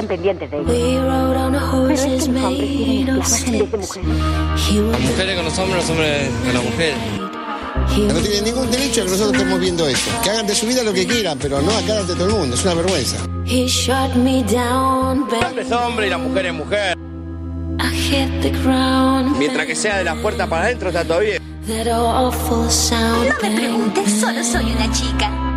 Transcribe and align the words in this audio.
estén 0.00 0.06
pendientes 0.08 0.50
de 0.50 0.56
ellos. 0.58 0.64
Pero 0.66 1.92
es 1.92 2.00
que 2.00 2.10
los 2.10 2.28
hombres 2.28 2.68
tienen 2.68 3.08
esclavas 3.08 3.42
en 3.42 3.52
vez 3.52 3.70
de 3.70 3.76
mujeres. 3.78 4.08
Las 4.90 5.00
mujeres 5.00 5.36
con 5.36 5.44
los 5.44 5.58
hombres, 5.58 5.76
los 5.76 5.90
hombres 5.90 6.30
con 6.44 6.54
las 6.54 6.64
mujeres. 6.64 6.96
No 7.90 8.20
tienen 8.20 8.44
ningún 8.44 8.70
derecho 8.70 9.00
a 9.00 9.04
que 9.04 9.10
nosotros 9.10 9.34
estemos 9.34 9.60
viendo 9.60 9.88
esto. 9.88 10.10
Que 10.22 10.30
hagan 10.30 10.46
de 10.46 10.54
su 10.54 10.66
vida 10.66 10.82
lo 10.82 10.92
que 10.92 11.06
quieran, 11.06 11.38
pero 11.38 11.60
no 11.60 11.70
acá 11.72 11.98
ante 11.98 12.14
todo 12.14 12.26
el 12.26 12.34
mundo. 12.34 12.54
Es 12.54 12.64
una 12.64 12.74
vergüenza. 12.74 13.16
He 13.46 13.66
shot 13.66 14.14
me 14.14 14.42
down, 14.44 15.26
El 15.30 15.44
hombre 15.44 15.62
es 15.62 15.72
hombre 15.72 16.06
y 16.06 16.10
la 16.10 16.18
mujer 16.18 16.46
es 16.46 16.54
mujer. 16.54 16.98
I 17.80 17.94
hit 17.94 18.42
the 18.42 18.50
ground. 18.62 19.36
Mientras 19.38 19.66
que 19.66 19.74
sea 19.74 19.98
de 19.98 20.04
las 20.04 20.16
puertas 20.18 20.48
para 20.48 20.64
adentro 20.64 20.88
está 20.88 21.04
todo 21.04 21.20
bien. 21.20 21.42
That 21.66 21.88
awful 21.88 22.70
sound. 22.70 23.28
No 23.42 23.48
me 23.48 23.60
preguntes, 23.60 24.20
solo 24.20 24.44
soy 24.44 24.72
una 24.72 24.90
chica. 24.92 25.49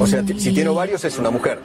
O 0.00 0.06
sea, 0.06 0.24
si 0.26 0.52
tiene 0.52 0.68
ovarios 0.68 1.04
es 1.04 1.18
una 1.18 1.30
mujer. 1.30 1.60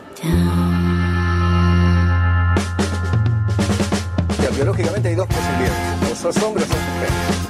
O 4.29 4.55
biológicamente 4.55 5.09
hay 5.09 5.15
dos 5.15 5.27
posibilidades. 5.27 6.11
O 6.11 6.15
sos 6.15 6.43
hombre 6.43 6.63
o 6.63 6.67
sos 6.67 6.77
mujer. 6.77 7.44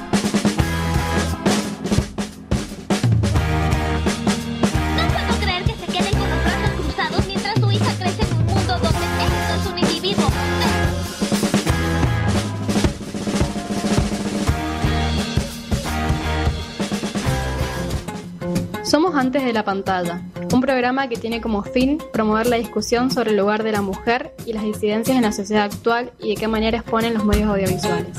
De 19.43 19.51
la 19.51 19.65
Pantalla, 19.65 20.21
un 20.53 20.61
programa 20.61 21.09
que 21.09 21.17
tiene 21.17 21.41
como 21.41 21.61
fin 21.61 21.97
promover 22.13 22.47
la 22.47 22.55
discusión 22.55 23.11
sobre 23.11 23.31
el 23.31 23.37
lugar 23.37 23.63
de 23.63 23.73
la 23.73 23.81
mujer 23.81 24.33
y 24.45 24.53
las 24.53 24.63
disidencias 24.63 25.17
en 25.17 25.23
la 25.23 25.33
sociedad 25.33 25.65
actual 25.65 26.13
y 26.19 26.29
de 26.29 26.35
qué 26.35 26.47
manera 26.47 26.77
exponen 26.77 27.13
los 27.13 27.25
medios 27.25 27.49
audiovisuales. 27.49 28.17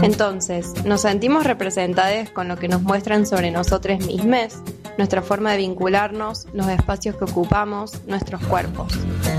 Entonces, 0.00 0.72
nos 0.84 1.02
sentimos 1.02 1.44
representados 1.44 2.30
con 2.30 2.48
lo 2.48 2.56
que 2.56 2.66
nos 2.66 2.82
muestran 2.82 3.26
sobre 3.26 3.50
nosotros 3.50 4.04
mismos, 4.06 4.56
nuestra 4.96 5.20
forma 5.20 5.52
de 5.52 5.58
vincularnos, 5.58 6.46
los 6.54 6.66
espacios 6.68 7.16
que 7.16 7.24
ocupamos, 7.24 8.00
nuestros 8.06 8.40
cuerpos. 8.46 8.92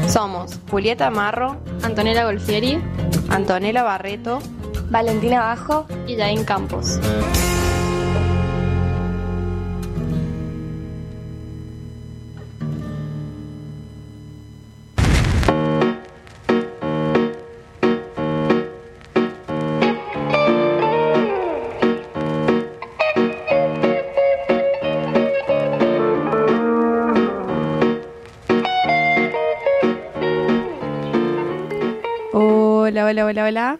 Somos 0.07 0.59
Julieta 0.69 1.09
Marro, 1.09 1.57
Antonella 1.81 2.25
Golfieri 2.25 2.79
Antonella 3.29 3.83
Barreto, 3.83 4.39
Valentina 4.89 5.39
Bajo. 5.39 5.87
y 6.07 6.17
Jain 6.17 6.43
Campos. 6.43 6.99
Hola, 33.09 33.25
hola, 33.25 33.45
hola. 33.45 33.79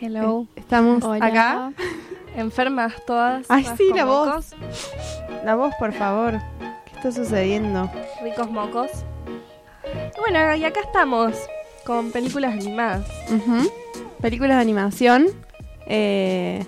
Hello. 0.00 0.46
Eh, 0.54 0.60
Estamos 0.60 1.02
Hola. 1.02 1.26
acá. 1.26 1.72
Enfermas 2.36 2.94
todas. 3.04 3.44
Ay, 3.48 3.66
sí, 3.76 3.90
la 3.92 4.04
voz. 4.04 4.54
La 5.44 5.56
voz, 5.56 5.74
por 5.76 5.92
favor. 5.92 6.38
¿Qué 6.84 6.92
está 6.94 7.10
sucediendo? 7.10 7.90
Ricos 8.22 8.48
mocos. 8.48 8.90
Bueno, 10.20 10.54
y 10.54 10.64
acá 10.64 10.82
estamos 10.82 11.34
con 11.84 12.12
películas 12.12 12.52
animadas. 12.52 13.04
Películas 14.20 14.58
de 14.58 14.62
animación. 14.62 15.26
Eh, 15.88 16.64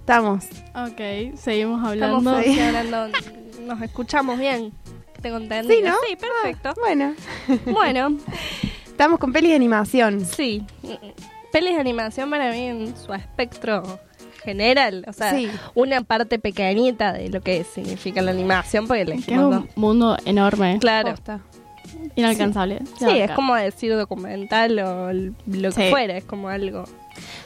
Estamos. 0.00 0.46
Ok, 0.74 1.36
seguimos 1.36 1.92
Estamos 1.92 2.26
hablando. 2.26 2.30
así 2.38 2.58
hablando. 2.58 3.18
Nos 3.60 3.80
escuchamos 3.82 4.36
bien. 4.36 4.72
Tengo 5.26 5.38
entendido. 5.38 5.74
Sí, 5.74 5.82
¿no? 5.82 5.94
Sí, 6.08 6.16
perfecto. 6.16 6.72
Bueno, 6.80 7.14
Bueno, 7.66 8.16
estamos 8.86 9.18
con 9.18 9.32
pelis 9.32 9.50
de 9.50 9.56
animación. 9.56 10.24
sí. 10.24 10.64
Pelis 11.50 11.74
de 11.74 11.80
animación 11.80 12.30
para 12.30 12.50
mí 12.52 12.60
en 12.60 12.96
su 12.96 13.12
espectro 13.12 13.98
general. 14.44 15.04
O 15.08 15.12
sea, 15.12 15.32
Sí. 15.34 15.48
una 15.74 16.02
parte 16.02 16.38
pequeñita 16.38 17.12
de 17.12 17.28
lo 17.30 17.40
que 17.40 17.64
significa 17.64 18.22
la 18.22 18.30
animación, 18.30 18.86
porque 18.86 19.04
Que 19.04 19.32
es 19.34 19.38
un 19.40 19.68
mundo 19.74 20.16
enorme, 20.26 20.78
Claro. 20.80 21.10
Posta. 21.10 21.40
inalcanzable. 22.14 22.80
Sí, 22.98 23.06
es 23.18 23.30
como 23.32 23.54
decir 23.56 23.96
documental 23.96 24.78
o 24.78 25.12
lo 25.12 25.32
que 25.46 25.86
Sí. 25.86 25.90
fuera, 25.90 26.16
es 26.16 26.24
como 26.24 26.48
algo. 26.48 26.84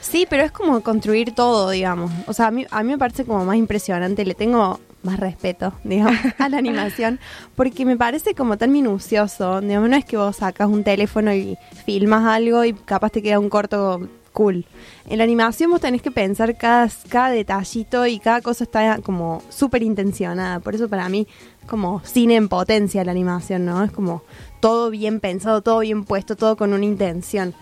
Sí, 0.01 0.27
pero 0.29 0.43
es 0.43 0.51
como 0.53 0.81
construir 0.83 1.35
todo, 1.35 1.71
digamos. 1.71 2.11
O 2.27 2.33
sea, 2.35 2.49
a 2.49 2.51
mí, 2.51 2.67
a 2.71 2.83
mí 2.83 2.91
me 2.93 2.99
parece 2.99 3.25
como 3.25 3.45
más 3.45 3.57
impresionante, 3.57 4.25
le 4.25 4.35
tengo 4.35 4.81
más 5.03 5.19
respeto, 5.19 5.73
digamos, 5.85 6.17
a 6.39 6.49
la 6.49 6.59
animación, 6.59 7.19
porque 7.57 7.85
me 7.85 7.97
parece 7.97 8.35
como 8.35 8.57
tan 8.59 8.73
minucioso. 8.73 9.61
Digamos, 9.61 9.89
no 9.89 9.97
es 9.97 10.05
que 10.05 10.17
vos 10.17 10.37
sacas 10.37 10.69
un 10.69 10.85
teléfono 10.85 11.33
y 11.35 11.57
filmas 11.85 12.25
algo 12.25 12.65
y 12.65 12.73
capaz 12.73 13.11
te 13.11 13.23
queda 13.23 13.39
un 13.39 13.49
corto 13.49 14.01
cool. 14.33 14.65
En 15.09 15.19
la 15.19 15.25
animación 15.25 15.71
vos 15.71 15.81
tenés 15.81 16.03
que 16.03 16.11
pensar 16.11 16.57
cada, 16.57 16.89
cada 17.09 17.31
detallito 17.31 18.07
y 18.07 18.19
cada 18.19 18.41
cosa 18.41 18.65
está 18.65 18.99
como 19.03 19.43
súper 19.49 19.83
intencionada. 19.83 20.61
Por 20.61 20.75
eso 20.75 20.89
para 20.89 21.09
mí 21.09 21.27
como 21.67 22.01
cine 22.05 22.37
en 22.37 22.49
potencia 22.49 23.05
la 23.05 23.11
animación, 23.13 23.65
¿no? 23.65 23.83
Es 23.85 23.91
como 23.91 24.23
todo 24.61 24.91
bien 24.91 25.21
pensado, 25.21 25.63
todo 25.63 25.81
bien 25.81 26.05
puesto, 26.05 26.37
todo 26.37 26.57
con 26.57 26.73
una 26.73 26.85
intención. 26.85 27.55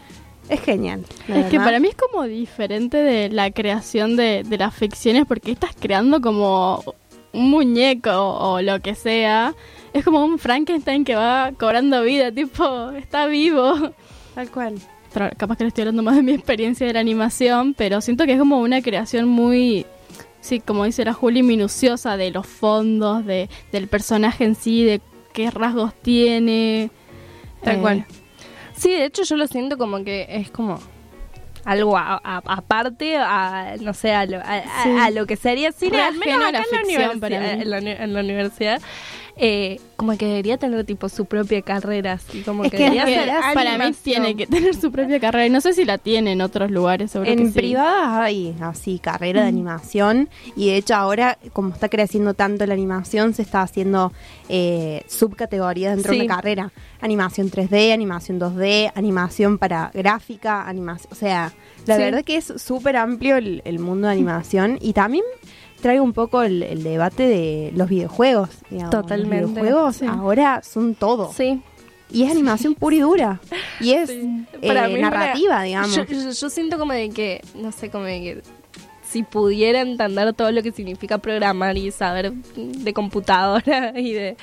Es 0.48 0.60
genial. 0.60 1.04
Es 1.28 1.46
que 1.46 1.58
para 1.58 1.78
mí 1.78 1.88
es 1.88 1.94
como 1.94 2.24
diferente 2.24 2.96
de 2.96 3.28
la 3.28 3.50
creación 3.50 4.16
de, 4.16 4.44
de 4.44 4.56
las 4.56 4.74
ficciones 4.74 5.26
porque 5.26 5.52
estás 5.52 5.72
creando 5.78 6.22
como 6.22 6.82
un 7.38 7.50
muñeco 7.50 8.10
o 8.12 8.60
lo 8.60 8.80
que 8.80 8.94
sea. 8.94 9.54
Es 9.92 10.04
como 10.04 10.24
un 10.24 10.38
Frankenstein 10.38 11.04
que 11.04 11.14
va 11.14 11.52
cobrando 11.58 12.02
vida, 12.02 12.30
tipo, 12.34 12.90
está 12.90 13.26
vivo. 13.26 13.74
Tal 14.34 14.50
cual. 14.50 14.74
Pero 15.12 15.30
capaz 15.36 15.56
que 15.56 15.64
le 15.64 15.68
estoy 15.68 15.82
hablando 15.82 16.02
más 16.02 16.16
de 16.16 16.22
mi 16.22 16.32
experiencia 16.32 16.86
de 16.86 16.92
la 16.92 17.00
animación, 17.00 17.74
pero 17.74 18.00
siento 18.00 18.26
que 18.26 18.32
es 18.34 18.38
como 18.38 18.60
una 18.60 18.82
creación 18.82 19.26
muy, 19.26 19.86
sí, 20.40 20.60
como 20.60 20.84
dice 20.84 21.04
la 21.04 21.14
Juli, 21.14 21.42
minuciosa 21.42 22.16
de 22.18 22.30
los 22.30 22.46
fondos, 22.46 23.24
de, 23.24 23.48
del 23.72 23.88
personaje 23.88 24.44
en 24.44 24.54
sí, 24.54 24.84
de 24.84 25.00
qué 25.32 25.50
rasgos 25.50 25.94
tiene. 26.02 26.90
Tal 27.62 27.76
Eh, 27.76 27.80
cual. 27.80 28.06
Sí, 28.76 28.90
de 28.90 29.06
hecho 29.06 29.22
yo 29.24 29.36
lo 29.36 29.46
siento 29.46 29.78
como 29.78 30.04
que 30.04 30.26
es 30.28 30.50
como 30.50 30.78
algo 31.64 31.96
a- 31.98 32.20
a- 32.22 32.42
aparte 32.46 33.16
a, 33.16 33.74
no 33.80 33.92
sé, 33.94 34.12
a 34.14 34.26
lo, 34.26 34.38
a, 34.38 34.40
a- 34.58 34.82
Sí. 34.84 34.90
a 35.00 35.10
lo 35.10 35.26
que 35.26 35.36
sería 35.36 35.72
cine, 35.72 36.00
al 36.00 36.14
menos 36.16 36.40
acá 36.48 36.58
en 36.58 36.64
la, 37.70 37.78
universidad, 37.78 38.02
en 38.02 38.14
la 38.14 38.20
universidad. 38.20 38.80
Eh, 39.38 39.80
como 39.96 40.16
que 40.16 40.26
debería 40.26 40.58
tener 40.58 40.84
tipo 40.84 41.08
su 41.08 41.26
propia 41.26 41.62
carrera, 41.62 42.12
así 42.14 42.42
como 42.42 42.64
Es 42.64 42.70
que, 42.70 42.76
que 42.76 42.82
debería 42.84 43.06
ser 43.06 43.30
para 43.54 43.78
mí 43.78 43.92
tiene 44.02 44.36
que 44.36 44.46
tener 44.46 44.74
su 44.74 44.90
propia 44.92 45.18
carrera. 45.20 45.46
Y 45.46 45.50
no 45.50 45.60
sé 45.60 45.72
si 45.72 45.84
la 45.84 45.98
tiene 45.98 46.32
en 46.32 46.40
otros 46.40 46.70
lugares, 46.70 47.10
seguro 47.12 47.34
que 47.34 47.40
En 47.40 47.52
sí. 47.52 47.58
privadas 47.58 48.20
hay 48.20 48.54
así 48.60 48.98
carrera 48.98 49.42
de 49.42 49.48
animación 49.48 50.28
y 50.56 50.68
de 50.70 50.76
hecho 50.76 50.94
ahora 50.94 51.38
como 51.52 51.70
está 51.72 51.88
creciendo 51.88 52.34
tanto 52.34 52.66
la 52.66 52.74
animación 52.74 53.34
se 53.34 53.42
está 53.42 53.62
haciendo 53.62 54.12
eh, 54.48 55.02
subcategorías 55.08 55.94
dentro 55.96 56.12
de 56.14 56.22
una 56.24 56.36
carrera. 56.36 56.72
Animación 57.00 57.50
3D, 57.50 57.92
animación 57.92 58.40
2D, 58.40 58.90
animación 58.94 59.58
para 59.58 59.90
gráfica, 59.94 60.66
animación, 60.68 61.12
o 61.12 61.14
sea, 61.14 61.52
la 61.86 61.96
Sí. 61.96 62.02
verdad 62.02 62.24
que 62.24 62.36
es 62.36 62.52
súper 62.56 62.96
amplio 62.96 63.36
el, 63.36 63.62
el 63.64 63.78
mundo 63.78 64.08
de 64.08 64.12
animación 64.14 64.78
y 64.80 64.92
también 64.92 65.24
trae 65.80 66.00
un 66.00 66.12
poco 66.12 66.42
el, 66.42 66.62
el 66.62 66.82
debate 66.82 67.26
de 67.28 67.72
los 67.76 67.88
videojuegos. 67.88 68.48
digamos. 68.70 68.90
Totalmente. 68.90 69.40
Los 69.42 69.54
videojuegos 69.54 69.96
Sí. 69.96 70.06
ahora 70.06 70.62
son 70.62 70.94
todo. 70.94 71.32
Sí. 71.32 71.60
Y 72.10 72.22
es 72.24 72.30
animación 72.30 72.74
pura 72.74 72.96
y 72.96 73.00
dura. 73.00 73.40
Y 73.80 73.92
es 73.92 74.08
Sí. 74.08 74.46
eh, 74.62 74.88
mí 74.88 75.00
narrativa, 75.00 75.62
digamos. 75.62 75.94
Yo, 75.94 76.04
yo- 76.04 76.30
yo 76.30 76.50
siento 76.50 76.78
como 76.78 76.92
de 76.94 77.10
que, 77.10 77.42
no 77.54 77.70
sé, 77.72 77.90
como 77.90 78.04
de 78.04 78.20
que 78.20 78.42
si 79.06 79.22
pudiera 79.22 79.80
entender 79.80 80.32
todo 80.34 80.50
lo 80.52 80.62
que 80.62 80.70
significa 80.72 81.18
programar 81.18 81.76
y 81.78 81.90
saber 81.90 82.32
de 82.56 82.92
computadora 82.92 83.92
y 83.98 84.12
de... 84.12 84.36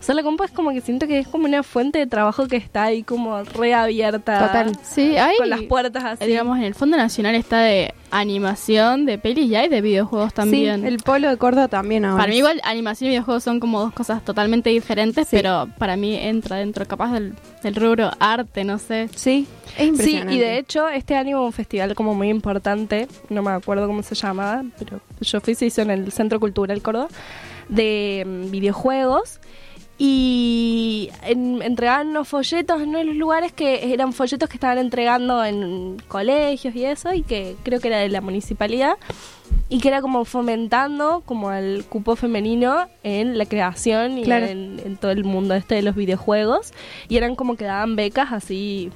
O 0.00 0.02
sea, 0.02 0.14
la 0.14 0.22
compu 0.22 0.44
es 0.44 0.52
como 0.52 0.70
que 0.70 0.80
siento 0.80 1.06
que 1.08 1.18
es 1.18 1.26
como 1.28 1.46
una 1.46 1.62
fuente 1.64 1.98
de 1.98 2.06
trabajo 2.06 2.46
que 2.46 2.56
está 2.56 2.84
ahí 2.84 3.02
como 3.02 3.42
reabierta. 3.42 4.46
Total. 4.46 4.78
Sí, 4.82 5.16
hay, 5.16 5.36
Con 5.36 5.50
las 5.50 5.62
puertas 5.62 6.04
así. 6.04 6.24
digamos, 6.24 6.56
en 6.58 6.64
el 6.64 6.74
Fondo 6.74 6.96
Nacional 6.96 7.34
está 7.34 7.60
de 7.62 7.92
animación, 8.10 9.06
de 9.06 9.18
pelis 9.18 9.50
y 9.50 9.56
hay 9.56 9.68
de 9.68 9.80
videojuegos 9.80 10.32
también. 10.32 10.82
Sí, 10.82 10.86
el 10.86 10.98
polo 10.98 11.28
de 11.28 11.36
Córdoba 11.36 11.66
también 11.68 12.04
ahora. 12.04 12.22
Para 12.22 12.30
mí 12.30 12.38
igual 12.38 12.60
animación 12.64 13.08
y 13.08 13.10
videojuegos 13.10 13.42
son 13.42 13.58
como 13.58 13.80
dos 13.80 13.92
cosas 13.92 14.24
totalmente 14.24 14.70
diferentes, 14.70 15.26
Sí. 15.28 15.36
pero 15.36 15.68
para 15.78 15.96
mí 15.96 16.14
entra 16.14 16.56
dentro 16.56 16.86
capaz 16.86 17.12
del, 17.12 17.34
del 17.62 17.74
rubro 17.74 18.10
arte, 18.20 18.62
no 18.64 18.78
sé. 18.78 19.08
Sí, 19.14 19.46
es 19.70 19.76
Sí, 19.78 19.84
impresionante. 19.88 20.34
y 20.34 20.38
de 20.38 20.58
hecho 20.58 20.88
este 20.88 21.16
año 21.16 21.38
hubo 21.38 21.46
un 21.46 21.52
festival 21.52 21.94
como 21.96 22.14
muy 22.14 22.28
importante, 22.28 23.08
no 23.30 23.42
me 23.42 23.50
acuerdo 23.50 23.86
cómo 23.88 24.02
se 24.04 24.14
llamaba, 24.14 24.62
pero 24.78 25.00
yo 25.20 25.40
fui, 25.40 25.54
se 25.56 25.66
hizo 25.66 25.82
en 25.82 25.90
el 25.90 26.12
Centro 26.12 26.38
Cultural 26.38 26.80
Córdoba, 26.82 27.08
de 27.68 28.24
mm, 28.26 28.50
videojuegos 28.50 29.40
y 30.00 31.10
en- 31.22 31.60
entregaban 31.60 32.08
unos 32.08 32.28
folletos 32.28 32.80
en 32.80 32.90
uno 32.90 32.98
de 32.98 33.04
los 33.04 33.16
lugares 33.16 33.52
que 33.52 33.92
eran 33.92 34.12
folletos 34.12 34.48
que 34.48 34.56
estaban 34.56 34.78
entregando 34.78 35.44
en 35.44 35.96
colegios 36.08 36.74
y 36.76 36.84
eso 36.84 37.12
y 37.12 37.22
que 37.22 37.56
creo 37.64 37.80
que 37.80 37.88
era 37.88 37.98
de 37.98 38.08
la 38.08 38.20
municipalidad 38.20 38.94
y 39.68 39.80
que 39.80 39.88
era 39.88 40.00
como 40.00 40.24
fomentando 40.24 41.22
como 41.26 41.52
el 41.52 41.84
cupo 41.84 42.14
femenino 42.16 42.86
en 43.02 43.36
la 43.38 43.44
creación 43.46 44.18
y 44.18 44.22
Claro. 44.22 44.46
en, 44.46 44.80
en 44.84 44.96
todo 44.96 45.10
el 45.10 45.24
mundo 45.24 45.54
este 45.54 45.74
de 45.74 45.82
los 45.82 45.96
videojuegos 45.96 46.72
y 47.08 47.16
eran 47.16 47.34
como 47.34 47.56
que 47.56 47.64
daban 47.64 47.96
becas 47.96 48.32
así 48.32 48.90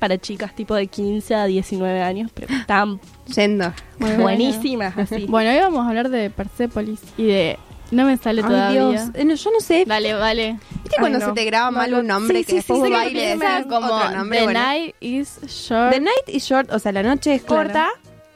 para 0.00 0.18
chicas 0.18 0.54
tipo 0.54 0.74
de 0.74 0.86
15 0.88 1.34
a 1.34 1.44
19 1.46 2.02
años 2.02 2.30
pero 2.34 2.52
estaban 2.54 3.00
Yendo. 3.34 3.72
Muy 3.98 4.10
bueno. 4.10 4.22
buenísimas 4.24 4.96
así 4.98 5.26
Bueno, 5.28 5.50
hoy 5.50 5.58
vamos 5.60 5.84
a 5.84 5.88
hablar 5.88 6.08
de 6.08 6.30
Persepolis 6.30 7.00
y 7.16 7.24
de... 7.26 7.58
No 7.90 8.04
me 8.04 8.16
sale 8.18 8.42
Ay, 8.42 8.48
todavía. 8.48 8.88
Dios. 8.88 9.02
Eh, 9.14 9.24
no, 9.24 9.34
yo 9.34 9.50
no 9.50 9.60
sé. 9.60 9.84
Dale, 9.86 10.12
vale. 10.14 10.58
¿Viste 10.82 10.96
cuando 10.98 11.18
Ay, 11.18 11.22
no. 11.24 11.28
se 11.30 11.32
te 11.34 11.44
graba 11.46 11.70
mal 11.70 11.90
No, 11.90 11.98
un 12.00 12.06
nombre 12.06 12.38
sí, 12.40 12.44
que 12.44 12.50
sí, 12.50 12.56
después 12.56 12.80
sí, 12.82 12.86
sí, 13.08 13.12
que 13.14 13.26
decís 13.36 13.66
como 13.68 13.86
otro 13.94 14.10
nombre? 14.10 14.38
The 14.40 14.44
bueno. 14.44 14.60
Night 14.60 14.94
is 15.00 15.38
Short. 15.46 15.92
The 15.94 16.00
night 16.00 16.28
is 16.28 16.44
short, 16.44 16.70
o 16.72 16.78
sea, 16.78 16.92
la 16.92 17.02
noche 17.02 17.34
es 17.34 17.42
Claro. 17.42 17.62
corta. 17.64 17.88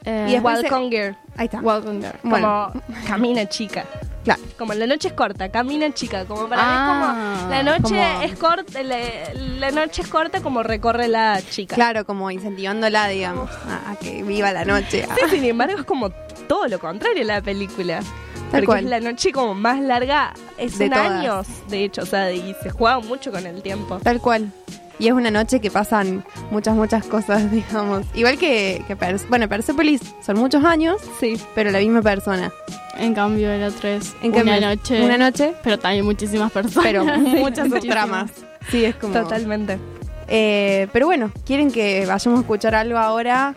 eh, 0.05 0.25
y 0.27 0.31
se- 0.33 0.39
Welcome 0.41 0.89
Girl 0.89 1.15
Ahí 1.37 1.45
está. 1.45 1.59
Welcome 1.61 1.99
Girl. 2.01 2.19
Bueno. 2.23 2.71
como 2.73 2.83
camina 3.07 3.47
chica 3.47 3.85
Claro. 4.25 4.41
como 4.57 4.73
la 4.73 4.85
noche 4.85 5.07
es 5.09 5.13
corta 5.13 5.49
camina 5.49 5.93
chica 5.93 6.25
como 6.25 6.49
para 6.49 6.61
Ah, 6.61 6.67
mí 6.67 6.75
es 6.75 7.39
como 7.39 7.49
la 7.51 7.63
noche 7.63 7.81
como- 7.83 8.21
es 8.23 8.35
corta 8.37 8.83
la, 8.83 8.97
la 9.59 9.71
noche 9.71 10.01
es 10.01 10.07
corta 10.09 10.41
como 10.41 10.61
recorre 10.63 11.07
la 11.07 11.41
chica 11.49 11.75
Claro, 11.75 12.05
como 12.05 12.29
incentivándola, 12.31 13.07
digamos, 13.07 13.49
a, 13.67 13.91
a 13.91 13.95
que 13.95 14.23
viva 14.23 14.51
la 14.51 14.65
noche. 14.65 15.05
Sí, 15.15 15.29
sin 15.29 15.45
embargo 15.45 15.77
es 15.79 15.85
como 15.85 16.09
todo 16.49 16.67
lo 16.67 16.79
contrario 16.79 17.23
la 17.23 17.41
película 17.41 18.01
porque 18.61 18.65
cual. 18.65 18.83
es 18.85 18.89
la 18.89 18.99
noche 18.99 19.31
como 19.31 19.53
más 19.53 19.79
larga 19.81 20.33
es 20.57 20.77
De 20.77 20.85
en 20.85 20.91
todas. 20.91 21.11
años 21.11 21.47
de 21.69 21.83
hecho 21.83 22.01
o 22.03 22.05
sea 22.05 22.31
y 22.31 22.55
se 22.61 22.69
juega 22.69 22.99
mucho 22.99 23.31
con 23.31 23.45
el 23.45 23.61
tiempo 23.61 23.99
Tal 24.03 24.19
cual. 24.21 24.51
Y 24.99 25.07
es 25.07 25.13
una 25.13 25.31
noche 25.31 25.59
que 25.59 25.71
pasan 25.71 26.23
muchas, 26.51 26.75
muchas 26.75 27.03
cosas, 27.07 27.51
digamos. 27.51 28.05
Igual 28.13 28.37
que, 28.37 28.83
que 28.87 28.95
Pers- 28.95 29.27
bueno, 29.27 29.49
Persepolis 29.49 29.99
son 30.23 30.37
muchos 30.37 30.63
años, 30.63 31.01
sí 31.19 31.35
pero 31.55 31.71
la 31.71 31.79
misma 31.79 32.01
persona. 32.03 32.51
En 32.99 33.15
cambio, 33.15 33.49
el 33.51 33.63
otro 33.63 33.89
es 33.89 34.13
En 34.21 34.31
una 34.35 34.43
cambio, 34.43 34.61
noche. 34.69 35.03
Una 35.03 35.17
noche, 35.17 35.53
Pero 35.63 35.79
también 35.79 36.05
muchísimas 36.05 36.51
personas. 36.51 36.83
pero 36.83 37.03
muchas 37.39 37.67
tramas. 37.81 38.31
Sí, 38.69 38.85
es 38.85 38.95
como... 38.95 39.13
totalmente 39.13 39.79
Eh, 40.27 40.87
pero 40.93 41.07
bueno, 41.07 41.31
quieren 41.45 41.71
que 41.71 42.05
vayamos 42.05 42.39
a 42.39 42.41
escuchar 42.41 42.75
algo 42.75 42.97
ahora 42.99 43.55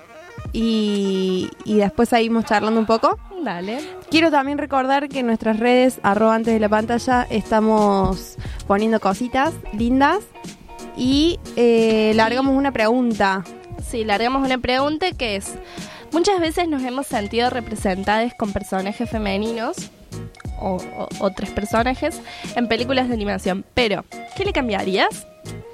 y, 0.56 1.50
y 1.64 1.74
después 1.74 2.08
seguimos 2.08 2.46
charlando 2.46 2.80
un 2.80 2.86
poco. 2.86 3.18
dale 3.42 3.78
Quiero 4.10 4.30
también 4.30 4.56
recordar 4.56 5.08
que 5.10 5.18
en 5.18 5.26
nuestras 5.26 5.58
redes, 5.60 6.00
arroba 6.02 6.34
antes 6.34 6.54
de 6.54 6.60
la 6.60 6.68
pantalla, 6.70 7.26
estamos 7.28 8.36
poniendo 8.66 8.98
cositas 9.00 9.52
lindas 9.74 10.20
y 10.96 11.38
eh, 11.56 12.12
largamos 12.14 12.54
una 12.56 12.72
pregunta. 12.72 13.44
Sí, 13.86 14.04
largamos 14.04 14.44
una 14.46 14.56
pregunta 14.58 15.12
que 15.12 15.36
es, 15.36 15.54
muchas 16.12 16.40
veces 16.40 16.68
nos 16.68 16.82
hemos 16.82 17.06
sentido 17.06 17.50
representadas 17.50 18.32
con 18.38 18.52
personajes 18.52 19.10
femeninos 19.10 19.76
o, 20.58 20.76
o- 20.98 21.08
o 21.18 21.30
tres 21.32 21.50
personajes 21.50 22.22
en 22.54 22.66
películas 22.68 23.08
de 23.08 23.14
animación, 23.14 23.64
pero 23.74 24.04
¿qué 24.36 24.44
le 24.46 24.52
cambiarías? 24.54 25.26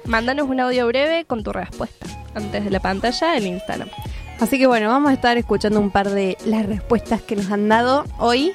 Mándanos 0.05 0.49
un 0.49 0.59
audio 0.59 0.85
breve 0.87 1.23
con 1.23 1.43
tu 1.43 1.53
respuesta 1.53 2.05
antes 2.35 2.65
de 2.65 2.69
la 2.69 2.81
pantalla 2.81 3.37
en 3.37 3.47
Instagram. 3.47 3.87
Así 4.43 4.59
que 4.59 4.67
bueno, 4.67 4.89
vamos 4.89 5.09
a 5.09 5.13
estar 5.13 5.37
escuchando 5.37 5.79
un 5.79 5.89
par 5.89 6.09
de 6.09 6.37
las 6.45 6.65
respuestas 6.65 7.21
que 7.21 7.37
nos 7.37 7.49
han 7.49 7.69
dado 7.69 8.03
hoy. 8.19 8.51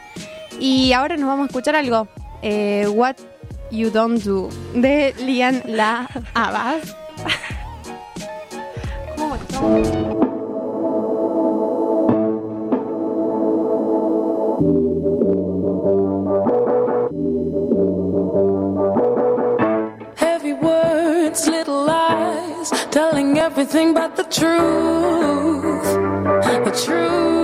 Y 0.60 0.92
ahora 0.92 1.16
nos 1.16 1.28
vamos 1.28 1.44
a 1.44 1.46
escuchar 1.46 1.76
algo. 1.76 2.06
Eh, 2.42 2.86
What 2.88 3.16
You 3.70 3.88
Don't 3.88 4.22
Do 4.22 4.50
de 4.74 5.14
Lian 5.18 5.62
La 5.64 6.06
Abbas. 6.34 6.94
Heavy 20.16 20.52
words, 20.52 21.48
little 21.48 21.86
lies, 21.86 22.70
telling 22.90 23.38
everything 23.38 23.94
but 23.94 24.16
the 24.16 24.24
truth. 24.24 25.37
The 26.48 26.70
truth. 26.70 27.37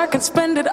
I 0.00 0.06
can 0.06 0.22
spend 0.22 0.56
it 0.56 0.66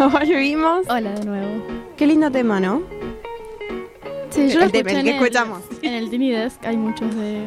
volvimos. 0.08 0.88
Hola 0.88 1.12
de 1.12 1.24
nuevo. 1.24 1.62
Qué 1.96 2.06
lindo 2.06 2.30
tema, 2.30 2.58
¿no? 2.58 2.82
Sí, 4.30 4.48
yo 4.48 4.60
lo 4.60 4.64
El 4.66 4.72
tema, 4.72 4.90
escuché 4.90 4.98
el 4.98 5.04
que 5.04 5.10
en 5.10 5.16
escuchamos. 5.16 5.62
En 5.82 5.92
el 5.94 6.10
Tiny 6.10 6.30
Desk 6.30 6.64
hay 6.64 6.76
muchos 6.76 7.14
de, 7.14 7.46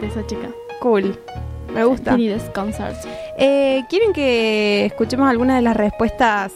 de 0.00 0.06
esa 0.06 0.26
chica. 0.26 0.48
Cool. 0.80 1.18
Me 1.74 1.84
gusta. 1.84 2.12
Tiny 2.16 2.28
Desk 2.28 2.52
Concerts. 2.52 3.06
Eh, 3.38 3.84
¿Quieren 3.90 4.12
que 4.12 4.86
escuchemos 4.86 5.28
alguna 5.28 5.56
de 5.56 5.62
las 5.62 5.76
respuestas 5.76 6.52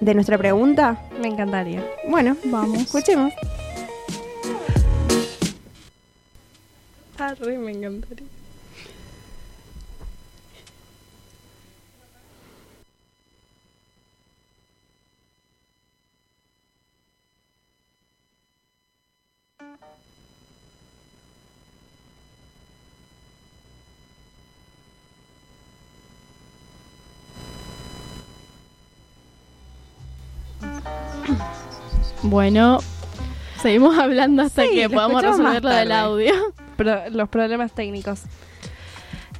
de 0.00 0.14
nuestra 0.14 0.38
pregunta? 0.38 1.00
Me 1.20 1.28
encantaría. 1.28 1.84
Bueno, 2.08 2.36
Vamos. 2.46 2.80
escuchemos. 2.80 3.32
Ah, 7.18 7.34
re, 7.38 7.58
me 7.58 7.70
encantaría. 7.70 8.26
Bueno, 32.24 32.78
seguimos 33.60 33.98
hablando 33.98 34.42
hasta 34.42 34.62
Sí, 34.62 34.70
que 34.74 34.88
podamos 34.88 35.22
resolver 35.22 35.62
lo 35.62 35.70
del 35.70 35.92
audio. 35.92 36.32
Los 37.10 37.28
problemas 37.28 37.72
técnicos. 37.72 38.22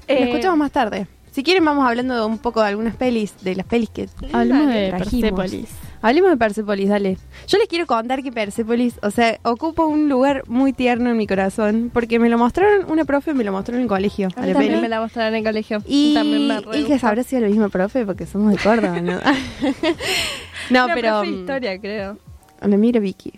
Lo 0.07 0.15
Eh, 0.15 0.25
escuchamos 0.31 0.59
más 0.59 0.71
tarde. 0.71 1.07
Si 1.33 1.43
quieren 1.43 1.65
vamos 1.65 1.85
hablando 1.89 2.15
de 2.15 2.25
un 2.27 2.39
poco 2.39 2.61
de 2.61 2.69
algunas 2.69 2.95
pelis, 2.95 3.35
de 3.41 3.57
las 3.57 3.67
pelis 3.67 3.89
que 3.91 4.09
Hablemos 4.33 4.69
de 4.69 4.91
trajimos. 4.91 5.33
Persepolis. 5.33 5.69
Hablemos 6.03 6.31
de 6.31 6.37
Persepolis, 6.37 6.89
dale. 6.91 7.17
Yo 7.49 7.57
les 7.59 7.67
quiero 7.67 7.87
contar 7.87 8.23
que 8.23 8.31
Persepolis, 8.31 8.99
o 9.03 9.11
sea, 9.11 9.39
ocupa 9.43 9.87
un 9.87 10.09
lugar 10.11 10.43
muy 10.47 10.75
tierno 10.75 11.11
en 11.11 11.17
mi 11.17 11.27
corazón, 11.27 11.91
porque 11.93 12.19
me 12.19 12.29
lo 12.29 12.37
mostraron, 12.37 12.89
una 12.93 13.05
profe 13.07 13.33
me 13.33 13.43
lo 13.43 13.51
mostró 13.53 13.75
en 13.77 13.83
el 13.83 13.89
colegio, 13.89 14.29
A 14.37 14.41
a 14.41 14.43
mí 14.43 14.49
la 14.49 14.53
también 14.53 14.73
peli. 14.75 14.83
me 14.83 14.89
la 14.91 15.01
mostraron 15.01 15.35
en 15.35 15.39
el 15.39 15.45
colegio. 15.45 15.83
Y, 15.87 16.13
también 16.15 16.47
me 16.47 16.61
re 16.61 16.79
y 16.79 16.85
que 16.85 16.93
gustó. 16.93 17.07
habrá 17.09 17.23
sido 17.23 17.45
el 17.47 17.51
mismo 17.51 17.71
profe, 17.71 18.05
porque 18.05 18.27
somos 18.27 18.53
de 18.53 18.59
Córdoba, 18.59 19.01
¿no? 19.01 19.19
no, 20.71 20.85
Una 20.85 20.95
pero... 20.95 21.09
profe 21.21 21.31
de 21.31 21.37
historia, 21.41 21.81
creo. 21.81 22.19
La 22.67 22.77
mira 22.77 23.01
Vicky. 23.01 23.33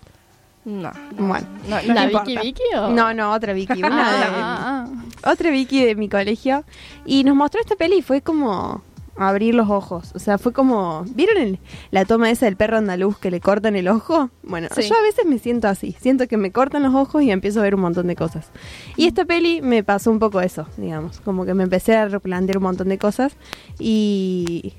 No. 0.65 0.91
Bueno. 1.17 1.47
No, 1.69 1.81
no 1.83 1.95
¿La 1.95 2.07
Vicky. 2.07 2.37
Vicky 2.39 2.63
o...? 2.77 2.89
No, 2.91 3.15
no, 3.15 3.33
otra 3.33 3.53
Vicky. 3.53 3.79
Una 3.79 3.89
de- 4.19 4.25
Ah, 4.27 4.87
ah, 5.25 5.31
otra 5.33 5.51
Vicky 5.51 5.85
de 5.85 5.95
mi 5.95 6.09
colegio. 6.09 6.65
Y 7.05 7.23
nos 7.25 7.37
mostró 7.37 7.61
esta 7.61 7.77
peli 7.77 7.99
y 7.99 8.03
fue 8.03 8.21
como 8.21 8.83
abrir 9.17 9.55
los 9.55 9.71
ojos. 9.71 10.11
O 10.15 10.19
sea, 10.19 10.39
fue 10.39 10.53
como... 10.53 11.05
¿Vieron 11.15 11.37
el- 11.39 11.59
la 11.93 12.05
toma 12.05 12.31
esa 12.31 12.47
del 12.47 12.57
perro 12.57 12.79
andaluz 12.79 13.17
que 13.17 13.31
le 13.31 13.41
cortan 13.41 13.77
el 13.77 13.87
ojo? 13.89 14.29
Bueno, 14.43 14.67
Sí. 14.75 14.89
yo 14.89 14.95
a 14.97 15.03
veces 15.03 15.25
me 15.25 15.39
siento 15.39 15.69
así. 15.69 15.97
Siento 16.01 16.27
que 16.27 16.37
me 16.37 16.51
cortan 16.51 16.83
los 16.83 16.95
ojos 16.95 17.23
y 17.23 17.31
empiezo 17.31 17.61
a 17.61 17.63
ver 17.63 17.77
un 17.77 17.83
montón 17.83 18.09
de 18.09 18.17
cosas. 18.17 18.49
Y 18.97 19.07
esta 19.07 19.25
peli 19.25 19.63
me 19.63 19.85
pasó 19.85 20.11
un 20.11 20.19
poco 20.19 20.41
eso, 20.41 20.67
digamos. 20.77 21.21
Como 21.21 21.45
que 21.47 21.55
me 21.55 21.63
empecé 21.63 21.97
a 21.97 22.09
replantear 22.09 22.59
un 22.59 22.65
montón 22.65 22.89
de 22.89 22.99
cosas. 22.99 23.35
Y... 23.79 24.75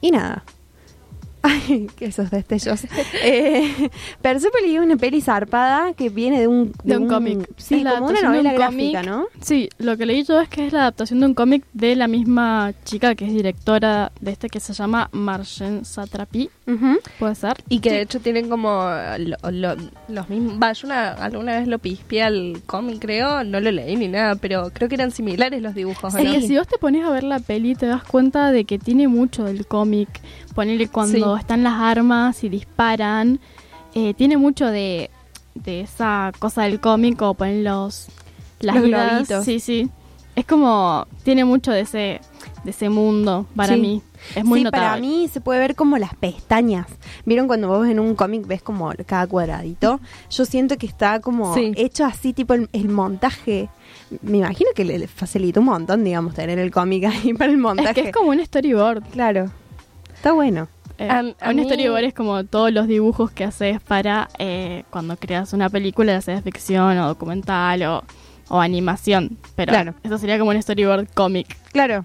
Y 0.00 0.10
nada. 0.10 0.42
Ay, 1.42 1.88
que 1.96 2.06
esos 2.06 2.30
destellos. 2.30 2.80
eh, 3.22 3.88
Persepolis 4.20 4.74
es 4.74 4.80
una 4.80 4.96
peli 4.96 5.20
zarpada 5.20 5.92
que 5.94 6.08
viene 6.10 6.40
de 6.40 6.46
un... 6.48 6.72
De 6.84 6.96
un 6.98 7.08
cómic. 7.08 7.48
Sí, 7.56 7.76
Es 7.76 7.84
como 7.94 8.06
una 8.08 8.20
novela 8.20 8.50
un 8.50 8.56
gráfica, 8.56 9.00
cómic. 9.00 9.06
¿no? 9.10 9.26
Sí, 9.40 9.68
lo 9.78 9.96
que 9.96 10.06
leí 10.06 10.22
yo 10.24 10.40
es 10.40 10.48
que 10.48 10.66
es 10.66 10.72
la 10.72 10.80
adaptación 10.82 11.20
de 11.20 11.26
un 11.26 11.34
cómic 11.34 11.64
de 11.72 11.96
la 11.96 12.08
misma 12.08 12.72
chica 12.84 13.14
que 13.14 13.24
es 13.26 13.32
directora 13.32 14.12
de 14.20 14.32
este 14.32 14.48
que 14.48 14.60
se 14.60 14.72
llama 14.74 15.08
Marjen 15.12 15.84
Satrapi. 15.84 16.50
¿Puede 17.18 17.34
ser? 17.34 17.56
Y 17.68 17.80
que 17.80 17.90
de 17.90 18.02
hecho 18.02 18.20
tienen 18.20 18.48
como 18.48 18.84
lo- 19.18 19.50
lo- 19.50 19.76
los 20.08 20.28
mismos. 20.28 20.58
Va, 20.62 20.72
yo 20.72 20.86
una- 20.86 21.12
alguna 21.12 21.58
vez 21.58 21.66
lo 21.66 21.78
pispié 21.80 22.22
al 22.22 22.62
cómic, 22.66 23.00
creo. 23.00 23.42
No 23.44 23.58
lo 23.60 23.70
leí 23.72 23.96
ni 23.96 24.06
nada, 24.08 24.36
pero 24.36 24.70
creo 24.72 24.88
que 24.88 24.94
eran 24.94 25.10
similares 25.10 25.60
los 25.62 25.74
dibujos. 25.74 26.14
¿o 26.14 26.18
Es 26.18 26.24
no? 26.24 26.32
que 26.32 26.42
si 26.42 26.56
vos 26.56 26.68
te 26.68 26.78
pones 26.78 27.04
a 27.04 27.10
ver 27.10 27.24
la 27.24 27.40
peli 27.40 27.74
te 27.74 27.86
das 27.86 28.04
cuenta 28.04 28.52
de 28.52 28.64
que 28.66 28.78
tiene 28.78 29.08
mucho 29.08 29.42
del 29.44 29.66
cómic. 29.66 30.08
Ponele 30.54 30.88
cuando 30.88 31.34
Sí. 31.36 31.40
están 31.40 31.62
las 31.62 31.74
armas 31.80 32.42
y 32.44 32.48
disparan. 32.48 33.40
eh, 33.94 34.14
tiene 34.14 34.36
mucho 34.36 34.66
de, 34.66 35.10
de 35.54 35.80
esa 35.80 36.30
cosa 36.38 36.62
del 36.62 36.80
cómic 36.80 37.20
o 37.22 37.34
ponen 37.34 37.64
los... 37.64 38.06
Las 38.60 38.76
Los 38.76 38.84
globitos. 38.84 39.44
Sí, 39.44 39.58
sí. 39.58 39.88
Es 40.36 40.44
como... 40.46 41.06
Tiene 41.24 41.44
mucho 41.44 41.72
de 41.72 41.80
ese, 41.80 42.20
de 42.62 42.70
ese 42.70 42.88
mundo 42.88 43.46
para 43.56 43.74
Sí. 43.74 43.80
mí. 43.80 44.02
Es 44.36 44.44
muy 44.44 44.60
sí, 44.60 44.64
notable. 44.64 44.86
para 44.86 45.00
mí 45.00 45.28
se 45.32 45.40
puede 45.40 45.58
ver 45.60 45.74
como 45.74 45.96
las 45.98 46.14
pestañas. 46.14 46.86
¿Vieron 47.24 47.46
cuando 47.48 47.68
vos 47.68 47.88
en 47.88 47.98
un 47.98 48.14
cómic 48.14 48.46
ves 48.46 48.62
como 48.62 48.92
cada 49.06 49.26
cuadradito? 49.26 49.98
Yo 50.30 50.44
siento 50.44 50.76
que 50.76 50.86
está 50.86 51.20
como 51.20 51.54
Sí. 51.54 51.72
hecho 51.76 52.04
así, 52.04 52.32
tipo 52.32 52.52
el, 52.54 52.68
el 52.72 52.90
montaje. 52.90 53.70
Me 54.22 54.38
imagino 54.38 54.70
que 54.76 54.84
le 54.84 54.98
le 54.98 55.08
facilita 55.08 55.58
un 55.58 55.66
montón, 55.66 56.04
digamos, 56.04 56.34
tener 56.34 56.58
el 56.58 56.70
cómic 56.70 57.04
ahí 57.06 57.32
para 57.38 57.50
el 57.50 57.58
montaje. 57.58 57.88
Es 57.88 57.94
que 57.94 58.08
es 58.10 58.14
como 58.14 58.30
un 58.30 58.44
storyboard. 58.44 59.02
Claro. 59.10 59.50
Está 60.20 60.32
bueno. 60.32 60.68
Eh, 60.98 61.08
A- 61.08 61.18
a 61.46 61.50
un 61.50 61.56
mí- 61.56 61.64
storyboard 61.64 62.04
es 62.04 62.12
como 62.14 62.44
todos 62.44 62.70
los 62.72 62.86
dibujos 62.86 63.30
que 63.30 63.44
haces 63.44 63.80
para 63.80 64.28
eh, 64.38 64.84
cuando 64.90 65.16
creas 65.16 65.54
una 65.54 65.70
película, 65.70 66.12
ya 66.12 66.20
sea 66.20 66.34
de 66.36 66.42
ficción 66.42 66.98
o 66.98 67.06
documental 67.08 67.82
o, 67.84 68.04
o 68.50 68.60
animación. 68.60 69.38
Pero 69.56 69.72
Claro. 69.72 69.94
eso 70.02 70.18
sería 70.18 70.38
como 70.38 70.50
un 70.50 70.60
storyboard 70.62 71.08
cómic. 71.14 71.56
Claro. 71.72 72.04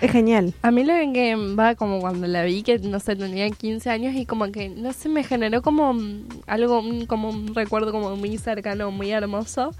Es 0.00 0.10
genial. 0.12 0.54
A 0.62 0.70
mí 0.70 0.84
lo 0.84 0.92
que 1.12 1.34
va 1.58 1.74
como 1.74 2.00
cuando 2.00 2.26
la 2.26 2.44
vi, 2.44 2.62
que 2.62 2.78
no 2.78 3.00
sé, 3.00 3.16
tenía 3.16 3.48
15 3.50 3.90
años 3.90 4.14
y 4.14 4.26
como 4.26 4.50
que, 4.52 4.68
no 4.68 4.92
sé, 4.92 5.08
me 5.08 5.24
generó 5.24 5.62
como 5.62 5.92
mm, 5.94 6.24
algo, 6.46 6.82
mm, 6.82 7.06
como 7.06 7.30
un 7.30 7.54
recuerdo 7.54 7.92
como 7.92 8.16
muy 8.16 8.36
cercano, 8.38 8.90
muy 8.90 9.10
hermoso. 9.10 9.70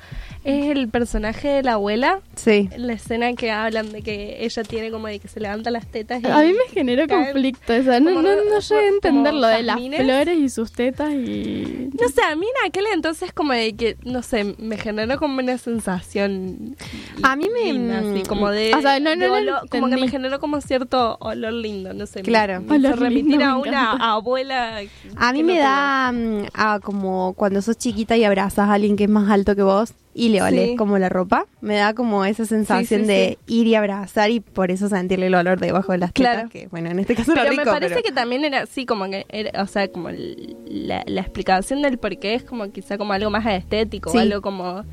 Es 0.45 0.67
el 0.67 0.89
personaje 0.89 1.49
de 1.49 1.63
la 1.63 1.73
abuela, 1.75 2.21
Sí. 2.37 2.69
la 2.77 2.93
escena 2.95 3.33
que 3.35 3.51
hablan 3.51 3.91
de 3.93 4.03
que 4.03 4.45
ella 4.45 4.63
tiene 4.65 4.91
como 4.91 5.07
de 5.09 5.19
que 5.19 5.29
se 5.29 5.41
levanta 5.41 5.71
las 5.71 5.87
tetas. 5.87 6.23
Y 6.23 6.27
A 6.27 6.39
mí 6.43 6.53
me 6.53 6.73
generó 6.73 7.05
caen- 7.07 7.25
conflicto 7.33 7.73
esa. 7.73 8.01
No, 8.01 8.11
no, 8.23 8.29
de- 8.29 8.51
no 8.51 8.59
llegué 8.61 8.81
a 8.81 8.89
entender 8.89 9.35
lo 9.35 9.47
de 9.47 9.63
las 9.63 9.79
flores 9.81 10.39
y 10.39 10.49
sus 10.49 10.73
tetas 10.73 11.13
y... 11.13 11.91
No 12.01 12.09
sé, 12.09 12.23
a 12.23 12.37
mí 12.37 12.47
en 12.47 12.69
aquel 12.69 12.85
entonces 12.93 13.33
como 13.33 13.53
de 13.53 13.75
que, 13.75 13.97
no 14.05 14.23
sé, 14.23 14.55
me 14.59 14.77
generó 14.77 15.19
como 15.19 15.39
una 15.39 15.59
sensación 15.59 16.77
A 17.23 17.35
mí 17.37 17.47
me- 17.53 17.95
así 17.95 18.23
como 18.29 18.51
de, 18.51 18.73
O 18.75 18.81
sea, 18.81 19.01
no, 19.01 19.17
no, 19.17 19.41
no 19.41 19.61
como 19.71 19.88
que 19.91 19.97
me 19.97 20.09
generó 20.09 20.41
como 20.41 20.61
cierto 20.61 21.17
olor 21.21 21.53
lindo, 21.53 21.93
no 21.95 22.07
sé. 22.07 22.21
me- 22.21 22.25
Claro. 22.29 22.61
Me, 22.63 22.77
Olor 22.77 22.99
remitir 22.99 23.27
lindo, 23.39 23.45
a 23.45 23.55
me 23.59 23.69
una 23.69 23.93
abuela. 24.13 24.81
A 25.17 25.33
mí 25.33 25.43
me 25.43 25.55
no 25.57 25.61
da 25.61 26.13
mm, 26.13 26.47
a 26.55 26.81
como 26.81 27.35
cuando 27.35 27.63
sos 27.63 27.77
chiquita 27.79 28.17
y 28.17 28.25
abrazas 28.25 28.69
a 28.69 28.75
alguien 28.75 28.97
que 28.97 29.05
es 29.05 29.11
más 29.11 29.31
alto 29.31 29.55
que 29.57 29.63
vos 29.63 29.93
y 30.15 30.31
le 30.31 30.43
olés 30.43 30.71
Sí. 30.71 30.77
como 30.77 30.99
la 30.99 31.09
ropa. 31.09 31.47
Me 31.61 31.77
da 31.77 31.95
como 31.95 32.25
esa 32.25 32.45
sensación 32.45 33.03
sí, 33.03 33.07
de 33.07 33.39
ir 33.47 33.67
y 33.69 33.75
abrazar 33.77 34.31
y 34.31 34.41
por 34.41 34.71
eso 34.71 34.89
sentirle 34.89 35.27
el 35.29 35.35
olor 35.35 35.61
debajo 35.61 35.93
de 35.93 35.99
las 35.99 36.13
tetas. 36.13 36.35
Claro. 36.35 36.49
Que 36.51 36.67
bueno, 36.69 36.91
en 36.91 36.99
este 36.99 37.15
caso 37.15 37.33
Pero 37.33 37.43
era 37.47 37.51
me 37.53 37.59
rico, 37.63 37.71
parece 37.71 37.95
pero- 37.95 38.03
que 38.07 38.13
también 38.13 38.45
era 38.45 38.63
así, 38.63 38.85
como 38.87 39.05
que, 39.09 39.27
era, 39.29 39.63
o 39.63 39.67
sea, 39.67 39.87
como 39.89 40.09
la, 40.11 41.05
la 41.07 41.21
explicación 41.21 41.83
del 41.83 41.99
por 41.99 42.19
qué 42.19 42.35
es 42.35 42.43
como 42.43 42.71
quizá 42.73 42.99
como 42.99 43.13
algo 43.13 43.31
más 43.31 43.47
estético, 43.47 44.11
Sí. 44.11 44.17
o 44.19 44.21
algo 44.21 44.43
como, 44.43 44.85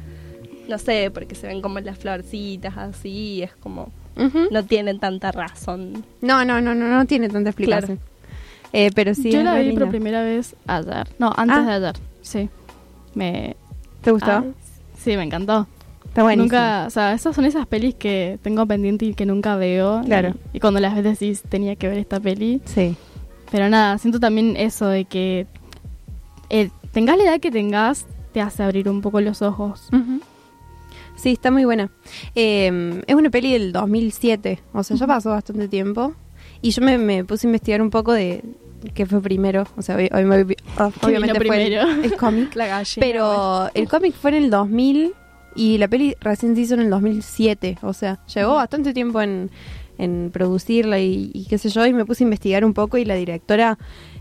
no 0.69 0.77
sé, 0.77 1.09
porque 1.11 1.33
se 1.35 1.47
ven 1.47 1.61
como 1.61 1.79
las 1.79 1.97
florcitas 1.97 2.77
así, 2.77 3.41
es 3.41 3.53
como, 3.55 3.91
No 4.51 4.63
tienen 4.63 4.99
tanta 4.99 5.31
razón. 5.31 6.05
No, 6.21 6.45
no, 6.45 6.61
no, 6.61 6.73
no, 6.73 6.87
no 6.87 7.05
tiene 7.05 7.29
tanta 7.29 7.49
explicación. 7.49 7.99
Eh, 8.73 8.91
pero 8.95 9.13
sí, 9.15 9.31
Yo 9.31 9.41
la 9.43 9.55
vi 9.55 9.65
linda. 9.67 9.81
por 9.81 9.89
primera 9.89 10.21
vez 10.23 10.55
ayer. 10.67 11.07
No, 11.19 11.31
antes 11.35 11.57
Ah. 11.57 11.63
de 11.65 11.71
ayer. 11.73 11.95
Sí. 12.21 12.49
Me... 13.13 13.55
¿Te 14.01 14.11
gustó? 14.11 14.31
Ay, 14.31 14.53
sí, 14.97 15.15
me 15.15 15.23
encantó. 15.23 15.67
Está 16.05 16.23
buenísimo. 16.23 16.43
Nunca, 16.45 16.85
o 16.87 16.89
sea, 16.89 17.13
esas 17.13 17.35
son 17.35 17.45
esas 17.45 17.67
pelis 17.67 17.95
que 17.95 18.39
tengo 18.41 18.65
pendiente 18.65 19.05
y 19.05 19.13
que 19.13 19.25
nunca 19.25 19.55
veo. 19.55 20.01
Claro. 20.05 20.33
Y, 20.53 20.57
y 20.57 20.59
cuando 20.59 20.79
las 20.79 20.93
ves 20.95 21.03
decís, 21.03 21.43
tenía 21.47 21.75
que 21.75 21.87
ver 21.89 21.97
esta 21.97 22.19
peli. 22.19 22.61
Sí. 22.65 22.95
Pero 23.51 23.69
nada, 23.69 23.97
siento 23.97 24.19
también 24.19 24.55
eso 24.57 24.87
de 24.87 25.05
que 25.05 25.45
eh, 26.49 26.69
tengas 26.91 27.17
la 27.17 27.23
edad 27.23 27.39
que 27.39 27.51
tengas, 27.51 28.05
te 28.33 28.41
hace 28.41 28.63
abrir 28.63 28.89
un 28.89 29.01
poco 29.01 29.19
los 29.21 29.41
ojos. 29.41 29.89
Sí, 31.15 31.31
está 31.33 31.51
muy 31.51 31.65
buena. 31.65 31.89
Eh, 32.35 33.01
es 33.07 33.15
una 33.15 33.29
peli 33.29 33.53
del 33.53 33.71
2007, 33.71 34.59
o 34.73 34.83
sea, 34.83 34.97
ya 34.97 35.07
pasó 35.07 35.29
bastante 35.31 35.67
tiempo. 35.67 36.13
Y 36.61 36.71
yo 36.71 36.81
me, 36.81 36.97
me 36.97 37.23
puse 37.23 37.47
a 37.47 37.49
investigar 37.49 37.81
un 37.81 37.89
poco 37.89 38.11
de 38.13 38.43
qué 38.93 39.05
fue 39.05 39.21
primero. 39.21 39.65
O 39.77 39.81
sea, 39.81 39.97
ob- 39.97 40.09
ob- 40.11 40.93
¿Qué 40.99 41.05
obviamente 41.05 41.35
fue 41.45 41.63
el, 41.63 41.69
primero? 41.79 42.03
el 42.03 42.15
cómic. 42.17 42.55
La 42.55 42.67
gallina. 42.67 43.05
Pero 43.05 43.69
el 43.73 43.87
cómic 43.87 44.13
fue 44.15 44.31
en 44.31 44.43
el 44.45 44.49
2000 44.49 45.13
y 45.55 45.77
la 45.77 45.87
peli 45.87 46.15
recién 46.19 46.55
se 46.55 46.61
hizo 46.61 46.73
en 46.75 46.81
el 46.81 46.89
2007. 46.89 47.77
O 47.81 47.93
sea, 47.93 48.19
llevó 48.33 48.55
bastante 48.55 48.93
tiempo 48.93 49.21
en, 49.21 49.49
en 49.97 50.29
producirla 50.33 50.99
y, 50.99 51.31
y 51.33 51.45
qué 51.45 51.57
sé 51.57 51.69
yo. 51.69 51.85
Y 51.85 51.93
me 51.93 52.05
puse 52.05 52.23
a 52.23 52.25
investigar 52.25 52.65
un 52.65 52.73
poco 52.73 52.97
y 52.97 53.05
la 53.05 53.15
directora 53.15 53.77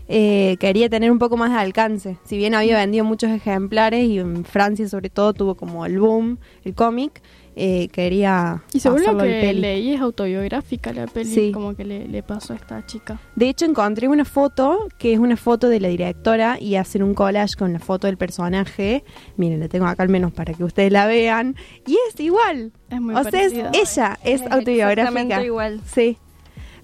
eh, 0.07 0.57
quería 0.59 0.89
tener 0.89 1.11
un 1.11 1.19
poco 1.19 1.37
más 1.37 1.51
de 1.51 1.57
alcance. 1.57 2.17
Si 2.25 2.37
bien 2.37 2.53
había 2.55 2.77
vendido 2.77 3.03
muchos 3.05 3.29
ejemplares 3.31 4.05
y 4.07 4.19
en 4.19 4.45
Francia 4.45 4.87
sobre 4.87 5.09
todo 5.09 5.33
tuvo 5.33 5.55
como 5.55 5.85
el 5.85 5.99
boom, 5.99 6.37
el 6.63 6.73
cómic, 6.75 7.21
eh, 7.57 7.87
quería 7.93 8.63
Y 8.73 8.81
según 8.81 9.01
lo 9.03 9.17
que 9.17 9.23
peli. 9.23 9.61
leí 9.61 9.93
es 9.93 10.01
autobiográfica 10.01 10.91
la 10.91 11.07
peli, 11.07 11.29
Sí. 11.33 11.51
como 11.53 11.73
que 11.73 11.85
le, 11.85 12.05
le 12.07 12.21
pasó 12.21 12.51
a 12.51 12.57
esta 12.57 12.85
chica. 12.85 13.17
De 13.37 13.47
hecho, 13.47 13.63
encontré 13.65 14.09
una 14.09 14.25
foto 14.25 14.87
que 14.99 15.13
es 15.13 15.19
una 15.19 15.37
foto 15.37 15.69
de 15.69 15.79
la 15.79 15.87
directora 15.87 16.57
y 16.59 16.75
hacen 16.75 17.01
un 17.01 17.13
collage 17.13 17.55
con 17.57 17.71
la 17.71 17.79
foto 17.79 18.07
del 18.07 18.17
personaje. 18.17 19.05
Miren, 19.37 19.61
la 19.61 19.69
tengo 19.69 19.85
acá 19.87 20.03
al 20.03 20.09
menos 20.09 20.33
para 20.33 20.53
que 20.53 20.65
ustedes 20.65 20.91
la 20.91 21.07
vean. 21.07 21.55
Y 21.87 21.97
es 22.09 22.19
igual. 22.19 22.73
Es 22.89 22.99
muy 22.99 23.15
o 23.15 23.23
sea, 23.23 23.41
es 23.41 23.53
ella, 23.53 23.69
es, 23.71 24.41
Es 24.41 24.51
autobiográfica. 24.51 25.01
exactamente 25.21 25.45
igual. 25.45 25.79
Sí. 25.85 26.17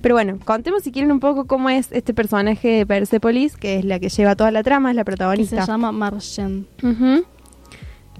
Pero 0.01 0.15
bueno, 0.15 0.37
contemos 0.43 0.83
si 0.83 0.91
quieren 0.91 1.11
un 1.11 1.19
poco 1.19 1.45
cómo 1.45 1.69
es 1.69 1.91
este 1.91 2.13
personaje 2.13 2.67
de 2.69 2.85
Persepolis, 2.85 3.55
que 3.55 3.79
es 3.79 3.85
la 3.85 3.99
que 3.99 4.09
lleva 4.09 4.35
toda 4.35 4.51
la 4.51 4.63
trama, 4.63 4.89
es 4.89 4.95
la 4.95 5.03
Que 5.03 5.11
se 5.11 5.15
protagonista. 5.17 5.65
llama. 5.65 5.91
Ujú. 6.83 7.23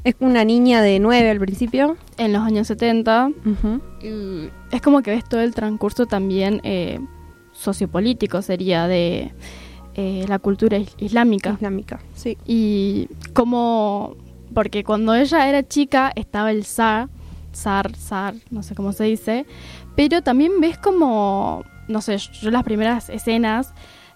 Es 0.04 0.16
una 0.20 0.44
niña 0.46 0.82
de 0.82 1.00
nueve 1.00 1.30
al 1.30 1.40
principio. 1.40 1.96
En 2.18 2.34
los 2.34 2.42
años 2.42 2.68
70 2.68 3.30
Ujú. 3.46 3.82
y 4.02 4.50
es 4.72 4.82
como 4.82 5.02
que 5.02 5.12
ves 5.12 5.24
todo 5.28 5.42
el 5.42 5.54
transcurso 5.54 6.06
también 6.08 6.60
eh, 6.64 7.00
sociopolítico, 7.52 8.42
sería 8.42 8.88
de 8.88 9.32
eh, 9.94 10.26
la 10.28 10.40
cultura 10.40 10.78
is- 10.78 10.96
islámica. 11.00 11.52
Islámica, 11.54 12.00
sí. 12.16 12.38
Y 12.48 13.10
como, 13.34 14.16
porque 14.54 14.84
cuando 14.84 15.14
ella 15.14 15.48
era 15.50 15.68
chica 15.68 16.12
estaba 16.16 16.50
el 16.52 16.64
zar, 16.66 17.10
zar, 17.54 17.96
zar, 17.96 18.34
no 18.50 18.64
sé 18.64 18.74
cómo 18.74 18.94
se 18.94 19.04
dice, 19.04 19.46
pero 19.96 20.22
también 20.24 20.54
ves 20.62 20.78
como, 20.78 21.64
no 21.92 22.02
sé, 22.02 22.18
yo 22.18 22.52
las 22.52 22.64
primeras 22.64 23.10
escenas, 23.10 23.74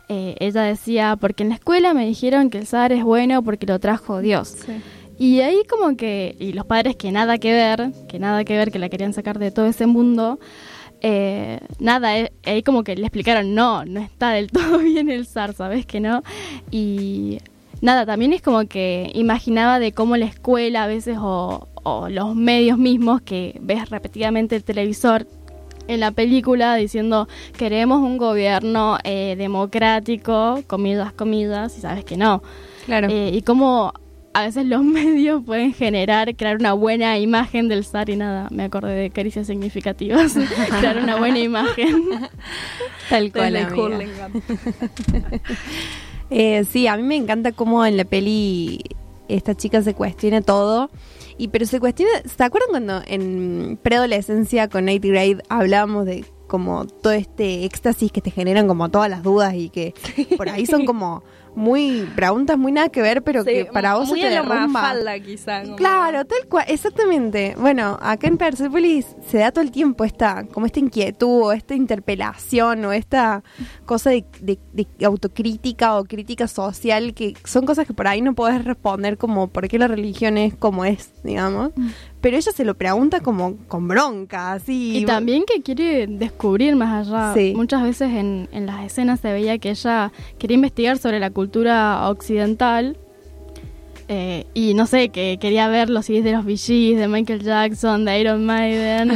eh, 0.08 0.36
ella 0.40 0.64
decía, 0.64 1.16
porque 1.16 1.44
en 1.44 1.50
la 1.50 1.56
escuela 1.56 1.94
me 1.94 2.06
dijeron 2.06 2.50
que 2.50 2.60
el 2.60 2.68
zar 2.68 2.92
es 2.92 3.04
bueno 3.04 3.44
porque 3.44 3.66
lo 3.66 3.80
trajo 3.80 4.20
Dios. 4.20 4.58
Y 5.18 5.42
ahí 5.42 5.64
como 5.70 5.96
que, 5.96 6.36
y 6.40 6.54
los 6.54 6.66
padres 6.66 6.96
que 6.96 7.12
nada 7.12 7.38
que 7.38 7.54
ver, 7.54 7.92
que 8.08 8.20
nada 8.20 8.44
que 8.44 8.58
ver, 8.58 8.72
que 8.72 8.80
la 8.80 8.90
querían 8.90 9.14
sacar 9.14 9.40
de 9.40 9.52
todo 9.52 9.66
ese 9.66 9.86
mundo, 9.86 10.40
eh, 11.02 11.60
nada, 11.80 12.18
eh, 12.20 12.32
ahí 12.46 12.64
como 12.64 12.84
que 12.84 12.96
le 12.96 13.04
explicaron, 13.04 13.56
no, 13.56 13.86
no 13.86 14.00
está 14.00 14.32
del 14.32 14.48
todo 14.52 14.80
bien 14.80 15.10
el 15.10 15.26
zar, 15.26 15.54
¿sabes 15.54 15.86
que 15.86 16.00
no? 16.00 16.24
Y 16.72 17.40
nada, 17.82 18.06
también 18.06 18.34
es 18.34 18.42
como 18.42 18.68
que 18.68 19.12
imaginaba 19.14 19.80
de 19.80 19.92
cómo 19.94 20.18
la 20.18 20.26
escuela 20.26 20.84
a 20.84 20.88
veces 20.88 21.18
o, 21.20 21.68
o 21.84 22.10
los 22.10 22.36
medios 22.36 22.78
mismos 22.78 23.22
que 23.22 23.58
ves 23.62 23.90
repetidamente 23.90 24.56
el 24.56 24.64
televisor 24.64 25.28
en 25.88 26.00
la 26.00 26.12
película 26.12 26.76
diciendo 26.76 27.28
queremos 27.58 28.00
un 28.00 28.18
gobierno 28.18 28.98
eh, 29.04 29.36
democrático, 29.38 30.62
comidas, 30.68 31.14
comidas, 31.14 31.78
y 31.78 31.82
sabes 31.82 32.04
que 32.06 32.18
no. 32.18 32.42
Claro. 32.86 33.08
Eh, 33.10 33.32
y 33.34 33.42
cómo 33.42 33.94
a 34.36 34.44
veces 34.44 34.66
los 34.66 34.84
medios 34.84 35.44
pueden 35.44 35.74
generar, 35.74 36.36
crear 36.36 36.58
una 36.58 36.74
buena 36.74 37.18
imagen 37.18 37.70
del 37.70 37.86
zar 37.86 38.10
y 38.10 38.18
nada, 38.18 38.50
me 38.52 38.64
acordé 38.64 38.94
de 38.94 39.10
caricias 39.10 39.48
significativas, 39.48 40.36
crear 40.80 40.98
una 40.98 41.16
buena 41.16 41.40
imagen. 41.40 42.04
Tal 43.10 43.32
cual, 43.32 43.56
amiga. 43.56 44.30
Eh, 46.32 46.66
sí, 46.66 46.88
a 46.88 46.98
mí 46.98 47.04
me 47.04 47.16
encanta 47.16 47.52
cómo 47.52 47.86
en 47.86 47.98
la 47.98 48.04
peli 48.04 48.82
esta 49.28 49.54
chica 49.54 49.84
se 49.84 49.94
cuestiona 49.94 50.42
todo. 50.42 50.90
Y 51.38 51.50
pero 51.50 51.66
se 51.66 51.80
cuestiona, 51.80 52.12
¿se 52.24 52.44
acuerdan 52.44 52.70
cuando 52.70 53.02
en 53.06 53.78
preadolescencia 53.82 54.70
con 54.70 54.86
Night 54.86 55.04
Grade 55.04 55.44
hablábamos 55.50 56.06
de 56.06 56.26
como 56.48 56.86
todo 56.86 57.14
este 57.14 57.66
éxtasis 57.66 58.12
que 58.12 58.22
te 58.22 58.32
generan 58.32 58.68
como 58.68 58.90
todas 58.90 59.10
las 59.10 59.24
dudas 59.24 59.54
y 59.56 59.70
que 59.70 59.94
por 60.38 60.50
ahí 60.50 60.66
son 60.66 60.86
como 60.86 61.24
muy 61.56 62.08
preguntas 62.16 62.58
muy 62.58 62.72
nada 62.72 62.90
que 62.90 63.02
ver, 63.02 63.22
pero 63.24 63.44
Sí, 63.44 63.50
que 63.52 63.66
para 63.66 63.96
vos 63.96 64.10
muy 64.10 64.20
se 64.22 64.28
te 64.28 64.34
derrumba. 64.34 64.68
Mafalda, 64.68 65.20
quizá. 65.20 65.64
como- 65.64 65.76
Claro, 65.78 66.26
tal 66.26 66.48
cual, 66.50 66.66
exactamente. 66.68 67.56
Bueno, 67.58 67.98
acá 68.02 68.28
en 68.28 68.38
Persepolis 68.38 69.16
se 69.28 69.38
da 69.40 69.52
todo 69.52 69.64
el 69.64 69.72
tiempo 69.72 70.04
esta, 70.04 70.46
como 70.52 70.66
esta 70.66 70.80
inquietud 70.80 71.42
o 71.44 71.52
esta 71.52 71.76
interpelación 71.76 72.86
o 72.86 72.92
esta 72.92 73.44
cosa 73.86 74.10
de, 74.12 74.26
de- 74.42 74.60
de 74.74 75.06
autocrítica 75.06 75.98
o 75.98 76.04
crítica 76.06 76.48
social 76.48 77.14
que 77.14 77.34
son 77.46 77.66
cosas 77.66 77.88
que 77.88 77.94
por 77.94 78.08
ahí 78.08 78.22
no 78.22 78.34
podés 78.36 78.64
responder 78.66 79.18
como 79.18 79.48
por 79.48 79.68
qué 79.68 79.80
la 79.80 79.88
religión 79.88 80.38
es 80.38 80.56
como 80.56 80.86
es, 80.86 81.12
digamos. 81.24 81.72
Pero 82.22 82.38
ella 82.38 82.52
se 82.52 82.66
lo 82.66 82.74
pregunta 82.76 83.20
como 83.20 83.58
con 83.68 83.88
bronca, 83.88 84.54
así. 84.54 84.98
Y 84.98 85.06
también 85.06 85.44
que 85.46 85.62
quiere 85.62 86.08
descubrir 86.08 86.76
más 86.76 87.08
allá. 87.08 87.34
Sí. 87.36 87.54
Muchas 87.56 87.84
veces 87.84 88.10
en, 88.12 88.50
en 88.52 88.66
las 88.66 88.84
escenas 88.84 89.20
se 89.20 89.32
veía 89.32 89.58
que 89.60 89.70
ella 89.70 90.12
quería 90.40 90.56
investigar 90.56 90.98
sobre 90.98 91.20
la 91.20 91.30
cultura 91.30 92.10
occidental. 92.10 92.98
eh, 94.08 94.46
y 94.54 94.74
no 94.76 94.86
sé, 94.86 95.10
que 95.10 95.38
quería 95.40 95.68
ver 95.68 95.90
los 95.90 96.06
CDs 96.06 96.24
de 96.24 96.32
los 96.32 96.46
Gees, 96.46 96.98
de 96.98 97.08
Michael 97.08 97.42
Jackson, 97.44 98.06
de 98.06 98.20
Iron 98.20 98.46
Maiden, 98.46 99.10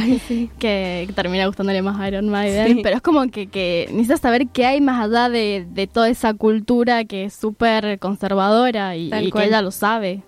que, 0.58 1.04
que 1.06 1.12
termina 1.14 1.46
gustándole 1.46 1.80
más 1.82 2.06
Iron 2.08 2.28
Maiden. 2.28 2.76
Sí. 2.76 2.80
Pero 2.82 2.96
es 2.96 3.02
como 3.02 3.28
que, 3.28 3.46
que 3.48 3.86
necesita 3.90 4.16
saber 4.16 4.48
qué 4.48 4.66
hay 4.66 4.80
más 4.80 5.04
allá 5.04 5.28
de, 5.28 5.66
de 5.70 5.86
toda 5.86 6.08
esa 6.08 6.34
cultura 6.34 7.04
que 7.04 7.24
es 7.24 7.34
súper 7.34 7.98
conservadora 7.98 8.96
y, 8.96 9.10
que 9.10 9.44
ella 9.44 9.62
lo 9.62 9.70
sabe. 9.70 10.22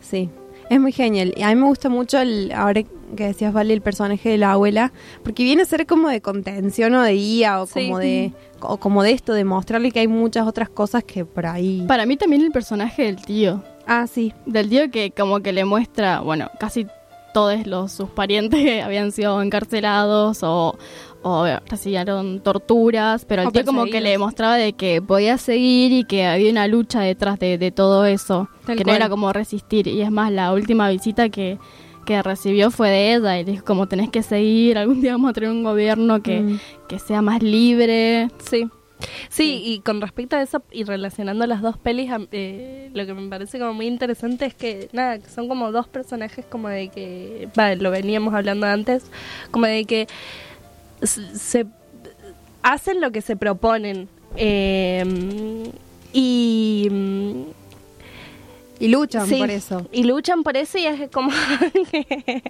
Sí, 0.00 0.28
es 0.70 0.80
muy 0.80 0.92
genial. 0.92 1.34
Y 1.36 1.42
a 1.42 1.48
mí 1.48 1.56
me 1.56 1.66
gusta 1.66 1.88
mucho, 1.88 2.18
el, 2.18 2.52
ahora 2.52 2.82
que 2.82 3.24
decías, 3.26 3.52
Vale, 3.52 3.74
el 3.74 3.80
personaje 3.80 4.30
de 4.30 4.38
la 4.38 4.52
abuela, 4.52 4.92
porque 5.22 5.44
viene 5.44 5.62
a 5.62 5.66
ser 5.66 5.86
como 5.86 6.08
de 6.08 6.20
contención 6.20 6.94
o 6.94 7.02
de 7.02 7.12
guía 7.12 7.60
o 7.60 7.66
Sí. 7.66 7.86
como 7.86 7.98
de 7.98 8.32
o 8.60 8.78
como 8.78 9.02
de 9.02 9.12
esto, 9.12 9.34
de 9.34 9.44
mostrarle 9.44 9.90
que 9.90 10.00
hay 10.00 10.08
muchas 10.08 10.46
otras 10.46 10.70
cosas 10.70 11.04
que 11.04 11.24
por 11.26 11.44
ahí... 11.46 11.84
Para 11.86 12.06
mí 12.06 12.16
también 12.16 12.42
el 12.42 12.50
personaje 12.50 13.02
del 13.04 13.16
tío. 13.16 13.62
Ah, 13.86 14.06
sí. 14.06 14.32
Del 14.46 14.70
tío 14.70 14.90
que 14.90 15.10
como 15.10 15.40
que 15.40 15.52
le 15.52 15.66
muestra, 15.66 16.20
bueno, 16.20 16.50
casi 16.58 16.86
todos 17.34 17.66
los, 17.66 17.92
sus 17.92 18.08
parientes 18.08 18.82
habían 18.84 19.12
sido 19.12 19.42
encarcelados 19.42 20.38
o, 20.42 20.78
o 21.24 21.46
recibieron 21.68 22.40
torturas, 22.40 23.24
pero 23.24 23.42
el 23.42 23.48
O 23.48 23.50
tío 23.50 23.64
como 23.64 23.86
que 23.86 24.00
le 24.00 24.10
demostraba 24.10 24.56
de 24.56 24.74
que 24.74 25.02
podía 25.02 25.38
seguir 25.38 25.90
y 25.92 26.04
que 26.04 26.26
había 26.26 26.50
una 26.50 26.68
lucha 26.68 27.00
detrás 27.00 27.38
de, 27.38 27.58
de 27.58 27.70
todo 27.72 28.04
eso, 28.04 28.48
Tal 28.66 28.76
que 28.76 28.84
cual. 28.84 28.92
no 28.94 28.96
era 28.96 29.08
como 29.08 29.32
resistir. 29.32 29.88
Y 29.88 30.02
es 30.02 30.10
más, 30.10 30.30
la 30.30 30.52
última 30.52 30.88
visita 30.90 31.30
que, 31.30 31.58
que 32.06 32.22
recibió 32.22 32.70
fue 32.70 32.90
de 32.90 33.14
ella 33.14 33.38
y 33.40 33.44
dijo 33.44 33.64
como 33.64 33.88
tenés 33.88 34.10
que 34.10 34.22
seguir, 34.22 34.76
algún 34.78 35.00
día 35.00 35.12
vamos 35.12 35.30
a 35.30 35.32
tener 35.32 35.50
un 35.50 35.64
gobierno 35.64 36.22
que, 36.22 36.40
Mm. 36.40 36.58
que 36.88 36.98
sea 36.98 37.22
más 37.22 37.42
libre. 37.42 38.28
Sí. 38.48 38.68
Sí, 39.28 39.60
y 39.64 39.80
con 39.80 40.00
respecto 40.00 40.36
a 40.36 40.40
eso 40.42 40.62
y 40.72 40.84
relacionando 40.84 41.46
las 41.46 41.60
dos 41.60 41.76
pelis, 41.76 42.10
eh, 42.32 42.90
lo 42.94 43.04
que 43.04 43.12
me 43.12 43.28
parece 43.28 43.58
como 43.58 43.74
muy 43.74 43.86
interesante 43.86 44.46
es 44.46 44.54
que, 44.54 44.88
nada, 44.92 45.18
que 45.18 45.28
son 45.28 45.46
como 45.48 45.72
dos 45.72 45.88
personajes 45.88 46.46
como 46.46 46.68
de 46.68 46.88
que, 46.88 47.48
va, 47.58 47.74
lo 47.74 47.90
veníamos 47.90 48.32
hablando 48.32 48.66
antes, 48.66 49.10
como 49.50 49.66
de 49.66 49.84
que 49.84 50.06
se 51.06 51.66
hacen 52.62 53.00
lo 53.00 53.10
que 53.12 53.20
se 53.20 53.36
proponen. 53.36 54.08
eh, 54.36 55.04
y 56.12 56.88
Y 58.78 58.88
luchan 58.88 59.26
Sí, 59.28 59.36
por 59.36 59.50
eso. 59.50 59.86
Y 59.92 60.04
luchan 60.04 60.42
por 60.42 60.56
eso 60.56 60.78
y 60.78 60.86
es 60.86 61.10
como 61.10 61.30
que 61.90 62.42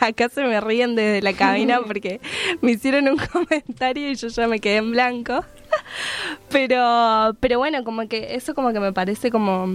acá 0.00 0.28
se 0.28 0.42
me 0.44 0.60
ríen 0.60 0.94
desde 0.94 1.22
la 1.22 1.32
cabina 1.32 1.80
porque 1.86 2.20
me 2.60 2.72
hicieron 2.72 3.08
un 3.08 3.16
comentario 3.18 4.10
y 4.10 4.14
yo 4.14 4.28
ya 4.28 4.46
me 4.48 4.60
quedé 4.60 4.76
en 4.76 4.92
blanco. 4.92 5.44
Pero 6.50 7.34
pero 7.40 7.58
bueno, 7.58 7.84
como 7.84 8.08
que 8.08 8.34
eso 8.34 8.54
como 8.54 8.72
que 8.72 8.80
me 8.80 8.92
parece 8.92 9.30
como 9.30 9.68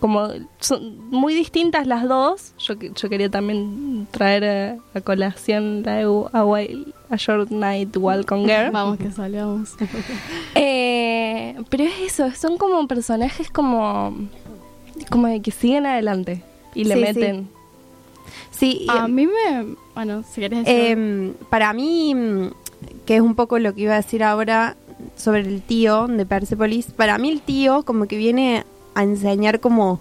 como 0.00 0.28
son 0.58 0.98
muy 1.10 1.34
distintas 1.34 1.86
las 1.86 2.08
dos. 2.08 2.52
Yo 2.58 2.74
yo 2.74 3.08
quería 3.08 3.30
también 3.30 4.08
traer 4.10 4.44
a, 4.94 4.98
a 4.98 5.00
colación 5.00 5.82
la 5.84 5.96
de 5.96 6.04
a, 6.32 6.42
a 7.14 7.16
Short 7.16 7.50
Night 7.50 7.96
Walk 7.96 8.32
Girl. 8.34 8.70
Vamos 8.72 8.98
que 8.98 9.10
salgamos. 9.10 9.74
Eh, 10.54 11.54
pero 11.70 11.84
es 11.84 11.92
eso, 12.00 12.30
son 12.34 12.58
como 12.58 12.86
personajes 12.88 13.50
como 13.50 14.14
como 15.10 15.28
de 15.28 15.40
que 15.40 15.50
siguen 15.52 15.86
adelante 15.86 16.42
y 16.74 16.84
le 16.84 16.94
Sí, 16.94 17.00
meten. 17.00 17.48
Sí, 18.50 18.78
y- 18.82 18.86
A 18.90 19.06
mí 19.06 19.26
me... 19.26 19.76
Bueno, 19.94 20.24
si 20.28 20.40
querés 20.40 20.64
decir... 20.64 20.80
Em, 20.90 21.32
para 21.48 21.72
mí, 21.72 22.14
que 23.06 23.16
es 23.16 23.20
un 23.22 23.34
poco 23.36 23.58
lo 23.60 23.72
que 23.74 23.82
iba 23.82 23.92
a 23.94 23.98
decir 23.98 24.24
ahora 24.24 24.76
sobre 25.16 25.40
el 25.40 25.62
tío 25.62 26.06
de 26.06 26.26
Persepolis, 26.26 26.86
para 26.92 27.18
mí 27.18 27.30
el 27.30 27.40
tío 27.40 27.82
como 27.84 28.06
que 28.06 28.16
viene 28.16 28.64
a 28.94 29.02
enseñar 29.02 29.60
como 29.60 30.00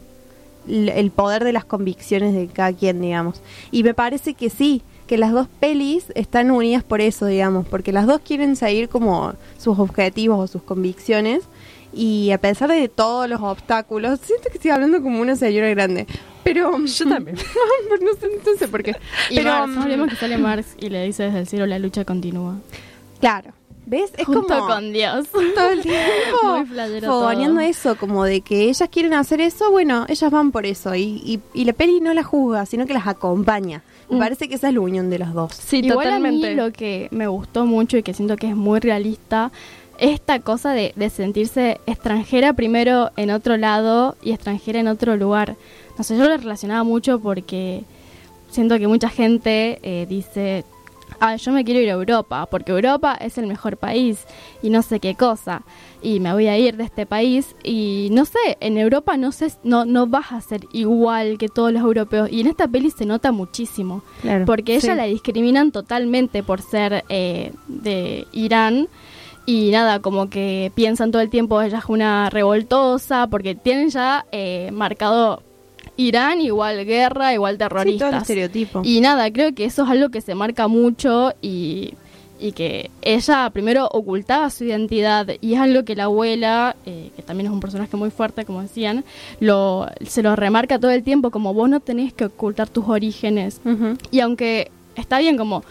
el 0.67 1.11
poder 1.11 1.43
de 1.43 1.53
las 1.53 1.65
convicciones 1.65 2.33
de 2.33 2.47
cada 2.47 2.73
quien, 2.73 3.01
digamos. 3.01 3.41
Y 3.71 3.83
me 3.83 3.93
parece 3.93 4.33
que 4.33 4.49
sí, 4.49 4.81
que 5.07 5.17
las 5.17 5.31
dos 5.31 5.47
pelis 5.59 6.05
están 6.15 6.51
unidas 6.51 6.83
por 6.83 7.01
eso, 7.01 7.25
digamos, 7.25 7.65
porque 7.67 7.91
las 7.91 8.05
dos 8.05 8.21
quieren 8.21 8.55
seguir 8.55 8.89
como 8.89 9.33
sus 9.57 9.79
objetivos 9.79 10.39
o 10.39 10.47
sus 10.47 10.61
convicciones. 10.61 11.43
Y 11.93 12.31
a 12.31 12.37
pesar 12.37 12.69
de 12.69 12.89
todos 12.89 13.29
los 13.29 13.41
obstáculos, 13.41 14.19
siento 14.19 14.49
que 14.49 14.57
estoy 14.57 14.71
hablando 14.71 15.01
como 15.01 15.21
una 15.21 15.35
señora 15.35 15.69
grande. 15.69 16.05
Pero 16.43 16.77
yo 16.85 17.09
también. 17.09 17.37
no, 18.01 18.13
sé, 18.19 18.27
no 18.45 18.57
sé 18.57 18.67
por 18.67 18.83
qué. 18.83 18.95
Y 19.29 19.35
Pero 19.35 19.51
Marx, 19.51 19.75
mm, 19.75 19.79
hablemos 19.79 20.09
que 20.09 20.15
sale 20.15 20.37
Marx 20.37 20.75
y 20.77 20.89
le 20.89 21.03
dice 21.03 21.23
desde 21.23 21.39
el 21.39 21.47
cielo 21.47 21.65
la 21.65 21.79
lucha 21.79 22.05
continúa. 22.05 22.55
Claro, 23.19 23.51
¿Ves? 23.89 24.11
Es 24.17 24.25
Junto 24.25 24.41
como 24.47 24.67
con 24.67 24.91
Dios. 24.91 25.27
todo 25.31 25.69
el 25.69 25.81
tiempo 25.81 26.65
Muy 26.67 27.01
fogoneando 27.01 27.61
eso, 27.61 27.95
como 27.95 28.25
de 28.25 28.41
que 28.41 28.63
ellas 28.69 28.89
quieren 28.91 29.13
hacer 29.13 29.39
eso, 29.39 29.71
bueno, 29.71 30.05
ellas 30.09 30.29
van 30.29 30.51
por 30.51 30.65
eso. 30.65 30.93
Y, 30.93 31.21
y, 31.25 31.39
y 31.53 31.63
la 31.63 31.71
peli 31.71 32.01
no 32.01 32.13
la 32.13 32.21
juzga, 32.23 32.65
sino 32.65 32.85
que 32.85 32.93
las 32.93 33.07
acompaña. 33.07 33.81
Me 34.09 34.17
Mm. 34.17 34.19
parece 34.19 34.47
que 34.49 34.55
esa 34.55 34.67
es 34.69 34.73
la 34.73 34.79
unión 34.81 35.09
de 35.09 35.19
las 35.19 35.33
dos. 35.33 35.53
Sí, 35.53 35.77
Igual 35.79 36.05
totalmente. 36.05 36.47
a 36.47 36.49
mí 36.49 36.55
lo 36.55 36.71
que 36.73 37.07
me 37.11 37.27
gustó 37.27 37.65
mucho 37.65 37.97
y 37.97 38.03
que 38.03 38.13
siento 38.13 38.35
que 38.37 38.49
es 38.49 38.55
muy 38.55 38.79
realista 38.79 39.51
es 39.99 40.11
esta 40.11 40.39
cosa 40.41 40.71
de, 40.73 40.93
de 40.95 41.09
sentirse 41.09 41.79
extranjera 41.87 42.53
primero 42.53 43.11
en 43.17 43.31
otro 43.31 43.57
lado 43.57 44.15
y 44.21 44.31
extranjera 44.31 44.79
en 44.79 44.87
otro 44.89 45.15
lugar. 45.17 45.55
No 45.97 46.03
sé, 46.03 46.17
yo 46.17 46.25
lo 46.25 46.35
relacionaba 46.37 46.83
mucho 46.83 47.19
porque 47.19 47.83
siento 48.51 48.77
que 48.79 48.87
mucha 48.87 49.09
gente 49.09 49.79
eh, 49.81 50.05
dice, 50.07 50.63
ah, 51.19 51.35
yo 51.35 51.51
me 51.51 51.63
quiero 51.63 51.79
ir 51.81 51.89
a 51.89 51.93
Europa, 51.93 52.45
porque 52.47 52.71
Europa 52.71 53.15
es 53.19 53.37
el 53.37 53.47
mejor 53.47 53.77
país 53.77 54.25
y 54.61 54.69
no 54.69 54.81
sé 54.81 54.99
qué 54.99 55.15
cosa, 55.15 55.63
y 56.01 56.19
me 56.19 56.31
voy 56.33 56.47
a 56.47 56.57
ir 56.57 56.77
de 56.77 56.83
este 56.83 57.05
país 57.05 57.55
y 57.63 58.09
no 58.11 58.25
sé, 58.25 58.37
en 58.59 58.77
Europa 58.77 59.17
no 59.17 59.31
sé, 59.31 59.51
no, 59.63 59.85
no 59.85 60.07
vas 60.07 60.31
a 60.31 60.41
ser 60.41 60.61
igual 60.73 61.37
que 61.37 61.47
todos 61.49 61.71
los 61.73 61.81
europeos 61.81 62.29
y 62.31 62.41
en 62.41 62.47
esta 62.47 62.67
peli 62.67 62.91
se 62.91 63.05
nota 63.05 63.31
muchísimo, 63.31 64.03
Claro. 64.21 64.45
porque 64.45 64.75
ella 64.75 64.91
Sí. 64.93 64.97
la 64.97 65.05
discriminan 65.05 65.71
totalmente 65.71 66.43
por 66.43 66.61
ser 66.61 67.03
eh, 67.09 67.51
de 67.67 68.27
Irán. 68.31 68.87
Y 69.49 69.71
nada, 69.71 70.01
como 70.01 70.29
que 70.29 70.73
piensan 70.75 71.09
todo 71.09 71.21
el 71.21 71.29
tiempo 71.29 71.61
ella 71.61 71.77
es 71.77 71.85
una 71.87 72.29
revoltosa, 72.29 73.27
porque 73.27 73.55
tienen 73.55 73.89
ya 73.89 74.25
eh, 74.33 74.71
marcado 74.73 75.41
Irán 75.97 76.41
igual 76.41 76.85
guerra, 76.85 77.33
igual 77.33 77.55
Sí, 77.55 77.57
todo 77.59 77.69
terroristas. 77.69 78.13
el 78.13 78.17
estereotipo. 78.21 78.81
Y 78.83 79.01
nada, 79.01 79.31
creo 79.31 79.53
que 79.53 79.65
eso 79.65 79.83
es 79.83 79.89
algo 79.89 80.09
que 80.09 80.21
se 80.21 80.35
marca 80.35 80.67
mucho 80.67 81.33
y, 81.41 81.93
y 82.39 82.51
que 82.51 82.91
ella 83.01 83.49
primero 83.49 83.87
ocultaba 83.91 84.49
su 84.51 84.63
identidad 84.65 85.27
y 85.41 85.55
es 85.55 85.59
algo 85.59 85.83
que 85.85 85.95
la 85.95 86.03
abuela, 86.05 86.75
eh, 86.85 87.09
que 87.15 87.23
también 87.23 87.47
es 87.47 87.51
un 87.53 87.59
personaje 87.59 87.97
muy 87.97 88.11
fuerte, 88.11 88.45
como 88.45 88.61
decían, 88.61 89.03
lo, 89.39 89.87
se 90.05 90.21
lo 90.21 90.35
remarca 90.35 90.77
todo 90.79 90.91
el 90.91 91.01
tiempo 91.03 91.31
como 91.31 91.53
vos 91.53 91.67
no 91.69 91.79
tenés 91.79 92.13
que 92.13 92.25
ocultar 92.25 92.69
tus 92.69 92.87
orígenes. 92.87 93.59
Y 94.11 94.19
aunque 94.19 94.69
está 94.95 95.17
bien 95.19 95.35
como 95.37 95.63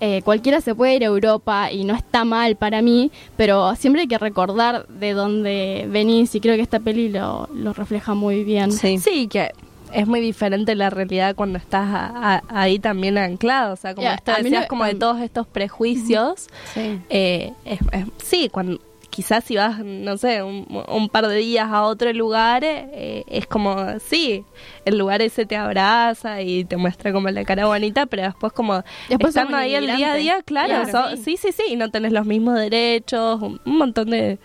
eh, 0.00 0.20
cualquiera 0.24 0.60
se 0.60 0.74
puede 0.74 0.96
ir 0.96 1.02
a 1.04 1.06
Europa 1.06 1.70
y 1.70 1.84
no 1.84 1.94
está 1.94 2.24
mal 2.24 2.56
para 2.56 2.82
mí, 2.82 3.12
pero 3.36 3.74
siempre 3.76 4.02
hay 4.02 4.08
que 4.08 4.18
recordar 4.18 4.86
de 4.88 5.12
dónde 5.12 5.86
venís 5.88 6.34
y 6.34 6.40
creo 6.40 6.56
que 6.56 6.62
esta 6.62 6.80
peli 6.80 7.08
lo, 7.08 7.48
lo 7.54 7.72
refleja 7.72 8.12
muy 8.14 8.42
bien. 8.42 8.72
Sí. 8.72 8.98
Sí, 8.98 9.28
que 9.28 9.50
es 9.92 10.06
muy 10.06 10.20
diferente 10.20 10.74
la 10.74 10.90
realidad 10.90 11.34
cuando 11.34 11.58
estás 11.58 11.86
a- 11.92 12.34
a- 12.36 12.42
ahí 12.62 12.78
también 12.78 13.18
anclado. 13.18 13.74
O 13.74 13.76
sea, 13.76 13.94
como 13.94 14.06
Ya, 14.06 14.14
esto 14.14 14.32
decías, 14.36 14.62
no- 14.62 14.68
como 14.68 14.84
de 14.84 14.92
um, 14.94 14.98
todos 14.98 15.20
estos 15.20 15.46
prejuicios. 15.46 16.48
Sí. 16.74 17.00
eh, 17.10 17.52
es- 17.64 17.80
es- 17.92 18.06
sí, 18.22 18.48
cuando 18.50 18.80
quizás 19.10 19.44
si 19.44 19.56
vas, 19.56 19.78
no 19.84 20.16
sé, 20.16 20.42
un, 20.42 20.66
un 20.88 21.08
par 21.10 21.26
de 21.28 21.36
días 21.36 21.68
a 21.70 21.82
otro 21.82 22.10
lugar, 22.14 22.62
eh, 22.64 23.24
es 23.28 23.46
como, 23.46 23.76
sí, 24.00 24.42
el 24.86 24.96
lugar 24.96 25.20
ese 25.20 25.44
te 25.44 25.54
abraza 25.54 26.40
y 26.40 26.64
te 26.64 26.78
muestra 26.78 27.12
como 27.12 27.28
la 27.28 27.44
cara 27.44 27.66
bonita, 27.66 28.06
pero 28.06 28.22
después 28.22 28.54
como 28.54 28.82
Después 29.10 29.36
estando 29.36 29.58
ahí 29.58 29.74
el 29.74 29.84
día 29.94 30.12
a 30.12 30.14
día, 30.16 30.42
claro, 30.42 30.84
Claro. 30.90 31.10
so- 31.10 31.22
sí, 31.22 31.36
sí, 31.36 31.52
sí, 31.52 31.62
y 31.68 31.76
no 31.76 31.90
tenés 31.90 32.12
los 32.12 32.24
mismos 32.24 32.54
derechos, 32.54 33.42
un, 33.42 33.60
un 33.66 33.76
montón 33.76 34.08
de... 34.08 34.38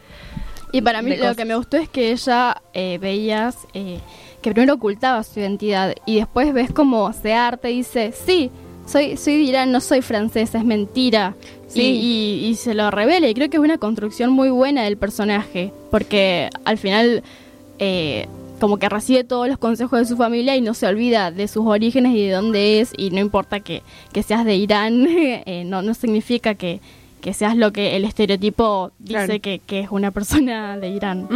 Y 0.74 0.82
para 0.82 1.02
mí 1.02 1.12
lo 1.12 1.20
cosas. 1.20 1.38
que 1.38 1.46
me 1.46 1.56
gustó 1.56 1.78
es 1.78 1.88
que 1.88 2.12
ella 2.12 2.62
eh, 2.74 2.98
veías 3.00 3.66
eh, 3.74 4.02
que 4.50 4.54
primero 4.54 4.76
ocultaba 4.76 5.24
su 5.24 5.40
identidad 5.40 5.94
y 6.06 6.18
después 6.18 6.54
ves 6.54 6.72
como 6.72 7.12
se 7.14 7.34
arte 7.34 7.72
y 7.72 7.78
dice, 7.78 8.12
sí, 8.26 8.50
soy, 8.86 9.18
soy 9.18 9.36
de 9.38 9.44
Irán, 9.44 9.72
no 9.72 9.82
soy 9.82 10.02
francesa, 10.02 10.58
es 10.60 10.64
mentira. 10.66 11.36
Sí. 11.68 11.82
Y, 11.82 12.46
y- 12.46 12.46
y 12.50 12.56
se 12.56 12.74
lo 12.74 12.90
revela 12.92 13.28
y 13.28 13.34
creo 13.34 13.50
que 13.50 13.58
es 13.58 13.64
una 13.64 13.78
construcción 13.78 14.32
muy 14.32 14.50
buena 14.50 14.84
del 14.84 14.96
personaje 14.98 15.74
porque 15.92 16.50
al 16.64 16.78
final 16.78 17.24
eh, 17.80 18.28
como 18.62 18.78
que 18.78 18.88
recibe 18.90 19.24
todos 19.24 19.48
los 19.50 19.58
consejos 19.58 20.00
de 20.00 20.06
su 20.06 20.16
familia 20.18 20.56
y 20.56 20.62
no 20.62 20.74
se 20.74 20.88
olvida 20.88 21.30
de 21.32 21.48
sus 21.48 21.66
orígenes 21.66 22.16
y 22.16 22.26
de 22.26 22.32
dónde 22.32 22.80
es 22.80 22.92
y 22.98 23.10
no 23.12 23.20
importa 23.20 23.60
que, 23.60 23.84
que 24.14 24.24
seas 24.24 24.46
de 24.46 24.56
Irán, 24.56 25.06
eh, 25.10 25.64
no, 25.66 25.82
no 25.82 25.94
significa 25.94 26.56
que, 26.56 26.80
que 27.22 27.34
seas 27.34 27.56
lo 27.58 27.74
que 27.74 27.96
el 27.98 28.06
estereotipo 28.06 28.92
dice 29.00 29.26
Claro. 29.26 29.42
que, 29.42 29.60
que 29.60 29.82
es 29.82 29.90
una 29.92 30.12
persona 30.12 30.78
de 30.78 30.90
Irán. 30.90 31.28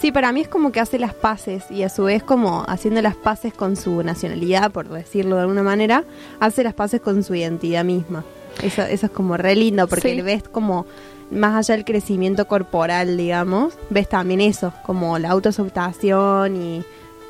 Sí, 0.00 0.12
para 0.12 0.32
mí 0.32 0.40
es 0.42 0.48
como 0.48 0.70
que 0.72 0.80
hace 0.80 0.98
las 0.98 1.14
paces 1.14 1.70
y 1.70 1.82
a 1.82 1.88
su 1.88 2.04
vez 2.04 2.22
como 2.22 2.64
haciendo 2.68 3.00
las 3.02 3.16
paces 3.16 3.52
con 3.54 3.76
su 3.76 4.02
nacionalidad, 4.02 4.70
por 4.70 4.88
decirlo 4.88 5.36
de 5.36 5.42
alguna 5.42 5.62
manera, 5.62 6.04
hace 6.40 6.62
las 6.62 6.74
paces 6.74 7.00
con 7.00 7.22
su 7.24 7.34
identidad 7.34 7.84
misma. 7.84 8.24
Eso, 8.62 8.82
eso 8.82 9.06
es 9.06 9.12
como 9.12 9.36
re 9.36 9.56
lindo 9.56 9.88
porque 9.88 10.14
Sí. 10.14 10.20
ves 10.20 10.42
como 10.44 10.86
más 11.30 11.54
allá 11.56 11.74
del 11.76 11.84
crecimiento 11.84 12.46
corporal, 12.46 13.16
digamos, 13.16 13.74
ves 13.90 14.08
también 14.08 14.40
eso, 14.40 14.72
como 14.84 15.18
la 15.18 15.30
autoaceptación 15.30 16.56
y, 16.62 16.84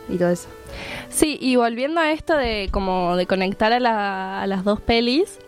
y 0.09 0.17
todo 0.19 0.29
eso. 0.31 0.49
Sí, 1.09 1.39
y 1.41 1.57
volviendo 1.57 2.01
a 2.01 2.11
esto 2.11 2.37
de 2.37 2.69
como 2.73 3.17
de 3.17 3.27
conectar 3.27 3.73
a, 3.73 3.81
la- 3.81 4.43
a 4.43 4.47
las 4.47 4.65
dos 4.65 4.81
pelis 4.81 5.39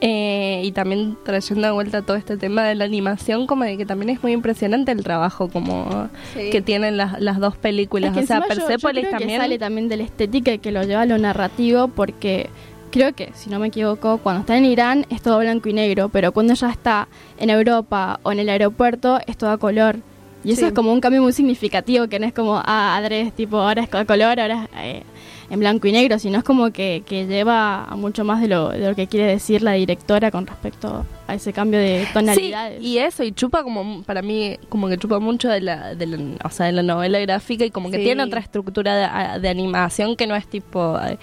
eh, 0.00 0.60
y 0.64 0.72
también 0.72 1.16
trayendo 1.24 1.66
de 1.66 1.72
vuelta 1.72 2.02
todo 2.02 2.16
este 2.16 2.36
tema 2.36 2.62
de 2.64 2.74
la 2.74 2.84
animación, 2.84 3.46
como 3.46 3.64
de 3.64 3.76
que 3.78 3.86
también 3.86 4.10
es 4.10 4.22
muy 4.22 4.32
impresionante 4.32 4.92
el 4.92 5.02
trabajo 5.02 5.48
como 5.48 6.08
Sí. 6.34 6.50
que 6.50 6.60
tienen 6.60 6.96
las, 6.96 7.20
las 7.20 7.38
dos 7.38 7.56
películas. 7.56 8.10
Es 8.10 8.18
que 8.18 8.24
o 8.24 8.26
sea, 8.26 8.36
encima 8.38 8.54
yo- 8.54 8.60
yo 8.60 8.66
Persepolis 8.66 9.00
creo 9.06 9.12
que 9.12 9.18
también. 9.18 9.40
sale 9.40 9.58
también 9.58 9.88
de 9.88 9.96
la 9.96 10.02
estética 10.04 10.52
y 10.52 10.58
que 10.58 10.70
lo 10.72 10.82
lleva 10.82 11.02
a 11.02 11.06
lo 11.06 11.16
narrativo 11.18 11.88
porque 11.88 12.50
creo 12.90 13.14
que, 13.14 13.30
si 13.34 13.48
no 13.50 13.58
me 13.58 13.68
equivoco, 13.68 14.18
cuando 14.18 14.40
está 14.40 14.56
en 14.56 14.64
Irán 14.66 15.06
es 15.10 15.22
todo 15.22 15.38
blanco 15.38 15.68
y 15.68 15.72
negro, 15.72 16.08
pero 16.10 16.32
cuando 16.32 16.54
ya 16.54 16.70
está 16.70 17.08
en 17.38 17.50
Europa 17.50 18.20
o 18.22 18.32
en 18.32 18.38
el 18.40 18.48
aeropuerto 18.48 19.18
es 19.26 19.36
todo 19.38 19.50
a 19.50 19.58
color. 19.58 19.96
Y 20.44 20.52
eso 20.52 20.60
Sí. 20.60 20.66
es 20.68 20.72
como 20.72 20.92
un 20.92 21.00
cambio 21.00 21.22
muy 21.22 21.32
significativo, 21.32 22.06
que 22.08 22.20
no 22.20 22.26
es 22.26 22.32
como, 22.32 22.56
ah, 22.64 22.96
adres, 22.96 23.32
tipo, 23.32 23.58
ahora 23.58 23.82
es 23.82 23.92
a 23.92 24.04
color, 24.04 24.38
ahora 24.38 24.64
es 24.64 24.78
eh, 24.98 25.02
en 25.48 25.60
blanco 25.60 25.86
y 25.86 25.92
negro, 25.92 26.18
sino 26.18 26.38
es 26.38 26.44
como 26.44 26.70
que, 26.72 27.02
que 27.06 27.26
lleva 27.26 27.84
a 27.84 27.94
mucho 27.96 28.24
más 28.24 28.40
de 28.40 28.48
lo, 28.48 28.70
de 28.70 28.88
lo 28.88 28.94
que 28.96 29.06
quiere 29.06 29.26
decir 29.26 29.62
la 29.62 29.72
directora 29.72 30.30
con 30.30 30.46
respecto 30.46 31.04
a 31.28 31.34
ese 31.34 31.52
cambio 31.52 31.78
de 31.80 32.04
Sí, 32.06 32.12
tonalidades. 32.12 32.82
y 32.82 32.98
eso, 32.98 33.22
y 33.24 33.32
chupa 33.32 33.62
como, 33.62 34.02
para 34.02 34.22
mí, 34.22 34.56
como 34.68 34.88
que 34.88 34.98
chupa 34.98 35.18
mucho 35.20 35.48
de 35.48 35.60
la, 35.60 35.94
de 35.94 36.06
la, 36.06 36.18
o 36.44 36.50
sea, 36.50 36.66
de 36.66 36.72
la 36.72 36.82
novela 36.82 37.18
gráfica 37.20 37.64
y 37.64 37.70
como 37.70 37.90
que 37.90 37.98
Sí. 37.98 38.04
tiene 38.04 38.22
otra 38.24 38.40
estructura 38.40 39.38
de, 39.38 39.48
animación 39.48 40.16
que 40.16 40.26
no 40.26 40.34
es 40.36 40.46
tipo, 40.48 40.98
eh, 41.00 41.18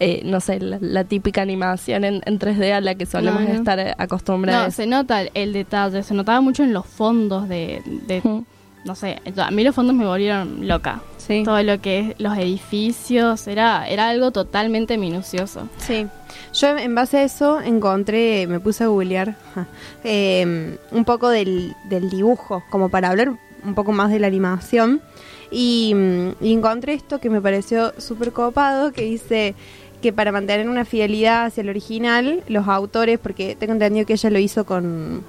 eh, 0.00 0.22
no 0.24 0.40
sé, 0.40 0.58
la, 0.60 0.78
la 0.80 1.04
típica 1.04 1.42
animación 1.42 2.04
en, 2.04 2.20
en 2.24 2.38
3D 2.40 2.72
a 2.72 2.80
la 2.80 2.94
que 2.96 3.06
solemos 3.06 3.42
No, 3.42 3.48
no. 3.48 3.54
estar 3.54 3.94
acostumbrados. 3.98 4.64
No, 4.66 4.70
se 4.72 4.86
nota 4.86 5.22
el, 5.22 5.52
detalle, 5.52 6.02
se 6.02 6.14
notaba 6.14 6.40
mucho 6.40 6.62
en 6.64 6.72
los 6.72 6.86
fondos 6.86 7.48
de, 7.48 7.80
no 8.84 8.94
sé, 8.96 9.20
a 9.36 9.50
mí 9.52 9.62
los 9.62 9.74
fondos 9.74 9.94
me 9.94 10.04
volvieron 10.04 10.66
loca. 10.66 11.00
Sí. 11.26 11.42
Todo 11.44 11.62
lo 11.62 11.80
que 11.80 12.00
es 12.00 12.14
los 12.18 12.36
edificios, 12.36 13.46
era, 13.46 13.88
era 13.88 14.08
algo 14.08 14.32
totalmente 14.32 14.98
minucioso. 14.98 15.68
Sí, 15.78 16.06
yo 16.52 16.76
en 16.76 16.94
base 16.94 17.18
a 17.18 17.22
eso 17.22 17.60
encontré, 17.60 18.46
me 18.48 18.58
puse 18.58 18.84
a 18.84 18.88
googlear 18.88 19.36
eh, 20.04 20.78
un 20.90 21.04
poco 21.04 21.28
del, 21.28 21.74
del 21.88 22.10
dibujo, 22.10 22.64
como 22.70 22.88
para 22.88 23.10
hablar 23.10 23.32
un 23.64 23.74
poco 23.74 23.92
más 23.92 24.10
de 24.10 24.18
la 24.18 24.26
animación. 24.26 25.00
Y, 25.50 25.92
mm, 25.94 26.30
y 26.40 26.52
encontré 26.52 26.94
esto 26.94 27.20
que 27.20 27.30
me 27.30 27.40
pareció 27.40 27.92
súper 27.98 28.32
copado, 28.32 28.92
que 28.92 29.02
dice 29.02 29.54
que 30.00 30.12
para 30.12 30.32
mantener 30.32 30.68
una 30.68 30.84
fidelidad 30.84 31.44
hacia 31.44 31.60
el 31.60 31.68
original, 31.68 32.42
los 32.48 32.66
autores, 32.66 33.18
porque 33.20 33.54
tengo 33.54 33.74
entendido 33.74 34.04
que 34.04 34.14
ella 34.14 34.30
lo 34.30 34.38
hizo 34.38 34.66
con, 34.66 35.22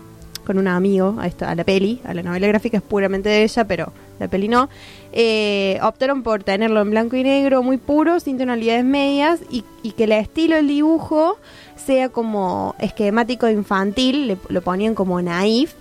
con 0.44 0.58
un 0.58 0.68
amigo 0.68 1.16
a, 1.20 1.28
esta, 1.28 1.50
a 1.50 1.56
la 1.56 1.64
peli, 1.64 2.00
a 2.06 2.14
la 2.14 2.24
novela 2.24 2.48
gráfica 2.48 2.78
es 2.78 2.84
puramente 2.84 3.30
de 3.30 3.44
ella, 3.44 3.66
pero 3.66 3.92
la 4.20 4.28
peli 4.28 4.48
no, 4.48 4.70
eh, 5.12 5.80
optaron 5.82 6.24
por 6.24 6.44
tenerlo 6.44 6.82
en 6.82 6.92
blanco 6.92 7.16
y 7.16 7.24
negro, 7.24 7.64
muy 7.64 7.78
puro, 7.78 8.20
sin 8.20 8.38
tonalidades 8.38 8.86
medias, 8.86 9.40
y, 9.50 9.64
y 9.82 9.92
que 9.92 10.04
el 10.06 10.12
estilo 10.14 10.56
del 10.56 10.68
dibujo 10.68 11.38
sea 11.76 12.10
como 12.10 12.76
esquemático 12.80 13.50
infantil, 13.50 14.28
le- 14.28 14.38
lo 14.50 14.62
ponían 14.62 14.96
como 14.96 15.22
naif, 15.22 15.74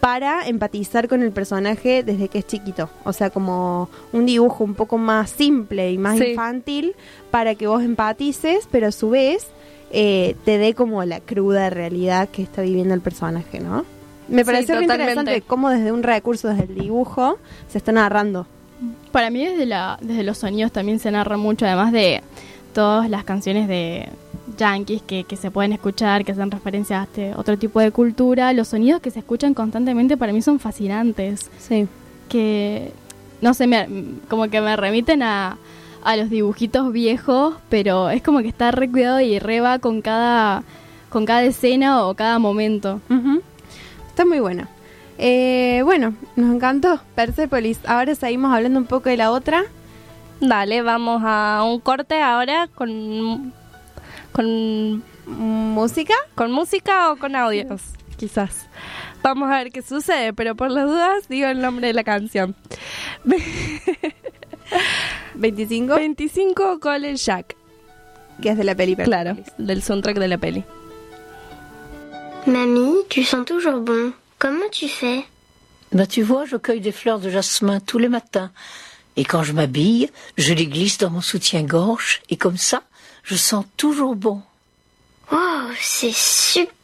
para 0.00 0.46
empatizar 0.46 1.08
con 1.08 1.22
el 1.22 1.32
personaje 1.32 2.04
desde 2.04 2.28
que 2.28 2.38
es 2.38 2.46
chiquito. 2.46 2.88
O 3.04 3.12
sea, 3.12 3.30
como 3.30 3.88
un 4.12 4.24
dibujo 4.26 4.62
un 4.62 4.74
poco 4.74 4.98
más 4.98 5.30
simple 5.30 5.90
y 5.90 5.98
más 5.98 6.18
Sí. 6.18 6.26
infantil 6.26 6.94
para 7.32 7.54
que 7.56 7.66
vos 7.66 7.82
empatices, 7.82 8.68
pero 8.70 8.86
a 8.88 8.92
su 8.92 9.10
vez 9.10 9.46
eh, 9.90 10.36
te 10.44 10.58
dé 10.58 10.74
como 10.74 11.02
la 11.04 11.20
cruda 11.20 11.70
realidad 11.70 12.28
que 12.28 12.42
está 12.42 12.62
viviendo 12.62 12.92
el 12.94 13.00
personaje, 13.00 13.58
¿no? 13.58 13.84
Me 14.28 14.42
Sí, 14.42 14.46
pareció 14.46 14.74
muy 14.76 14.84
totalmente. 14.86 15.12
interesante 15.20 15.42
cómo 15.46 15.70
desde 15.70 15.92
un 15.92 16.02
recurso, 16.02 16.48
desde 16.48 16.64
el 16.64 16.74
dibujo, 16.74 17.38
se 17.68 17.78
está 17.78 17.92
narrando. 17.92 18.46
Para 19.12 19.30
mí 19.30 19.44
desde, 19.46 19.66
la, 19.66 19.98
desde 20.02 20.22
los 20.22 20.38
sonidos 20.38 20.72
también 20.72 20.98
se 20.98 21.10
narra 21.10 21.36
mucho, 21.36 21.64
además 21.66 21.92
de 21.92 22.22
todas 22.74 23.08
las 23.08 23.24
canciones 23.24 23.68
de 23.68 24.08
yankees 24.58 25.02
que, 25.02 25.24
que 25.24 25.36
se 25.36 25.50
pueden 25.50 25.72
escuchar, 25.72 26.24
que 26.24 26.32
hacen 26.32 26.50
referencia 26.50 27.00
a 27.00 27.04
este 27.04 27.34
otro 27.34 27.56
tipo 27.56 27.80
de 27.80 27.90
cultura, 27.90 28.52
los 28.52 28.68
sonidos 28.68 29.00
que 29.00 29.10
se 29.10 29.20
escuchan 29.20 29.54
constantemente 29.54 30.16
para 30.16 30.32
mí 30.32 30.42
son 30.42 30.58
fascinantes. 30.58 31.50
Sí. 31.58 31.86
que 32.28 32.92
no 33.40 33.54
sé, 33.54 33.66
me- 33.66 33.86
como 34.28 34.48
que 34.48 34.60
me 34.60 34.76
remiten 34.76 35.22
a, 35.22 35.56
a 36.04 36.16
los 36.16 36.28
dibujitos 36.30 36.90
viejos, 36.92 37.54
pero 37.68 38.08
es 38.10 38.22
como 38.22 38.40
que 38.40 38.48
está 38.48 38.70
re 38.72 38.90
cuidado 38.90 39.20
y 39.20 39.38
re 39.38 39.60
va 39.60 39.78
con 39.78 40.00
cada, 40.02 40.62
con 41.10 41.24
cada 41.26 41.42
escena 41.44 42.04
o 42.06 42.14
cada 42.14 42.38
momento. 42.38 43.00
Está 44.16 44.24
muy 44.24 44.40
buena. 44.40 44.66
Eh, 45.18 45.82
bueno, 45.84 46.14
nos 46.36 46.54
encantó 46.54 46.98
Persepolis. 47.14 47.78
Ahora 47.84 48.14
seguimos 48.14 48.50
hablando 48.50 48.80
un 48.80 48.86
poco 48.86 49.10
de 49.10 49.18
la 49.18 49.30
otra. 49.30 49.64
Dale, 50.40 50.80
vamos 50.80 51.20
a 51.22 51.62
un 51.66 51.80
corte 51.80 52.22
ahora 52.22 52.66
con 52.74 53.52
con 54.32 55.02
música, 55.26 56.14
con 56.34 56.50
música 56.50 57.12
o 57.12 57.16
con 57.16 57.36
audios, 57.36 57.82
quizás. 58.16 58.70
Vamos 59.22 59.50
a 59.50 59.58
ver 59.58 59.70
qué 59.70 59.82
sucede, 59.82 60.32
pero 60.32 60.54
por 60.54 60.70
las 60.70 60.86
dudas 60.86 61.28
digo 61.28 61.48
el 61.48 61.60
nombre 61.60 61.88
de 61.88 61.92
la 61.92 62.02
canción. 62.02 62.56
25 65.34 65.94
25 65.94 66.80
Cole 66.80 67.16
Jack, 67.16 67.54
que 68.40 68.48
es 68.48 68.56
de 68.56 68.64
la 68.64 68.74
peli 68.74 68.96
Claro, 68.96 69.36
del 69.58 69.82
soundtrack 69.82 70.18
de 70.18 70.28
la 70.28 70.38
peli. 70.38 70.64
Mamie, 72.46 73.02
tu 73.08 73.24
sens 73.24 73.44
toujours 73.44 73.80
bon. 73.80 74.12
Comment 74.38 74.68
tu 74.70 74.88
fais? 74.88 75.24
Ben, 75.90 76.06
tu 76.06 76.22
vois, 76.22 76.44
je 76.44 76.56
cueille 76.56 76.80
des 76.80 76.92
fleurs 76.92 77.18
de 77.18 77.28
jasmin 77.28 77.80
tous 77.80 77.98
les 77.98 78.08
matins. 78.08 78.52
Et 79.16 79.24
quand 79.24 79.42
je 79.42 79.52
m'habille, 79.52 80.10
je 80.38 80.52
les 80.52 80.66
glisse 80.66 80.98
dans 80.98 81.10
mon 81.10 81.20
soutien-gorge. 81.20 82.22
Et 82.30 82.36
comme 82.36 82.56
ça, 82.56 82.82
je 83.24 83.34
sens 83.34 83.64
toujours 83.76 84.14
bon. 84.14 84.42
Oh, 85.32 85.68
c'est 85.80 86.14
super 86.14 86.75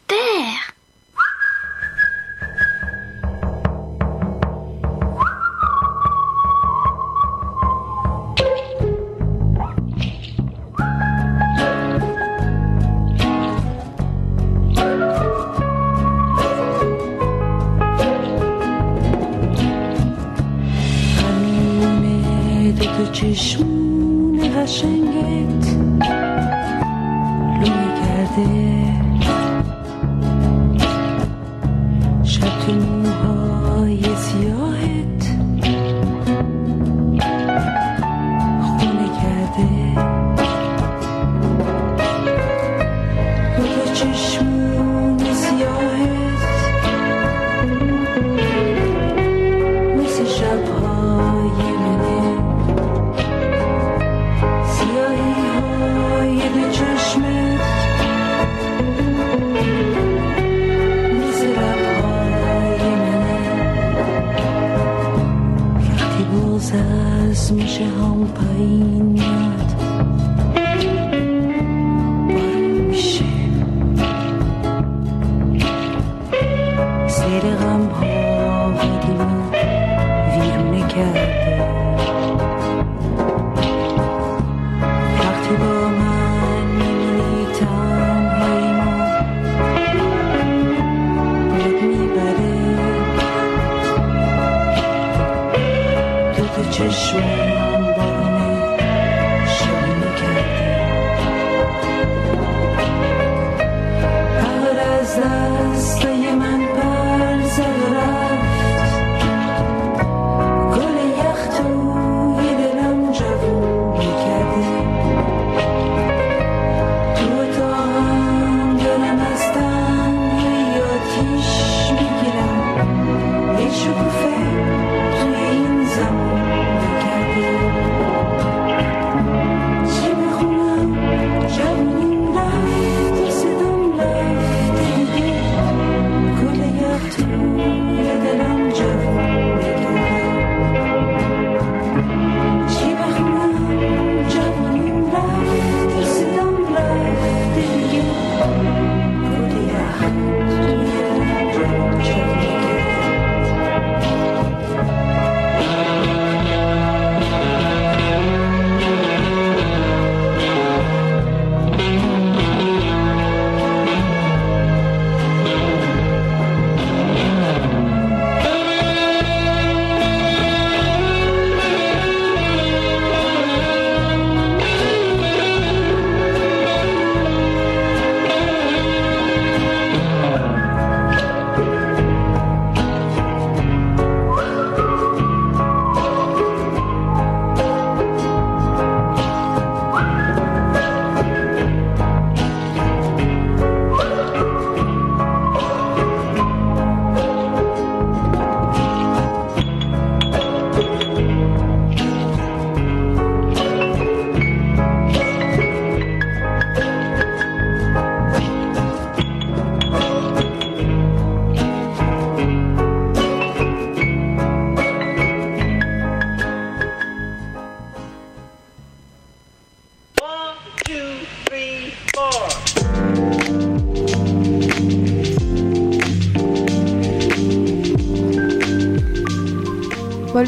Paradise. 104.40 105.61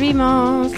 Volvimos. 0.05 0.71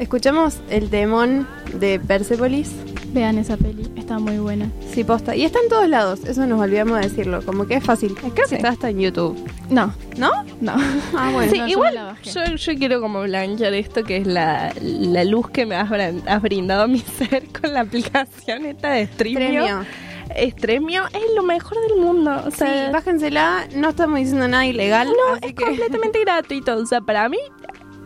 Escuchamos 0.00 0.58
el 0.68 0.90
temón 0.90 1.46
de 1.78 2.00
Persepolis. 2.00 2.72
Vean 3.12 3.38
esa 3.38 3.56
peli, 3.56 3.88
está 3.94 4.18
muy 4.18 4.38
buena. 4.38 4.68
Sí, 4.92 5.04
posta. 5.04 5.36
Y 5.36 5.44
está 5.44 5.60
en 5.62 5.68
todos 5.68 5.88
lados, 5.88 6.24
eso 6.24 6.44
nos 6.46 6.60
olvidamos 6.60 6.96
de 6.98 7.02
decirlo. 7.08 7.42
Como 7.46 7.68
que 7.68 7.74
es 7.74 7.84
fácil. 7.84 8.12
Creo 8.16 8.34
que 8.48 8.56
está 8.56 8.70
hasta 8.70 8.90
en 8.90 8.98
YouTube. 8.98 9.38
No, 9.70 9.94
¿No? 10.16 10.32
no. 10.60 10.74
Ah, 11.16 11.30
bueno. 11.32 11.52
Sí, 11.52 11.58
no, 11.60 11.66
yo 11.68 11.72
igual 11.74 11.94
bajé. 11.94 12.28
yo, 12.32 12.44
yo 12.56 12.74
quiero 12.76 13.00
como 13.00 13.22
blanquear 13.22 13.72
esto 13.72 14.02
que 14.02 14.16
es 14.16 14.26
la, 14.26 14.74
la 14.82 15.22
luz 15.22 15.48
que 15.50 15.64
me 15.64 15.76
has, 15.76 15.88
has 16.26 16.42
brindado 16.42 16.82
a 16.82 16.86
mi 16.88 16.98
ser 17.18 17.44
con 17.60 17.72
la 17.72 17.82
aplicación 17.82 18.66
esta 18.66 18.90
de 18.90 19.06
Streamio. 19.06 19.46
Premio. 19.46 19.86
Extremio 20.36 21.04
es 21.12 21.22
lo 21.36 21.44
mejor 21.44 21.76
del 21.88 22.00
mundo. 22.00 22.32
O 22.46 22.50
sea, 22.50 22.86
sí, 22.86 22.92
bájensela, 22.92 23.68
no 23.76 23.90
estamos 23.90 24.18
diciendo 24.18 24.48
nada 24.48 24.66
ilegal. 24.66 25.06
no, 25.06 25.34
así 25.36 25.46
es 25.48 25.54
que- 25.54 25.64
completamente 25.64 26.18
gratuito. 26.22 26.76
O 26.78 26.86
sea, 26.86 27.00
para 27.02 27.28
mí 27.28 27.38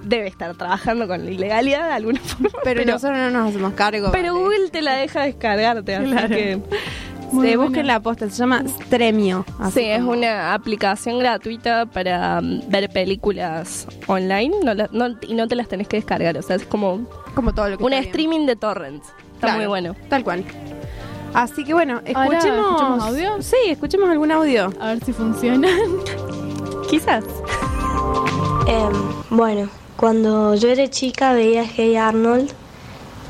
debe 0.03 0.27
estar 0.29 0.55
trabajando 0.57 1.07
con 1.09 1.25
la 1.25 1.31
ilegalidad 1.31 1.87
de 1.89 1.93
alguna 1.95 2.21
forma. 2.25 2.51
Pero, 2.65 2.85
nosotros 2.85 3.17
no 3.19 3.31
nos 3.31 3.51
hacemos 3.51 3.73
cargo. 3.75 4.11
pero 4.13 4.33
vale. 4.35 4.45
Google 4.45 4.71
te 4.71 4.83
la 4.83 4.95
deja 4.95 5.23
descargarte, 5.23 5.95
así 5.97 6.11
Claro. 6.11 6.29
que... 6.29 6.61
Se 7.43 7.59
busquen 7.59 7.87
la 7.87 8.01
posta, 8.01 8.31
se 8.31 8.37
llama 8.39 8.63
Stremio. 8.67 9.45
Sí, 9.75 9.83
es 9.85 10.01
una 10.01 10.55
aplicación 10.55 11.19
gratuita 11.19 11.85
para 11.85 12.41
mm, 12.41 12.71
ver 12.71 12.89
películas 12.89 13.87
online 14.07 14.57
no 14.65 14.73
la- 14.73 14.89
no- 14.93 15.15
y 15.21 15.35
no 15.35 15.47
te 15.47 15.55
las 15.55 15.69
tenés 15.69 15.89
que 15.89 15.99
descargar. 15.99 16.39
O 16.39 16.41
sea, 16.43 16.57
es 16.57 16.65
como, 16.65 17.07
como 17.35 17.53
todo 17.53 17.69
lo 17.69 17.77
que 17.77 17.85
un 17.85 17.93
streaming 17.93 18.47
de 18.47 18.57
torrents. 18.57 19.09
Está 19.35 19.41
Claro, 19.41 19.59
muy 19.59 19.67
bueno. 19.67 19.95
Tal 20.09 20.25
cual. 20.25 20.43
Así 21.35 21.65
que 21.65 21.75
bueno, 21.75 22.01
Ahora, 22.15 22.39
escuchemos. 22.39 22.67
¿escuchamos 22.67 23.05
audio? 23.05 23.43
Sí, 23.43 23.57
escuchemos 23.67 24.09
algún 24.09 24.33
audio. 24.33 24.73
A 24.81 24.87
ver 24.95 25.05
si 25.05 25.13
funcionan. 25.13 25.71
Quizás. 26.89 27.25
Em, 28.67 28.93
bueno, 29.37 29.69
cuando 29.99 30.55
yo 30.55 30.69
era 30.69 30.89
chica 30.89 31.33
veía 31.33 31.63
a 31.63 31.67
Hey 31.67 31.97
Arnold 31.97 32.53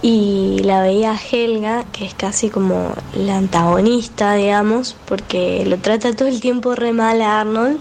y 0.03 0.59
la 0.65 0.83
veía 0.83 1.17
Helga, 1.19 1.87
que 1.93 2.05
es 2.05 2.13
casi 2.13 2.51
como 2.51 2.93
la 3.15 3.39
antagonista, 3.39 4.35
digamos, 4.35 4.95
porque 5.07 5.65
lo 5.65 5.79
trata 5.79 6.15
todo 6.15 6.29
el 6.29 6.43
tiempo 6.43 6.75
re 6.75 6.93
mal 6.93 7.23
a 7.23 7.41
Arnold, 7.41 7.81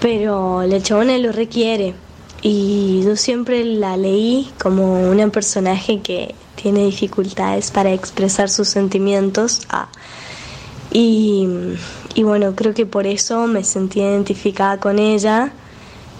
pero 0.00 0.62
la 0.62 0.80
chabona 0.80 1.18
lo 1.18 1.30
requiere. 1.30 1.94
Y 2.40 3.02
yo 3.04 3.16
siempre 3.16 3.66
la 3.66 3.98
leí 3.98 4.50
como 4.58 5.10
una 5.10 5.28
personaje 5.28 6.00
que 6.00 6.34
tiene 6.54 6.86
dificultades 6.86 7.70
para 7.70 7.92
expresar 7.92 8.48
sus 8.48 8.68
sentimientos. 8.68 9.66
Ah, 9.68 9.88
y 10.90 11.46
bueno, 12.16 12.54
creo 12.56 12.72
que 12.72 12.86
por 12.86 13.06
eso 13.06 13.46
me 13.46 13.62
sentí 13.62 14.00
identificada 14.00 14.80
con 14.80 14.98
ella 14.98 15.52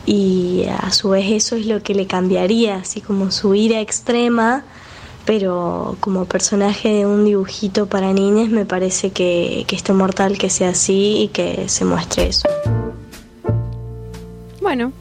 y 0.06 0.64
a 0.68 0.90
su 0.92 1.10
vez 1.10 1.30
eso 1.30 1.56
es 1.56 1.66
lo 1.66 1.82
que 1.82 1.94
le 1.94 2.06
cambiaría, 2.06 2.76
así 2.76 3.00
como 3.00 3.30
su 3.30 3.54
ira 3.54 3.80
extrema, 3.80 4.64
pero 5.26 5.96
como 6.00 6.24
personaje 6.24 6.88
de 6.88 7.06
un 7.06 7.24
dibujito 7.24 7.86
para 7.86 8.12
niñas 8.12 8.48
me 8.48 8.64
parece 8.64 9.10
que, 9.10 9.64
que 9.68 9.76
está 9.76 9.92
mortal 9.92 10.38
que 10.38 10.50
sea 10.50 10.70
así 10.70 11.22
y 11.22 11.28
que 11.28 11.68
se 11.68 11.84
muestre 11.84 12.28
eso. 12.28 12.48
Bueno, 14.60 14.92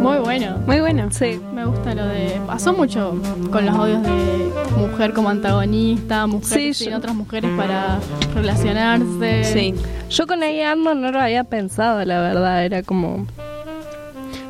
Muy 0.00 0.18
bueno. 0.18 0.58
muy 0.66 0.80
bueno. 0.80 1.08
Sí. 1.10 1.40
Me 1.54 1.64
gusta 1.64 1.94
lo 1.94 2.06
de. 2.06 2.40
Pasó 2.46 2.72
mucho 2.72 3.14
con 3.50 3.64
los 3.66 3.74
audios 3.74 4.02
de 4.02 4.50
mujer 4.76 5.12
como 5.12 5.28
antagonista, 5.30 6.26
mujer 6.26 6.58
Sí, 6.58 6.74
sin 6.74 6.90
yo- 6.90 6.98
otras 6.98 7.14
mujeres 7.14 7.50
para 7.56 7.98
relacionarse. 8.34 9.44
Sí. 9.44 9.74
Yo 10.10 10.26
con 10.26 10.42
ella 10.42 10.74
no 10.74 10.94
lo 10.94 11.18
había 11.20 11.44
pensado, 11.44 12.04
la 12.04 12.20
verdad. 12.20 12.64
Era 12.64 12.82
como... 12.82 13.26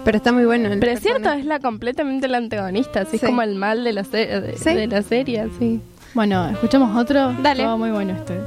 Pero 0.06 0.18
está 0.18 0.30
muy 0.32 0.44
bueno. 0.44 0.72
el 0.72 0.78
Pero 0.78 0.92
es 0.92 1.00
cierto, 1.00 1.32
es 1.32 1.44
la 1.44 1.58
completamente 1.58 2.28
la 2.28 2.38
antagonista. 2.38 3.00
Así 3.00 3.10
Sí. 3.10 3.16
es 3.16 3.22
como 3.24 3.42
el 3.42 3.56
mal 3.56 3.82
de 3.82 3.92
la, 3.92 4.02
de, 4.04 4.54
Sí. 4.56 4.72
de 4.72 4.86
la 4.86 5.02
serie, 5.02 5.48
sí. 5.58 5.80
Bueno, 6.14 6.48
escuchamos 6.48 6.96
otro. 6.96 7.32
Dale. 7.42 7.66
Muy 7.76 7.90
bueno 7.90 8.14
este. 8.14 8.38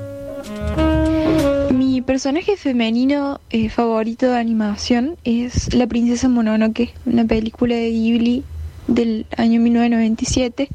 Mi 1.73 2.01
personaje 2.01 2.55
femenino 2.55 3.41
eh, 3.49 3.67
favorito 3.67 4.27
de 4.31 4.37
animación 4.39 5.17
es 5.25 5.73
La 5.73 5.85
Princesa 5.85 6.29
Mononoke, 6.29 6.93
una 7.05 7.25
película 7.25 7.75
de 7.75 7.91
Ghibli 7.91 8.45
del 8.87 9.25
año 9.35 9.59
1997. 9.59 10.69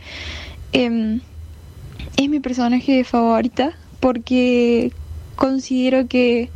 Em, 0.72 1.20
es 2.18 2.28
mi 2.28 2.40
personaje 2.40 3.04
favorita 3.04 3.72
porque 4.00 4.92
considero 5.36 6.08
que 6.08 6.50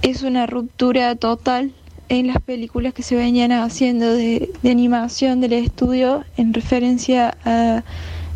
es 0.00 0.22
una 0.22 0.46
ruptura 0.46 1.14
total 1.16 1.72
en 2.08 2.26
las 2.26 2.40
películas 2.40 2.94
que 2.94 3.02
se 3.02 3.16
venían 3.16 3.52
haciendo 3.52 4.12
de, 4.14 4.50
de 4.62 4.70
animación 4.70 5.40
del 5.40 5.52
estudio 5.52 6.24
en 6.36 6.54
referencia 6.54 7.36
a 7.44 7.84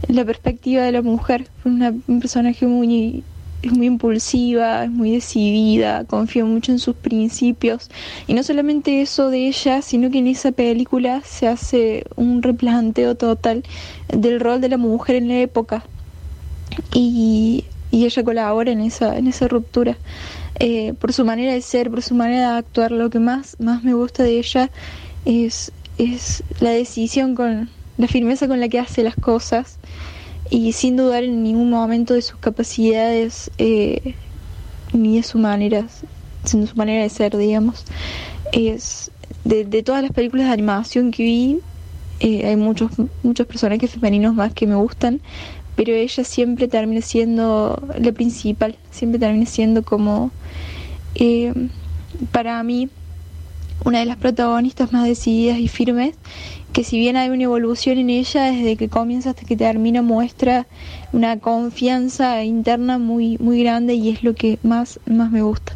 la 0.09 0.25
perspectiva 0.25 0.83
de 0.83 0.93
la 0.93 1.03
mujer. 1.03 1.47
Fue 1.63 1.73
una- 1.73 1.95
un 2.07 2.21
personaje 2.21 2.67
muy 2.67 3.25
es 3.63 3.73
muy 3.73 3.87
impulsiva, 3.87 4.83
es 4.83 4.91
muy 4.91 5.13
decidida, 5.13 6.05
confía 6.05 6.45
mucho 6.45 6.73
en 6.73 6.81
sus 6.81 6.97
principios. 6.97 7.91
Y 8.27 8.35
no 8.35 8.43
solamente 8.43 9.01
eso 9.03 9.31
de 9.31 9.47
ella, 9.47 9.83
sino 9.83 10.11
que 10.11 10.19
en 10.19 10.27
esa 10.27 10.51
película 10.51 11.23
se 11.25 11.47
hace 11.47 12.05
un 12.17 12.43
replanteo 12.43 13.15
total 13.15 13.63
del 14.09 14.41
rol 14.41 14.61
de 14.61 14.69
la 14.69 14.79
mujer 14.79 15.15
en 15.15 15.29
la 15.29 15.39
época. 15.39 15.85
Y, 16.93 17.65
y 17.93 18.05
ella 18.05 18.25
colabora 18.25 18.73
en 18.73 18.81
esa, 18.81 19.17
en 19.17 19.29
esa 19.29 19.47
ruptura. 19.47 19.97
Eh, 20.59 20.95
por 20.99 21.13
su 21.13 21.25
manera 21.25 21.53
de 21.53 21.61
ser, 21.61 21.91
por 21.91 22.03
su 22.03 22.15
manera 22.15 22.53
de 22.53 22.59
actuar, 22.59 22.93
lo 22.93 23.11
que 23.11 23.19
más, 23.19 23.57
más 23.59 23.83
me 23.83 23.95
gusta 23.95 24.23
de 24.23 24.39
ella 24.39 24.71
es, 25.25 25.73
es 25.99 26.45
la 26.61 26.71
decisión 26.71 27.35
con 27.35 27.71
la 27.99 28.09
firmeza 28.09 28.49
con 28.49 28.61
la 28.61 28.69
que 28.69 28.79
hace 28.79 29.03
las 29.03 29.17
cosas 29.17 29.79
y 30.51 30.73
sin 30.73 30.97
dudar 30.97 31.25
en 31.25 31.43
ningún 31.43 31.71
momento 31.71 32.15
de 32.15 32.23
sus 32.23 32.39
capacidades 32.39 33.51
eh, 33.59 34.15
ni 34.93 35.17
de 35.17 35.23
su 35.23 35.39
manera, 35.39 35.83
de 35.83 36.67
su 36.67 36.77
manera 36.77 37.03
de 37.03 37.09
ser, 37.09 37.37
digamos. 37.37 37.85
Es 38.53 39.11
de, 39.45 39.65
de 39.65 39.83
todas 39.83 40.03
las 40.03 40.13
películas 40.13 40.47
de 40.47 40.53
animación 40.53 41.11
que 41.11 41.23
vi, 41.23 41.61
eh, 42.21 42.47
hay 42.47 42.57
muchos 42.57 42.91
muchos 43.23 43.47
personajes 43.47 43.91
femeninos 43.91 44.35
más 44.35 44.53
que 44.53 44.67
me 44.67 44.75
gustan, 44.75 45.21
pero 45.77 45.93
ella 45.95 46.25
siempre 46.25 46.69
termina 46.69 47.01
siendo 47.03 47.83
la 47.99 48.13
principal, 48.13 48.77
siempre 48.91 49.19
termina 49.19 49.47
siendo 49.47 49.83
como 49.83 50.31
eh, 51.15 51.53
para 52.31 52.63
mí 52.63 52.89
una 53.85 53.99
de 54.01 54.05
las 54.05 54.17
protagonistas 54.17 54.93
más 54.93 55.05
decididas 55.07 55.59
y 55.59 55.69
firmes 55.69 56.15
que 56.73 56.85
si 56.85 56.99
bien 56.99 57.17
hay 57.17 57.29
una 57.29 57.43
evolución 57.45 57.99
en 57.99 58.09
ella 58.11 58.45
desde 58.45 58.77
que 58.77 58.89
comienza 58.89 59.31
hasta 59.31 59.45
que 59.45 59.57
termina 59.57 60.01
muestra 60.03 60.67
una 61.13 61.39
confianza 61.39 62.45
interna 62.45 62.99
muy 62.99 63.37
muy 63.39 63.63
grande 63.63 63.95
y 63.95 64.09
es 64.11 64.23
lo 64.23 64.35
que 64.35 64.59
más 64.63 65.01
más 65.07 65.31
me 65.31 65.43
gusta 65.43 65.75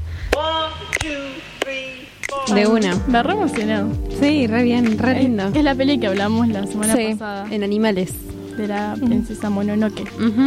De 2.55 2.67
una. 2.69 2.95
Me 3.09 3.23
re 3.25 3.33
emocionado. 3.33 3.89
Sí, 4.21 4.47
re 4.47 4.63
bien, 4.63 4.99
re 4.99 5.21
lindo. 5.23 5.49
Es 5.53 5.65
la 5.65 5.75
peli 5.75 5.99
que 5.99 6.07
hablamos 6.07 6.47
la 6.49 6.65
semana 6.67 6.95
Sí, 6.95 7.09
pasada. 7.13 7.49
en 7.53 7.65
animales. 7.65 8.13
De 8.57 8.67
la 8.69 8.95
princesa 8.95 9.51
Mononoke. 9.51 10.05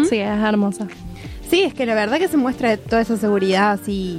Sí, 0.09 0.17
es 0.17 0.39
hermosa. 0.43 0.87
Sí, 1.49 1.61
es 1.63 1.73
que 1.73 1.85
la 1.85 1.95
verdad 1.95 2.17
que 2.19 2.27
se 2.27 2.37
muestra 2.37 2.77
toda 2.77 3.01
esa 3.01 3.17
seguridad 3.17 3.71
así 3.71 4.17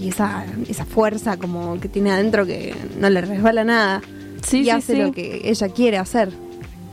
y 0.00 0.08
esa, 0.08 0.44
esa 0.68 0.84
fuerza 0.84 1.36
como 1.36 1.80
que 1.80 1.88
tiene 1.88 2.10
adentro 2.12 2.46
que 2.46 2.74
no 3.00 3.10
le 3.10 3.20
resbala 3.20 3.64
nada. 3.64 4.00
Sí, 4.46 4.60
y 4.60 4.64
sí, 4.64 4.70
hace 4.70 4.92
sí. 4.94 4.98
lo 5.02 5.12
que 5.12 5.40
ella 5.44 5.68
quiere 5.68 5.98
hacer. 5.98 6.30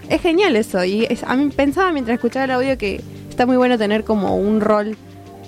Es 0.09 0.21
genial 0.21 0.55
eso. 0.55 0.83
Y 0.83 1.05
es- 1.09 1.23
a 1.23 1.35
mí 1.35 1.49
pensaba 1.55 1.91
mientras 1.91 2.15
escuchaba 2.15 2.45
el 2.45 2.51
audio 2.51 2.77
que 2.77 3.01
está 3.29 3.45
muy 3.45 3.57
bueno 3.57 3.77
tener 3.77 4.03
como 4.03 4.35
un 4.37 4.59
rol 4.61 4.97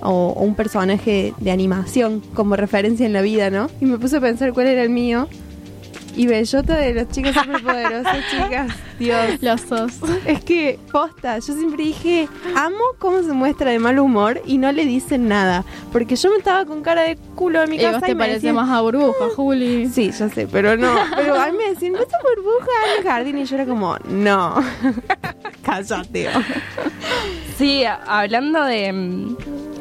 o, 0.02 0.34
o 0.38 0.44
un 0.44 0.54
personaje 0.56 1.34
de 1.40 1.52
animación 1.52 2.22
como 2.36 2.56
referencia 2.56 3.06
en 3.06 3.14
la 3.14 3.22
vida, 3.22 3.50
¿no? 3.50 3.70
Y 3.82 3.86
me 3.86 3.98
puse 3.98 4.18
a 4.18 4.22
pensar 4.22 4.54
cuál 4.54 4.68
era 4.68 4.84
el 4.84 4.90
mío. 4.90 5.28
Y 6.18 6.26
Bellota 6.26 6.76
de 6.76 6.96
los 6.96 7.10
chicos 7.10 7.36
superpoderosos, 7.36 8.12
chicas. 8.32 8.74
Dios. 8.98 9.40
Los 9.42 9.62
sos. 9.62 9.94
Es 10.26 10.44
que, 10.44 10.80
posta, 10.92 11.38
yo 11.38 11.54
siempre 11.54 11.84
dije, 11.84 12.28
amo 12.56 12.80
cómo 12.98 13.22
se 13.22 13.34
muestra 13.34 13.70
de 13.70 13.78
mal 13.78 14.00
humor 14.00 14.42
y 14.44 14.58
no 14.58 14.72
le 14.72 14.86
dicen 14.86 15.28
nada. 15.28 15.64
Porque 15.92 16.16
yo 16.16 16.32
me 16.32 16.38
estaba 16.38 16.66
con 16.66 16.82
cara 16.82 17.04
de 17.04 17.18
culo 17.36 17.62
en 17.62 17.70
mi 17.70 17.76
Y 17.76 17.80
casa 17.80 18.00
vos 18.00 18.04
y 18.04 18.06
te 18.08 18.16
me 18.16 18.20
parece 18.20 18.36
decían, 18.38 18.56
más 18.56 18.70
a 18.72 18.82
burbuja, 18.82 19.30
Juli. 19.36 19.90
Sí, 19.90 20.10
ya 20.10 20.28
sé, 20.30 20.48
pero 20.48 20.76
no. 20.76 20.96
Pero 21.16 21.40
a 21.40 21.52
mí 21.52 21.58
me 21.58 21.70
decían, 21.70 21.94
¿ves 21.94 22.08
a 22.12 22.18
burbuja 22.24 22.72
en 22.86 22.98
el 22.98 23.08
jardín? 23.08 23.38
Y 23.38 23.46
yo 23.46 23.56
era 23.56 23.66
como, 23.66 23.96
no. 24.10 24.56
Cállate. 25.64 26.30
Sí, 27.60 27.84
hablando 27.86 28.64
de, 28.64 29.36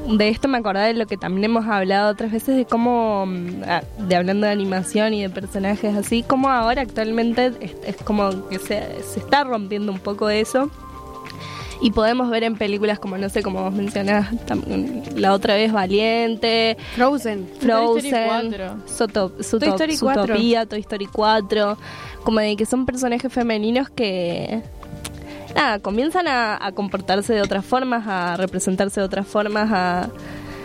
de 0.09 0.29
esto 0.29 0.49
me 0.49 0.59
acordé 0.59 0.81
de 0.89 0.95
lo 0.95 1.07
que 1.07 1.17
también 1.17 1.45
hemos 1.45 1.67
hablado 1.67 2.11
otras 2.13 2.31
veces 2.33 2.57
de 2.57 2.65
cómo, 2.65 3.27
mm, 3.27 3.63
ah, 3.67 3.83
de 3.99 4.17
hablando 4.17 4.47
de 4.47 4.53
animación 4.53 5.15
y 5.15 5.23
de 5.23 5.31
personajes 5.31 5.95
así, 5.97 6.23
como 6.23 6.49
ahora 6.49 6.83
actualmente 6.83 7.53
es, 7.61 7.75
es 7.87 7.97
como 8.05 8.49
que 8.49 8.59
se, 8.59 9.03
se 9.03 9.21
está 9.21 9.45
rompiendo 9.45 9.91
un 9.93 9.99
poco 9.99 10.29
eso. 10.31 10.71
Y 11.83 11.91
podemos 11.91 12.31
ver 12.31 12.43
en 12.43 12.57
películas 12.57 12.99
como, 12.99 13.19
no 13.19 13.29
sé, 13.29 13.43
como 13.43 13.63
vos 13.63 13.73
mencionás, 13.75 14.29
la 15.15 15.35
otra 15.35 15.55
vez 15.57 15.71
Valiente, 15.75 16.79
Frozen. 16.95 17.47
Toy 17.61 17.99
Story 17.99 18.11
Frozen, 18.11 18.27
4. 18.49 18.77
Zoto- 18.87 19.33
Zoto- 19.43 19.59
Toy 19.59 19.69
Story 19.69 19.99
4. 19.99 20.23
Zootopia, 20.27 20.65
Toy 20.67 20.81
Story 20.81 21.07
4, 21.07 21.77
como 22.25 22.41
de 22.41 22.57
que 22.57 22.65
son 22.65 22.87
personajes 22.87 23.31
femeninos 23.31 23.91
que 23.91 24.63
nada, 25.57 25.79
comienzan 25.81 26.29
a, 26.29 26.65
a 26.65 26.73
comportarse 26.73 27.33
de 27.35 27.43
otras 27.43 27.65
formas, 27.65 28.05
a 28.07 28.37
representarse 28.37 29.01
de 29.01 29.07
otras 29.07 29.27
formas, 29.27 29.69
a, 29.73 30.09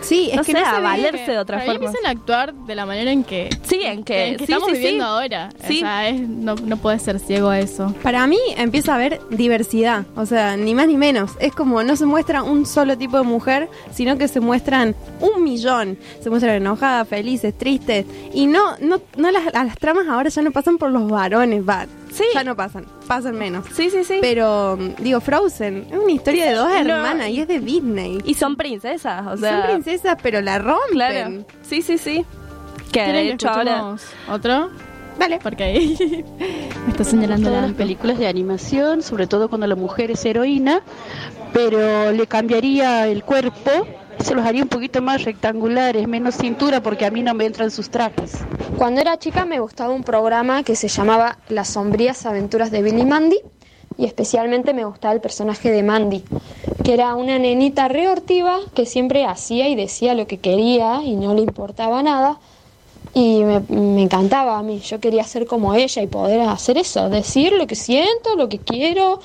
Sí, 0.02 0.30
es 0.30 0.36
no 0.36 0.42
que 0.42 0.50
sé, 0.50 0.60
no 0.60 0.66
a 0.66 0.80
valerse 0.80 1.26
que 1.26 1.30
de 1.30 1.38
otra 1.38 1.58
forma. 1.60 1.74
empiezan 1.74 2.04
a 2.06 2.10
actuar 2.10 2.52
de 2.54 2.74
la 2.74 2.84
manera 2.86 3.12
en 3.12 3.22
que, 3.22 3.48
Sí, 3.62 3.82
en 3.84 4.02
que, 4.02 4.30
en 4.30 4.36
que 4.36 4.46
sí, 4.46 4.52
estamos 4.52 4.70
sí, 4.70 4.74
viviendo 4.78 5.04
sí. 5.04 5.08
ahora. 5.10 5.50
Sí. 5.68 5.76
O 5.76 5.80
sea, 5.80 6.08
es- 6.08 6.28
no, 6.28 6.56
no 6.56 6.76
puedes 6.76 7.02
ser 7.02 7.20
ciego 7.20 7.50
a 7.50 7.60
eso. 7.60 7.94
Para 8.02 8.26
mí 8.26 8.36
empieza 8.56 8.90
a 8.90 8.94
haber 8.96 9.20
diversidad, 9.30 10.04
o 10.16 10.26
sea, 10.26 10.56
ni 10.56 10.74
más 10.74 10.88
ni 10.88 10.96
menos. 10.96 11.30
Es 11.38 11.52
como 11.54 11.84
no 11.84 11.94
se 11.94 12.04
muestra 12.04 12.42
un 12.42 12.66
solo 12.66 12.98
tipo 12.98 13.16
de 13.16 13.22
mujer, 13.22 13.68
sino 13.92 14.18
que 14.18 14.26
se 14.26 14.40
muestran 14.40 14.96
un 15.20 15.44
millón. 15.44 15.96
Se 16.20 16.30
muestran 16.30 16.56
enojadas, 16.56 17.06
felices, 17.06 17.56
tristes. 17.56 18.04
Y 18.34 18.46
no, 18.48 18.76
no, 18.80 19.00
no 19.16 19.30
las, 19.30 19.54
las 19.54 19.78
tramas 19.78 20.08
ahora 20.08 20.30
ya 20.30 20.42
no 20.42 20.50
pasan 20.50 20.78
por 20.78 20.90
los 20.90 21.08
varones, 21.08 21.62
va. 21.66 21.86
Sí. 22.12 22.24
Ya 22.34 22.44
no 22.44 22.54
pasan, 22.54 22.84
pasan 23.08 23.36
menos. 23.38 23.64
Sí, 23.72 23.88
sí, 23.90 24.04
sí. 24.04 24.18
Pero, 24.20 24.76
mm, 24.78 25.02
digo, 25.02 25.20
Frozen 25.20 25.86
es 25.90 25.98
una 25.98 26.12
historia 26.12 26.46
de 26.46 26.52
dos 26.54 26.68
No. 26.68 26.76
hermanas 26.76 27.28
y 27.30 27.40
es 27.40 27.48
de 27.48 27.58
Disney. 27.58 28.18
Y 28.24 28.34
son 28.34 28.54
princesas, 28.56 29.26
o 29.26 29.34
Y 29.34 29.38
sea. 29.38 29.60
son 29.62 29.70
princesas, 29.70 30.16
pero 30.22 30.40
la 30.42 30.58
rompen. 30.58 30.90
Claro. 30.92 31.44
Sí, 31.62 31.80
sí, 31.82 31.96
sí. 31.96 32.24
Que 32.92 33.04
¿Quieren 33.04 33.14
de 33.14 33.32
hecho 33.32 33.48
ahora. 33.48 33.96
otro? 34.30 34.68
Dale. 35.18 35.38
Porque 35.42 35.64
ahí 35.64 36.24
me 36.86 36.90
está 36.90 37.04
señalando 37.04 37.50
las 37.50 37.72
películas 37.72 38.18
de 38.18 38.26
animación, 38.26 39.02
sobre 39.02 39.26
todo 39.26 39.48
cuando 39.48 39.66
la 39.66 39.74
mujer 39.76 40.10
es 40.10 40.22
heroína, 40.26 40.82
pero 41.54 42.12
le 42.12 42.26
cambiaría 42.26 43.08
el 43.08 43.22
cuerpo, 43.24 43.86
se 44.18 44.34
los 44.34 44.44
haría 44.44 44.62
un 44.62 44.68
poquito 44.68 45.02
más 45.02 45.24
rectangulares, 45.24 46.06
menos 46.06 46.36
cintura, 46.36 46.82
porque 46.82 47.06
a 47.06 47.10
mí 47.10 47.22
no 47.22 47.34
me 47.34 47.46
entran 47.46 47.70
sus 47.70 47.90
trajes. 47.90 48.38
Cuando 48.76 49.00
era 49.00 49.18
chica 49.18 49.44
me 49.44 49.60
gustaba 49.60 49.92
un 49.92 50.04
programa 50.04 50.62
que 50.62 50.76
se 50.76 50.88
llamaba 50.88 51.38
Las 51.48 51.68
sombrías 51.68 52.26
aventuras 52.26 52.70
de 52.70 52.82
Billy 52.82 53.04
Mandy 53.04 53.38
y 53.98 54.06
especialmente 54.06 54.72
me 54.72 54.84
gustaba 54.84 55.14
el 55.14 55.20
personaje 55.20 55.70
de 55.70 55.82
Mandy, 55.82 56.24
que 56.82 56.94
era 56.94 57.14
una 57.14 57.38
nenita 57.38 57.88
reortiva 57.88 58.58
que 58.74 58.86
siempre 58.86 59.24
hacía 59.24 59.68
y 59.68 59.74
decía 59.74 60.14
lo 60.14 60.26
que 60.26 60.38
quería 60.38 61.02
y 61.04 61.14
no 61.14 61.34
le 61.34 61.42
importaba 61.42 62.02
nada 62.02 62.38
y 63.14 63.42
me, 63.44 63.60
me 63.68 64.02
encantaba 64.02 64.58
a 64.58 64.62
mí, 64.62 64.80
yo 64.80 64.98
quería 65.00 65.24
ser 65.24 65.46
como 65.46 65.74
ella 65.74 66.02
y 66.02 66.06
poder 66.06 66.40
hacer 66.42 66.78
eso, 66.78 67.08
decir 67.10 67.52
lo 67.52 67.66
que 67.66 67.74
siento, 67.74 68.36
lo 68.36 68.48
que 68.48 68.58
quiero, 68.58 69.20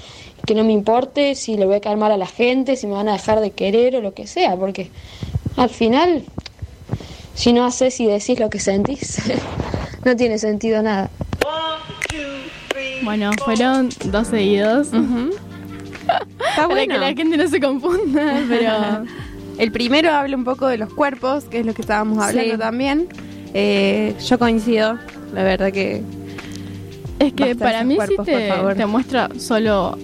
que 0.46 0.56
no 0.56 0.64
me 0.64 0.74
importe 0.74 1.36
si 1.36 1.56
le 1.58 1.66
voy 1.66 1.76
a 1.76 1.82
caer 1.82 1.98
mal 1.98 2.12
a 2.12 2.18
la 2.18 2.28
gente, 2.28 2.76
si 2.76 2.86
me 2.88 2.94
van 2.94 3.08
a 3.10 3.14
dejar 3.14 3.40
de 3.40 3.52
querer 3.52 3.96
o 3.96 4.02
lo 4.02 4.14
que 4.14 4.28
sea, 4.28 4.56
porque 4.56 4.90
al 5.56 5.70
final 5.70 6.24
si 7.34 7.54
no 7.54 7.66
haces 7.66 8.00
y 8.00 8.08
decís 8.08 8.40
lo 8.40 8.50
que 8.50 8.60
sentís, 8.60 9.20
no 10.06 10.16
tiene 10.16 10.38
sentido 10.38 10.82
nada. 10.82 11.10
Bueno, 13.04 13.32
fueron 13.46 13.90
dos 14.06 14.28
seguidos. 14.28 14.88
Está 14.94 16.26
Para 16.56 16.68
bueno. 16.68 16.94
que 16.94 17.00
la 17.00 17.14
gente 17.14 17.38
no 17.38 17.48
se 17.48 17.60
confunda, 17.60 18.42
pero... 18.50 19.06
El 19.58 19.72
primero 19.72 20.12
habla 20.12 20.36
un 20.38 20.44
poco 20.44 20.68
de 20.68 20.78
los 20.78 20.94
cuerpos, 20.94 21.46
que 21.46 21.62
es 21.62 21.66
lo 21.66 21.74
que 21.74 21.82
estábamos 21.82 22.20
hablando 22.24 22.54
Sí. 22.54 22.60
también. 22.60 23.08
Eh, 23.60 24.14
yo 24.24 24.38
coincido, 24.38 25.00
la 25.34 25.42
verdad 25.42 25.72
que... 25.72 26.04
Es 27.18 27.34
que 27.34 27.56
para 27.56 27.84
mí 27.84 27.96
cuerpos, 27.96 28.28
sí 28.28 28.32
te, 28.32 28.76
te 28.76 28.86
muestra 28.86 29.30
solo, 29.40 29.98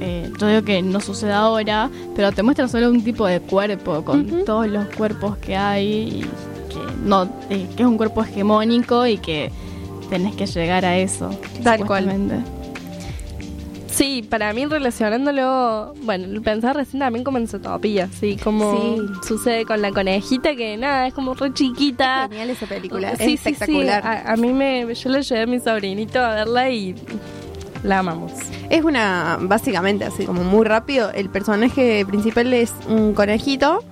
eh, 0.00 0.28
yo 0.40 0.48
digo 0.48 0.62
que 0.64 0.82
no 0.82 0.98
sucede 0.98 1.30
ahora, 1.32 1.88
pero 2.16 2.32
te 2.32 2.42
muestra 2.42 2.66
solo 2.66 2.90
un 2.90 3.04
tipo 3.04 3.24
de 3.28 3.38
cuerpo 3.38 4.04
con 4.04 4.44
todos 4.44 4.66
los 4.66 4.84
cuerpos 4.96 5.36
que 5.36 5.56
hay 5.56 5.86
y 5.86 6.20
que 6.68 6.80
no, 7.04 7.28
eh, 7.50 7.68
que 7.76 7.84
es 7.84 7.88
un 7.88 7.96
cuerpo 7.96 8.24
hegemónico 8.24 9.06
y 9.06 9.18
que 9.18 9.52
tenés 10.10 10.34
que 10.34 10.46
llegar 10.46 10.84
a 10.84 10.98
eso. 10.98 11.30
Tal 11.62 11.86
cual. 11.86 12.42
Sí, 13.98 14.22
para 14.22 14.52
mí 14.52 14.64
relacionándolo, 14.64 15.92
bueno, 16.04 16.40
pensaba 16.40 16.74
recién 16.74 17.00
también 17.00 17.24
como 17.24 17.38
en 17.38 17.48
Zootopia, 17.48 18.08
sí, 18.20 18.36
como 18.36 18.72
Sí. 18.96 19.02
sucede 19.26 19.64
con 19.64 19.82
la 19.82 19.90
conejita 19.90 20.54
que 20.54 20.76
nada, 20.76 21.08
es 21.08 21.14
como 21.14 21.34
re 21.34 21.52
chiquita. 21.52 22.28
Genial 22.28 22.50
esa 22.50 22.66
película, 22.66 23.16
Sí, 23.16 23.34
es 23.34 23.40
sí, 23.40 23.48
espectacular. 23.50 24.02
sí. 24.02 24.08
A, 24.08 24.32
a 24.32 24.36
mí 24.36 24.52
me, 24.52 24.94
yo 24.94 25.10
le 25.10 25.22
llevé 25.22 25.42
a 25.42 25.46
mi 25.46 25.58
sobrinito 25.58 26.20
a 26.20 26.34
verla 26.36 26.70
y 26.70 26.94
la 27.82 27.98
amamos. 27.98 28.30
Es 28.70 28.84
una, 28.84 29.36
básicamente 29.40 30.04
así 30.04 30.24
como 30.26 30.44
muy 30.44 30.64
rápido, 30.64 31.10
el 31.10 31.28
personaje 31.28 32.06
principal 32.06 32.52
es 32.54 32.72
un 32.88 33.14
conejito, 33.14 33.82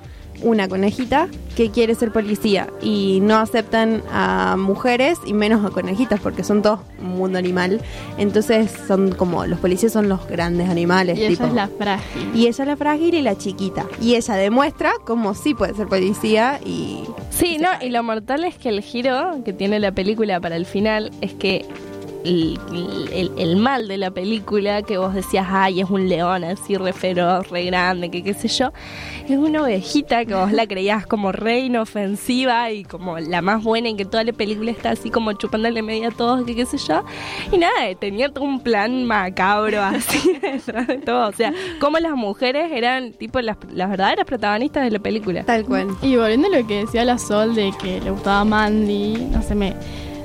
una 0.43 0.69
conejita 0.69 1.29
que 1.57 1.71
quiere 1.71 1.95
ser 1.95 2.13
policía 2.13 2.69
y 2.83 3.21
no 3.23 3.37
aceptan 3.37 4.03
a 4.11 4.57
mujeres 4.59 5.19
y 5.27 5.33
menos 5.33 5.65
a 5.65 5.71
conejitas 5.71 6.21
porque 6.21 6.45
son 6.45 6.63
todos 6.63 6.81
un 7.01 7.17
mundo 7.17 7.39
animal. 7.39 7.81
Entonces 8.19 8.71
son 8.87 9.13
como, 9.13 9.47
los 9.47 9.59
policías 9.59 9.93
son 9.93 10.09
los 10.09 10.27
grandes 10.29 10.69
animales. 10.69 11.19
Y 11.19 11.23
ella 11.23 11.29
tipo. 11.31 11.47
es 11.47 11.55
la 11.55 11.69
frágil. 11.69 12.31
Y 12.35 12.47
ella 12.47 12.65
es 12.65 12.69
la 12.69 12.77
frágil 12.77 13.15
y 13.15 13.23
la 13.23 13.39
chiquita. 13.39 13.87
Y 14.01 14.15
ella 14.17 14.35
demuestra 14.35 14.93
cómo 15.05 15.35
sí 15.35 15.55
puede 15.55 15.75
ser 15.75 15.87
policía 15.87 16.61
y... 16.65 17.05
Sí, 17.31 17.59
no, 17.59 17.69
y 17.81 17.91
lo 17.91 18.03
mortal 18.03 18.45
es 18.45 18.57
que 18.57 18.69
el 18.69 18.81
giro 18.81 19.43
que 19.45 19.53
tiene 19.53 19.79
la 19.79 19.93
película 19.93 20.41
para 20.41 20.57
el 20.57 20.67
final 20.67 21.11
es 21.21 21.35
que 21.35 21.67
el, 22.27 23.57
mal 23.57 23.89
de 23.89 23.99
la 23.99 24.11
película 24.11 24.83
que 24.83 24.99
vos 24.99 25.15
decías, 25.15 25.47
ay, 25.49 25.81
es 25.81 25.91
un 25.91 26.09
león 26.09 26.45
así 26.45 26.77
re 26.77 26.93
feroz, 26.93 27.49
re 27.49 27.65
grande, 27.65 28.11
que 28.11 28.23
qué 28.23 28.35
sé 28.35 28.49
yo, 28.49 28.73
es 29.29 29.39
una 29.39 29.63
ovejita 29.63 30.25
que 30.25 30.35
vos 30.35 30.53
la 30.53 30.67
creías 30.67 31.07
como 31.07 31.33
re 31.33 31.61
inofensiva 31.61 32.71
y 32.71 32.85
como 32.85 33.19
la 33.19 33.43
más 33.43 33.63
buena 33.63 33.89
y 33.89 33.97
que 33.97 34.05
toda 34.05 34.25
la 34.25 34.33
película 34.33 34.71
está 34.71 34.91
así 34.91 35.11
como 35.11 35.33
chupándole 35.33 35.83
media 35.83 36.09
a 36.09 36.11
todos, 36.11 36.45
que 36.45 36.55
qué 36.55 36.67
sé 36.67 36.79
yo. 36.79 37.05
Y 37.53 37.59
nada, 37.59 37.95
tenía 37.99 38.29
todo 38.29 38.45
un 38.45 38.61
plan 38.61 39.05
macabro 39.05 39.83
así 39.83 40.39
detrás 40.43 40.87
de 40.87 40.99
todo. 40.99 41.29
O 41.29 41.33
sea, 41.33 41.53
como 41.81 41.99
las 41.99 42.13
mujeres 42.13 42.71
eran 42.73 43.13
tipo 43.13 43.41
las, 43.41 43.57
las 43.73 43.91
verdaderas 43.91 44.25
protagonistas 44.25 44.85
de 44.85 44.91
la 44.91 44.99
película. 44.99 45.45
Tal 45.45 45.65
cual. 45.65 45.89
Y 46.03 46.17
volviendo 46.17 46.49
a 46.49 46.59
lo 46.59 46.67
que 46.67 46.81
decía 46.81 47.05
la 47.05 47.19
Sol 47.19 47.55
de 47.55 47.73
que 47.81 48.01
le 48.01 48.11
gustaba 48.11 48.45
Mandy, 48.45 49.29
no 49.31 49.43
sé, 49.43 49.55
me, 49.55 49.75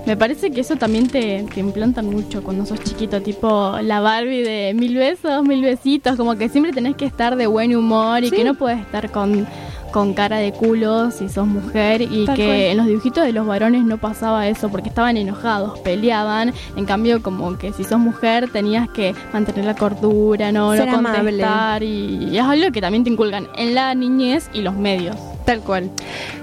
me 0.05 0.17
parece 0.17 0.51
que 0.51 0.61
eso 0.61 0.75
también 0.77 1.07
te, 1.07 1.45
te 1.53 1.59
implantan 1.59 2.07
mucho 2.07 2.43
cuando 2.43 2.65
sos 2.65 2.79
chiquito, 2.83 3.21
tipo 3.21 3.77
la 3.81 3.99
Barbie 3.99 4.41
de 4.43 4.73
mil 4.73 4.95
besos, 4.95 5.43
mil 5.43 5.61
besitos, 5.61 6.15
como 6.15 6.35
que 6.37 6.49
siempre 6.49 6.71
tenés 6.73 6.95
que 6.95 7.05
estar 7.05 7.35
de 7.35 7.47
buen 7.47 7.75
humor 7.75 8.23
y 8.23 8.29
Sí. 8.29 8.35
que 8.37 8.43
no 8.43 8.55
puedes 8.55 8.79
estar 8.79 9.11
con, 9.11 9.45
con 9.91 10.13
cara 10.13 10.37
de 10.37 10.53
culo 10.53 11.11
si 11.11 11.29
sos 11.29 11.45
mujer 11.45 12.01
y 12.01 12.25
Tal 12.25 12.35
que 12.35 12.45
cual. 12.45 12.57
en 12.57 12.77
los 12.77 12.87
dibujitos 12.87 13.23
de 13.25 13.31
los 13.33 13.45
varones 13.45 13.83
no 13.83 13.97
pasaba 13.99 14.47
eso 14.47 14.69
porque 14.69 14.89
estaban 14.89 15.17
enojados, 15.17 15.77
peleaban, 15.79 16.53
en 16.75 16.85
cambio 16.85 17.21
como 17.21 17.57
que 17.57 17.71
si 17.73 17.83
sos 17.83 17.99
mujer 17.99 18.49
tenías 18.49 18.89
que 18.89 19.13
mantener 19.33 19.65
la 19.65 19.75
cordura, 19.75 20.51
no, 20.51 20.71
Ser 20.73 20.87
no 20.87 21.03
contestar 21.03 21.83
y, 21.83 22.29
y 22.31 22.37
es 22.37 22.43
algo 22.43 22.71
que 22.71 22.81
también 22.81 23.03
te 23.03 23.09
inculcan 23.11 23.47
en 23.55 23.75
la 23.75 23.93
niñez 23.93 24.49
y 24.53 24.61
los 24.61 24.73
medios. 24.75 25.15
Tal 25.45 25.59
cual. 25.61 25.89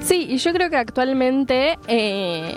Sí, 0.00 0.26
y 0.30 0.36
yo 0.38 0.52
creo 0.52 0.68
que 0.70 0.76
actualmente 0.76 1.78
eh, 1.86 2.56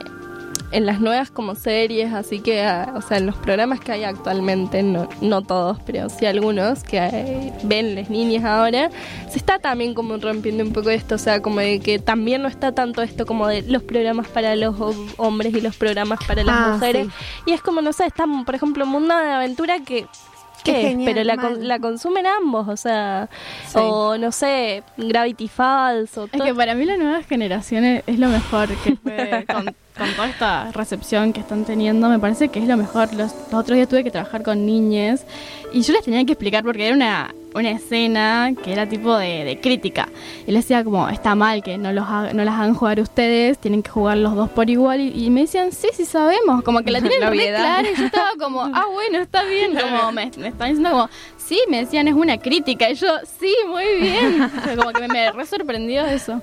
en 0.72 0.86
las 0.86 1.00
nuevas 1.02 1.32
como 1.32 1.56
series, 1.56 2.14
así 2.14 2.40
que, 2.40 2.62
ah, 2.64 2.94
o 2.96 3.02
sea, 3.02 3.18
en 3.18 3.26
los 3.26 3.36
programas 3.36 3.80
que 3.80 3.92
hay 3.92 4.04
actualmente, 4.04 4.84
no, 4.84 5.08
no 5.22 5.42
todos, 5.42 5.80
pero 5.86 6.10
sí 6.10 6.26
algunos 6.26 6.84
que 6.84 6.98
eh, 6.98 7.54
ven 7.64 7.96
las 7.96 8.10
niñas 8.10 8.44
ahora, 8.46 8.90
se 9.30 9.38
está 9.38 9.60
también 9.60 9.94
como 9.94 10.18
rompiendo 10.18 10.64
un 10.64 10.72
poco 10.74 10.90
esto, 10.90 11.16
o 11.16 11.18
sea, 11.18 11.42
como 11.42 11.60
de 11.60 11.80
que 11.80 12.00
también 12.00 12.42
no 12.42 12.48
está 12.48 12.72
tanto 12.74 13.02
esto 13.02 13.26
como 13.26 13.48
de 13.48 13.62
los 13.64 13.84
programas 13.84 14.28
para 14.28 14.56
los 14.56 14.76
hom- 14.78 15.14
hombres 15.18 15.54
y 15.54 15.62
los 15.62 15.76
programas 15.76 16.20
para 16.28 16.44
las 16.44 16.56
Ah, 16.58 16.72
mujeres. 16.74 17.08
sí. 17.08 17.52
Y 17.52 17.54
es 17.54 17.62
como, 17.62 17.82
no 17.82 17.92
sé, 17.94 18.06
está, 18.06 18.26
por 18.46 18.56
ejemplo, 18.56 18.86
Mundo 18.86 19.18
de 19.18 19.30
Aventura 19.30 19.80
que... 19.80 20.06
Qué 20.64 20.74
¿Qué? 20.74 20.82
genial, 20.90 21.12
Pero 21.14 21.24
la, 21.24 21.38
con- 21.38 21.68
la 21.68 21.80
consumen 21.80 22.26
ambos, 22.28 22.68
o 22.68 22.78
sea, 22.78 23.30
Sí. 23.68 23.78
o 23.82 24.18
no 24.18 24.32
sé, 24.32 24.84
Gravity 24.98 25.48
Falls, 25.48 26.18
o 26.18 26.26
Es 26.26 26.32
todo- 26.32 26.44
que 26.46 26.54
para 26.54 26.76
mí 26.76 26.86
la 26.86 26.98
nueva 26.98 27.24
generación 27.24 27.84
es, 27.84 28.04
es 28.08 28.20
lo 28.20 28.28
mejor 28.28 28.70
que 28.84 28.96
fue 29.04 29.46
con, 29.52 29.66
con 29.98 30.14
toda 30.16 30.28
esta 30.30 30.72
recepción 30.72 31.34
que 31.34 31.40
están 31.40 31.66
teniendo. 31.66 32.10
Me 32.10 32.20
parece 32.20 32.50
que 32.50 32.60
es 32.60 32.68
lo 32.68 32.78
mejor. 32.78 33.14
Los, 33.14 33.34
los 33.52 33.54
otros 33.54 33.76
días 33.76 33.88
tuve 33.90 34.04
que 34.04 34.12
trabajar 34.12 34.44
con 34.44 34.66
niñas 34.66 35.26
y 35.74 35.82
yo 35.82 35.94
les 35.94 36.04
tenía 36.04 36.24
que 36.26 36.34
explicar 36.34 36.64
porque 36.64 36.86
era 36.88 36.96
una, 36.96 37.34
una 37.54 37.72
escena 37.72 38.54
que 38.64 38.72
era 38.72 38.88
tipo 38.88 39.16
de, 39.18 39.44
de 39.44 39.60
crítica. 39.60 40.08
Y 40.48 40.52
les 40.52 40.64
decía 40.66 40.84
como, 40.84 41.10
está 41.10 41.36
mal 41.36 41.62
que 41.64 41.78
no, 41.78 41.92
los 41.92 42.06
haga- 42.06 42.34
no 42.34 42.44
las 42.44 42.56
hagan 42.56 42.74
jugar 42.74 43.00
ustedes, 43.00 43.58
tienen 43.58 43.84
que 43.84 43.90
jugar 43.92 44.18
los 44.18 44.36
dos 44.36 44.50
por 44.50 44.70
igual. 44.70 45.02
Y, 45.02 45.26
y 45.26 45.30
me 45.30 45.42
decían, 45.42 45.72
sí, 45.72 45.90
sí 45.94 46.06
sabemos. 46.06 46.64
Como 46.64 46.82
que 46.82 46.92
la 46.92 47.00
tienen 47.02 47.20
La 47.22 47.30
re 47.30 47.48
clara 47.50 47.90
y 47.90 47.96
yo 47.96 48.06
estaba 48.06 48.30
como, 48.40 48.62
ah, 48.62 48.86
bueno, 48.92 49.20
está 49.20 49.44
bien. 49.44 49.74
Como 49.82 50.12
me, 50.12 50.32
me 50.38 50.52
diciendo 50.52 50.92
como, 50.92 51.10
sí, 51.52 51.60
me 51.70 51.80
decían, 51.80 52.08
es 52.08 52.14
una 52.14 52.38
crítica. 52.38 52.90
Y 52.90 52.96
yo, 52.96 53.08
sí, 53.40 53.54
muy 53.68 53.84
bien. 54.00 54.42
O 54.62 54.64
sea, 54.64 54.76
como 54.78 54.92
que 54.92 55.02
me, 55.02 55.08
me 55.08 55.32
re 55.32 55.46
sorprendió 55.46 56.06
eso. 56.06 56.42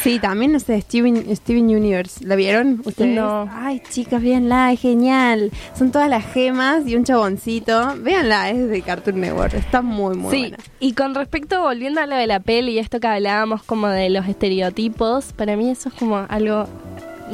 Sí, 0.00 0.20
también, 0.20 0.52
no 0.52 0.60
sé, 0.60 0.80
Steven, 0.80 1.34
Steven 1.34 1.64
Universe. 1.64 2.24
¿La 2.24 2.36
vieron 2.36 2.80
ustedes? 2.84 3.16
No. 3.16 3.48
Ay, 3.50 3.82
chicas, 3.90 4.22
véanla, 4.22 4.72
es 4.72 4.80
genial. 4.80 5.50
Son 5.76 5.90
todas 5.90 6.08
las 6.08 6.24
gemas 6.32 6.86
y 6.86 6.94
un 6.94 7.04
chaboncito. 7.04 7.96
Véanla, 7.98 8.50
es 8.50 8.68
de 8.68 8.82
Cartoon 8.82 9.20
Network. 9.20 9.54
Está 9.54 9.82
muy, 9.82 10.16
muy 10.16 10.30
sí, 10.30 10.40
buena. 10.42 10.58
y 10.78 10.92
con 10.92 11.14
respecto, 11.14 11.60
volviendo 11.62 12.00
a 12.00 12.06
lo 12.06 12.14
de 12.14 12.26
la 12.28 12.38
peli 12.38 12.72
y 12.72 12.78
esto 12.78 13.00
que 13.00 13.08
hablábamos 13.08 13.64
como 13.64 13.88
de 13.88 14.10
los 14.10 14.28
estereotipos, 14.28 15.32
para 15.32 15.56
mí 15.56 15.70
eso 15.70 15.88
es 15.88 15.94
como 15.96 16.24
algo 16.28 16.68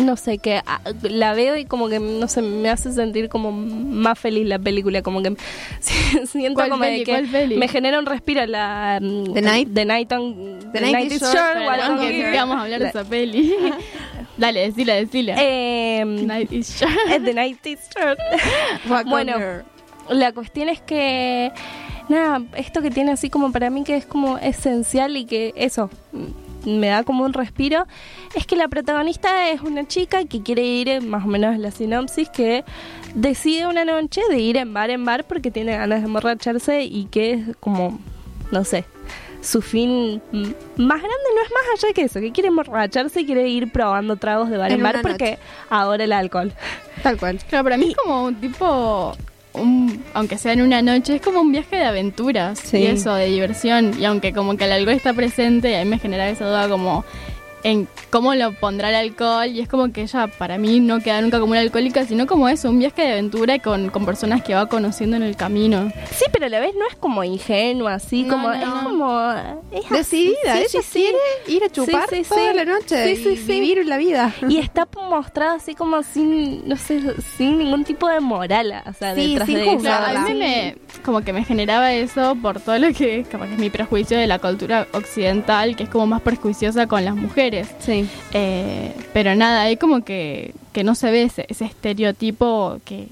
no 0.01 0.17
sé, 0.17 0.39
que 0.39 0.61
ah, 0.67 0.81
la 1.03 1.35
veo 1.35 1.57
y 1.57 1.65
como 1.65 1.89
que, 1.89 1.99
no 1.99 2.29
sé, 2.29 2.43
me 2.43 2.69
hace 2.71 2.93
sentir 2.93 3.29
como 3.29 3.53
más 3.53 4.19
feliz 4.19 4.47
la 4.47 4.59
película, 4.59 5.03
como 5.03 5.23
que 5.23 5.37
siento 6.27 6.55
¿Cuál 6.55 6.71
como 6.71 6.85
de 6.85 7.05
que 7.05 7.57
me 7.57 7.69
genera 7.69 7.99
un 7.99 8.07
respiro 8.07 8.45
la... 8.47 8.99
The 9.01 9.43
Night? 9.43 9.69
The 9.73 9.85
Night 9.85 10.13
on... 10.13 10.59
The 10.73 10.81
Night 10.81 11.13
is 11.13 11.21
Short, 11.21 11.35
Short, 11.35 12.35
vamos 12.35 12.57
a 12.57 12.63
hablar 12.63 12.81
de 12.81 12.89
esa 12.89 13.05
peli. 13.09 13.55
Dale, 14.37 14.61
decila, 14.61 14.95
decila. 14.95 15.35
Eh, 15.39 16.05
Night 16.05 16.51
is 16.53 16.81
short. 16.81 16.95
The 17.25 17.35
Night 17.35 17.67
is 17.67 17.81
Short. 17.95 18.19
Bueno, 19.07 19.37
la 20.09 20.33
cuestión 20.33 20.69
es 20.69 20.81
que 20.81 21.53
nada, 22.09 22.43
esto 22.57 22.83
que 22.83 22.91
tiene 22.91 23.13
así 23.13 23.31
como 23.31 23.53
para 23.53 23.71
mí 23.71 23.85
que 23.85 23.97
es 23.97 24.07
como 24.07 24.39
esencial 24.39 25.17
y 25.17 25.27
que 25.27 25.53
eso 25.57 25.91
mm, 26.13 26.50
me 26.65 26.89
da 26.89 27.05
como 27.05 27.25
un 27.25 27.33
respiro, 27.33 27.87
es 28.35 28.47
que 28.47 28.57
la 28.57 28.69
protagonista 28.69 29.49
es 29.51 29.61
una 29.61 29.87
chica 29.87 30.25
que 30.25 30.43
quiere 30.43 30.63
ir, 30.63 31.03
más 31.03 31.25
o 31.25 31.29
menos 31.29 31.59
la 31.59 31.71
sinopsis, 31.71 32.29
que 32.29 32.65
decide 33.15 33.67
una 33.67 33.85
noche 33.85 34.23
de 34.29 34.39
ir 34.39 34.57
en 34.57 34.73
bar 34.73 34.91
en 34.91 35.05
bar 35.05 35.25
porque 35.25 35.51
tiene 35.51 35.77
ganas 35.77 36.01
de 36.01 36.07
emborracharse 36.07 36.83
y 36.85 37.07
que 37.07 37.33
es 37.33 37.57
como, 37.59 37.99
no 38.51 38.65
sé, 38.65 38.85
su 39.41 39.63
fin 39.63 40.23
mm, 40.33 40.83
más 40.83 40.99
grande 40.99 41.27
no 41.35 41.43
es 41.43 41.51
más 41.51 41.85
allá 41.85 41.95
que 41.95 42.03
eso, 42.03 42.21
que 42.21 42.33
quiere 42.33 42.49
emborracharse 42.49 43.23
y 43.23 43.27
quiere 43.27 43.49
ir 43.49 43.73
probando 43.73 44.17
tragos 44.17 44.51
de 44.51 44.59
bar 44.59 44.71
en, 44.71 44.79
En 44.79 44.83
bar 44.83 45.01
porque 45.03 45.39
adora 45.71 46.05
el 46.05 46.13
alcohol. 46.13 46.53
Tal 47.03 47.17
cual. 47.19 47.39
Claro, 47.49 47.65
para 47.65 47.77
mí 47.77 47.91
es 47.91 47.97
como 47.97 48.25
un 48.25 48.35
tipo, 48.35 49.17
un- 49.55 50.05
aunque 50.15 50.39
sea 50.39 50.53
en 50.53 50.63
una 50.63 50.83
noche, 50.83 51.17
es 51.17 51.21
como 51.23 51.41
un 51.41 51.53
viaje 51.53 51.77
de 51.77 51.85
aventuras 51.85 52.59
Sí. 52.59 52.79
y 52.79 52.87
eso, 52.87 53.15
de 53.15 53.27
diversión. 53.27 53.93
Y 54.01 54.05
aunque 54.05 54.33
como 54.33 54.57
que 54.57 54.65
el 54.65 54.73
alcohol 54.73 54.95
está 54.95 55.13
presente, 55.13 55.77
a 55.77 55.85
mí 55.85 55.91
me 55.91 55.99
genera 55.99 56.29
esa 56.29 56.47
duda 56.47 56.69
como 56.69 57.05
en 57.65 57.89
cómo 58.11 58.35
lo 58.35 58.53
pondrá 58.55 58.89
el 58.91 58.95
alcohol. 58.97 59.47
Y 59.49 59.61
es 59.61 59.69
como 59.69 59.93
que 59.93 60.03
ella 60.03 60.27
para 60.27 60.59
mí 60.59 60.81
no 60.81 61.01
queda 61.01 61.21
nunca 61.21 61.39
como 61.41 61.53
una 61.53 61.61
alcohólica, 61.61 62.05
sino 62.05 62.27
como 62.27 62.49
eso, 62.49 62.71
un 62.71 62.79
viaje 62.79 63.03
de 63.03 63.13
aventura 63.13 63.59
con, 63.59 63.91
con 63.91 64.05
personas 64.07 64.43
que 64.43 64.55
va 64.55 64.67
conociendo 64.69 65.17
en 65.17 65.23
el 65.23 65.37
camino. 65.37 65.93
Sí, 66.13 66.25
pero 66.33 66.47
a 66.47 66.49
la 66.49 66.61
vez 66.61 66.75
no 66.79 66.87
es 66.89 66.97
como 66.97 67.23
ingenua, 67.25 67.95
así 67.95 68.23
No, 68.25 68.35
como 68.35 68.49
no, 68.49 68.55
es 68.55 68.67
no. 68.67 68.85
como 68.85 69.31
es 69.73 69.89
Decidida, 69.91 70.55
sí, 70.55 70.59
ella 70.59 70.69
sí, 70.69 70.79
sí. 70.83 70.93
quiere 71.45 71.57
ir 71.57 71.65
a 71.65 71.69
chupar 71.71 72.09
Sí, 72.11 72.17
sí, 72.25 72.29
toda 72.29 72.51
sí. 72.51 72.57
la 72.57 72.65
noche 72.65 73.17
Sí, 73.17 73.23
sí, 73.23 73.29
y 73.31 73.37
sí. 73.37 73.53
vivir 73.61 73.87
la 73.87 73.97
vida. 73.99 74.33
Y 74.49 74.59
está 74.59 74.87
mostrada 75.09 75.55
así 75.55 75.75
como 75.75 76.03
sin, 76.03 76.67
no 76.69 76.77
sé, 76.77 77.01
sin 77.37 77.59
ningún 77.59 77.85
tipo 77.85 78.09
de 78.09 78.21
moral, 78.21 78.83
o 78.87 78.93
sea, 78.93 79.15
Sí, 79.15 79.31
detrás 79.31 79.47
sin 79.47 79.57
de 79.59 79.67
eso. 79.67 79.79
Claro, 79.79 80.19
a 80.19 80.23
mí 80.23 80.29
Sí. 80.31 80.35
me, 80.35 80.77
como 81.05 81.23
que 81.23 81.33
me 81.33 81.45
generaba 81.45 81.93
eso 81.93 82.37
por 82.41 82.61
todo 82.61 82.79
lo 82.79 82.93
que 82.93 83.25
capaz 83.31 83.47
que 83.49 83.55
es 83.55 83.59
mi 83.59 83.71
prejuicio 83.71 84.19
de 84.19 84.27
la 84.27 84.39
cultura 84.39 84.87
occidental, 84.93 85.77
que 85.77 85.85
es 85.85 85.89
como 85.89 86.07
más 86.07 86.21
prejuiciosa 86.23 86.87
con 86.87 87.05
las 87.05 87.15
mujeres. 87.17 87.50
Sí. 87.81 88.09
Eh, 88.33 88.93
pero 89.13 89.35
nada, 89.35 89.63
hay 89.63 89.77
como 89.77 90.05
que, 90.05 90.55
que 90.73 90.85
no 90.85 90.95
se 90.95 91.11
ve 91.11 91.23
ese, 91.25 91.47
ese 91.49 91.65
estereotipo 91.65 92.79
que, 92.85 93.09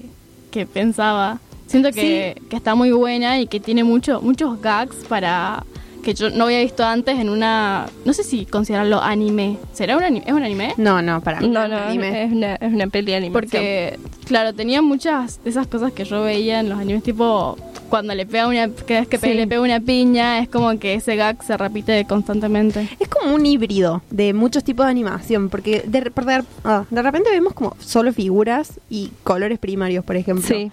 que 0.51 0.65
pensaba. 0.65 1.39
Siento 1.67 1.91
que, 1.91 2.41
que 2.49 2.55
está 2.55 2.73
muy 2.73 2.91
buena 2.91 3.39
y 3.39 3.45
que 3.47 3.59
tiene 3.59 3.83
mucho, 3.83 4.21
muchos 4.21 4.59
gags 4.59 4.95
para 5.07 5.63
que 6.03 6.13
yo 6.13 6.29
no 6.29 6.45
había 6.45 6.59
visto 6.61 6.83
antes 6.83 7.17
en 7.19 7.29
una, 7.29 7.87
no 8.05 8.13
sé 8.13 8.23
si 8.23 8.45
considerarlo 8.45 9.01
anime. 9.01 9.57
¿Será 9.73 9.97
un 9.97 10.03
anime? 10.03 10.23
¿Es 10.25 10.33
un 10.33 10.43
anime? 10.43 10.73
No, 10.77 11.01
no, 11.01 11.21
para 11.21 11.41
mí. 11.41 11.47
No, 11.49 11.67
no, 11.67 11.77
Anime. 11.77 12.23
es 12.23 12.31
una, 12.31 12.55
es 12.55 12.73
una 12.73 12.87
peli 12.87 13.11
de 13.11 13.17
animación. 13.17 13.33
Porque, 13.49 13.99
claro, 14.25 14.53
tenía 14.53 14.81
muchas 14.81 15.43
de 15.43 15.49
esas 15.49 15.67
cosas 15.67 15.91
que 15.91 16.05
yo 16.05 16.21
veía 16.23 16.59
en 16.61 16.69
los 16.69 16.79
animes, 16.79 17.03
tipo 17.03 17.57
cuando 17.89 18.13
le 18.13 18.25
pega 18.27 18.47
una, 18.47 18.69
que 18.69 19.03
pe- 19.03 19.17
Sí. 19.19 19.33
le 19.33 19.47
pega 19.47 19.61
una 19.61 19.79
piña, 19.79 20.39
es 20.39 20.47
como 20.49 20.77
que 20.77 20.93
ese 20.93 21.15
gag 21.15 21.41
se 21.43 21.57
repite 21.57 22.05
constantemente. 22.05 22.87
Es 22.99 23.07
como 23.09 23.33
un 23.33 23.45
híbrido 23.45 24.03
de 24.11 24.33
muchos 24.33 24.63
tipos 24.63 24.85
de 24.85 24.91
animación, 24.91 25.49
porque 25.49 25.81
de, 25.87 26.01
de, 26.01 26.43
ah, 26.65 26.85
de 26.89 27.01
repente 27.01 27.31
vemos 27.31 27.53
como 27.53 27.75
solo 27.79 28.13
figuras 28.13 28.79
y 28.91 29.11
colores 29.23 29.57
primarios, 29.57 30.05
por 30.05 30.15
ejemplo. 30.17 30.47
Sí. 30.47 30.71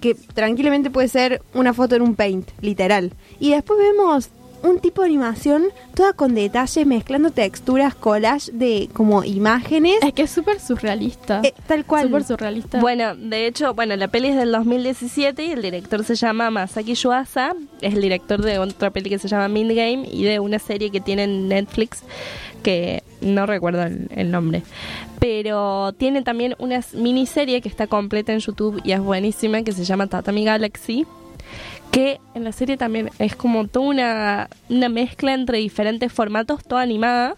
Que 0.00 0.14
tranquilamente 0.14 0.90
puede 0.90 1.06
ser 1.08 1.40
una 1.54 1.72
foto 1.72 1.94
en 1.94 2.02
un 2.02 2.16
paint, 2.16 2.48
literal. 2.60 3.12
Y 3.38 3.50
después 3.50 3.78
vemos 3.78 4.28
un 4.62 4.80
tipo 4.80 5.02
de 5.02 5.08
animación 5.08 5.64
toda 5.94 6.12
con 6.12 6.34
detalle, 6.34 6.84
mezclando 6.84 7.30
texturas, 7.30 7.94
collage 7.94 8.52
de 8.52 8.88
como 8.92 9.24
imágenes. 9.24 9.96
Es 10.02 10.12
que 10.12 10.22
es 10.22 10.30
súper 10.30 10.60
surrealista. 10.60 11.40
Eh, 11.42 11.54
tal 11.66 11.84
cual. 11.84 12.06
Súper 12.06 12.24
surrealista. 12.24 12.80
Bueno, 12.80 13.14
de 13.14 13.46
hecho, 13.46 13.74
bueno, 13.74 13.96
la 13.96 14.08
peli 14.08 14.28
es 14.28 14.36
del 14.36 14.52
2017 14.52 15.44
y 15.44 15.50
el 15.52 15.62
director 15.62 16.04
se 16.04 16.14
llama 16.14 16.50
Masaki 16.50 16.94
Yuasa, 16.94 17.54
es 17.80 17.94
el 17.94 18.02
director 18.02 18.42
de 18.42 18.58
otra 18.58 18.90
peli 18.90 19.10
que 19.10 19.18
se 19.18 19.28
llama 19.28 19.48
Mind 19.48 19.72
Game 19.72 20.08
y 20.10 20.24
de 20.24 20.40
una 20.40 20.58
serie 20.58 20.90
que 20.90 21.00
tiene 21.00 21.24
en 21.24 21.48
Netflix 21.48 22.02
que 22.62 23.02
no 23.20 23.46
recuerdo 23.46 23.82
el, 23.84 24.08
el 24.10 24.30
nombre. 24.30 24.62
Pero 25.20 25.92
tiene 25.92 26.22
también 26.22 26.54
una 26.58 26.80
miniserie 26.94 27.60
que 27.60 27.68
está 27.68 27.86
completa 27.86 28.32
en 28.32 28.40
YouTube 28.40 28.80
y 28.84 28.92
es 28.92 29.00
buenísima 29.00 29.62
que 29.62 29.72
se 29.72 29.84
llama 29.84 30.08
Tatami 30.08 30.44
Galaxy. 30.44 31.06
Que 31.96 32.20
en 32.34 32.44
la 32.44 32.52
serie 32.52 32.76
también 32.76 33.08
es 33.18 33.34
como 33.34 33.66
toda 33.68 33.86
una, 33.86 34.48
una 34.68 34.88
mezcla 34.90 35.32
entre 35.32 35.56
diferentes 35.58 36.12
formatos, 36.12 36.62
toda 36.62 36.82
animada. 36.82 37.36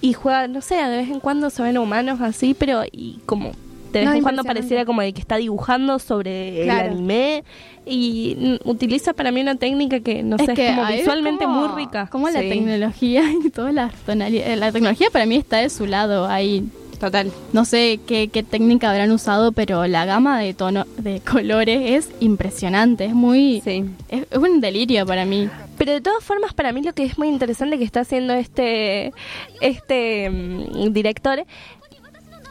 Y 0.00 0.12
juega, 0.12 0.46
no 0.46 0.60
sé, 0.60 0.76
de 0.76 0.98
vez 0.98 1.10
en 1.10 1.18
cuando 1.18 1.50
se 1.50 1.60
ven 1.62 1.76
humanos 1.76 2.20
así, 2.20 2.54
pero 2.54 2.82
y 2.92 3.18
como 3.26 3.50
de 3.92 3.98
vez 3.98 4.08
No, 4.08 4.14
en 4.14 4.22
cuando 4.22 4.44
pareciera 4.44 4.84
como 4.84 5.02
de 5.02 5.12
que 5.12 5.20
está 5.20 5.36
dibujando 5.36 5.98
sobre 5.98 6.62
Claro. 6.62 6.86
el 6.86 6.92
anime 6.92 7.42
y 7.84 8.58
utiliza 8.64 9.12
para 9.14 9.32
mí 9.32 9.40
una 9.40 9.56
técnica 9.56 9.98
que 9.98 10.22
no 10.22 10.38
sé, 10.38 10.52
es, 10.56 10.70
como 10.76 10.86
visualmente 10.86 11.44
como- 11.44 11.66
muy 11.68 11.76
rica. 11.84 12.06
Como 12.12 12.30
la 12.30 12.38
tecnología 12.38 13.24
y 13.44 13.50
todas 13.50 13.74
las 13.74 13.92
tonalidades. 14.06 14.56
La 14.58 14.70
tecnología 14.70 15.08
para 15.12 15.26
mí 15.26 15.34
está 15.34 15.56
de 15.58 15.68
su 15.68 15.86
lado 15.86 16.26
ahí. 16.28 16.64
Total. 17.00 17.32
No 17.54 17.64
sé 17.64 17.98
qué, 18.06 18.28
qué 18.28 18.42
técnica 18.42 18.90
habrán 18.90 19.10
usado, 19.10 19.52
pero 19.52 19.86
la 19.86 20.04
gama 20.04 20.38
de 20.38 20.52
tono 20.52 20.84
de 20.98 21.20
colores 21.30 21.80
es 22.06 22.10
impresionante. 22.20 23.06
Es 23.06 23.14
muy. 23.14 23.62
Sí. 23.64 23.86
Es, 24.10 24.26
es 24.30 24.38
un 24.38 24.60
delirio 24.60 25.06
para 25.06 25.24
mí. 25.24 25.48
Pero 25.78 25.92
de 25.92 26.02
todas 26.02 26.22
formas, 26.22 26.52
para 26.52 26.72
mí 26.72 26.82
lo 26.82 26.92
que 26.92 27.04
es 27.04 27.16
muy 27.16 27.28
interesante 27.28 27.78
que 27.78 27.84
está 27.84 28.00
haciendo 28.00 28.34
este, 28.34 29.14
este 29.62 30.28
mm, 30.28 30.92
director 30.92 31.42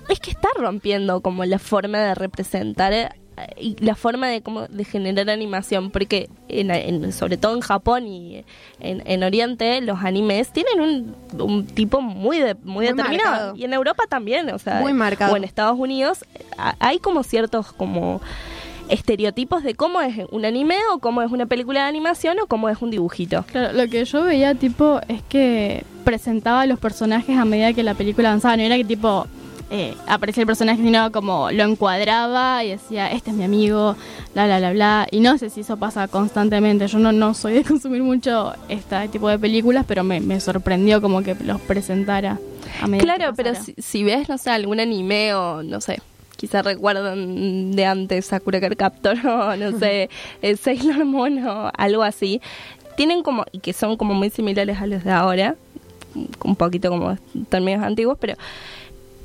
es 0.10 0.20
que 0.20 0.32
está 0.32 0.50
rompiendo 0.58 1.22
como 1.22 1.46
la 1.46 1.60
forma 1.60 2.00
de 2.00 2.16
representar 2.16 3.16
y 3.60 3.76
la 3.84 3.96
forma 3.96 4.28
de 4.28 4.42
como 4.42 4.68
de 4.68 4.84
generar 4.84 5.30
animación 5.30 5.92
porque 5.92 6.30
en, 6.48 6.72
en- 6.72 7.12
sobre 7.14 7.38
todo 7.38 7.56
en 7.56 7.62
Japón 7.62 8.08
y 8.08 8.44
en, 8.80 9.02
en 9.06 9.24
Oriente 9.24 9.82
los 9.82 10.00
animes 10.04 10.52
tienen 10.52 10.82
un, 10.82 11.16
un 11.42 11.66
tipo 11.66 12.02
muy 12.02 12.40
de- 12.40 12.56
muy, 12.56 12.74
Muy 12.74 12.86
determinado 12.88 13.30
marcado. 13.32 13.56
y 13.56 13.64
en 13.66 13.74
Europa 13.74 14.04
también 14.10 14.50
o 14.50 14.60
sea 14.60 14.80
Muy 14.82 14.94
marcado. 14.94 15.34
o 15.34 15.38
en 15.38 15.44
Estados 15.44 15.78
Unidos 15.80 16.26
a- 16.58 16.76
hay 16.80 17.00
como 17.00 17.24
ciertos 17.24 17.72
como 17.74 18.22
estereotipos 18.90 19.64
de 19.64 19.76
cómo 19.76 20.02
es 20.02 20.16
un 20.32 20.46
anime 20.46 20.78
o 20.94 21.00
cómo 21.00 21.22
es 21.22 21.32
una 21.32 21.46
película 21.46 21.82
de 21.84 21.88
animación 21.90 22.40
o 22.40 22.48
cómo 22.48 22.70
es 22.70 22.82
un 22.82 22.90
dibujito 22.90 23.46
Claro, 23.52 23.74
lo 23.78 23.88
que 23.88 24.04
yo 24.04 24.24
veía, 24.24 24.56
tipo, 24.56 25.00
es 25.08 25.22
que 25.30 25.84
presentaba 26.04 26.62
a 26.62 26.66
los 26.66 26.80
personajes 26.80 27.38
a 27.38 27.46
medida 27.46 27.72
que 27.74 27.84
la 27.84 27.94
película 27.94 28.30
avanzaba. 28.30 28.58
No 28.58 28.64
era 28.64 28.78
que, 28.78 28.86
tipo, 28.86 29.28
eh, 29.72 29.96
aparecía 30.08 30.42
el 30.42 30.48
personaje, 30.48 30.82
sino 30.82 31.12
como 31.12 31.52
lo 31.52 31.64
encuadraba 31.64 32.64
y 32.64 32.70
decía, 32.70 33.12
este 33.12 33.30
es 33.30 33.36
mi 33.36 33.44
amigo, 33.44 33.96
bla, 34.34 34.46
bla, 34.46 34.58
bla, 34.60 34.72
bla. 34.72 35.08
Y 35.12 35.20
no 35.20 35.38
sé 35.38 35.50
si 35.50 35.62
eso 35.62 35.78
pasa 35.78 36.08
constantemente. 36.08 36.88
Yo 36.88 36.98
no, 37.00 37.12
no 37.12 37.34
soy 37.34 37.54
de 37.54 37.64
consumir 37.68 38.02
mucho 38.02 38.54
este 38.68 39.08
tipo 39.10 39.30
de 39.30 39.38
películas, 39.38 39.86
pero 39.88 40.04
me, 40.04 40.20
me 40.20 40.40
sorprendió 40.40 41.02
como 41.02 41.22
que 41.22 41.36
los 41.36 41.62
presentara 41.62 42.40
a 42.82 42.98
Claro, 42.98 43.34
pero 43.36 43.54
si, 43.56 43.76
si 43.78 44.04
ves, 44.04 44.30
no 44.30 44.38
sé, 44.38 44.50
algún 44.50 44.80
anime 44.80 45.34
o 45.34 45.64
no 45.64 45.82
sé, 45.82 46.00
quizás 46.36 46.64
recuerdan 46.64 47.72
de 47.74 47.86
antes 47.86 48.26
Sakura 48.26 48.60
Captor 48.76 49.18
o 49.28 49.56
no 49.56 49.78
sé, 49.78 50.10
eh, 50.42 50.56
Sailor 50.56 51.06
Moon 51.06 51.46
o 51.46 51.72
algo 51.78 52.04
así, 52.04 52.42
tienen 52.96 53.24
como, 53.24 53.46
y 53.52 53.60
que 53.60 53.74
son 53.74 53.98
como 53.98 54.14
muy 54.14 54.30
similares 54.30 54.80
a 54.80 54.88
los 54.88 55.04
de 55.04 55.12
ahora, 55.12 55.56
un 56.44 56.56
poquito 56.56 56.90
como 56.90 57.18
términos 57.50 57.84
antiguos, 57.84 58.18
pero 58.20 58.36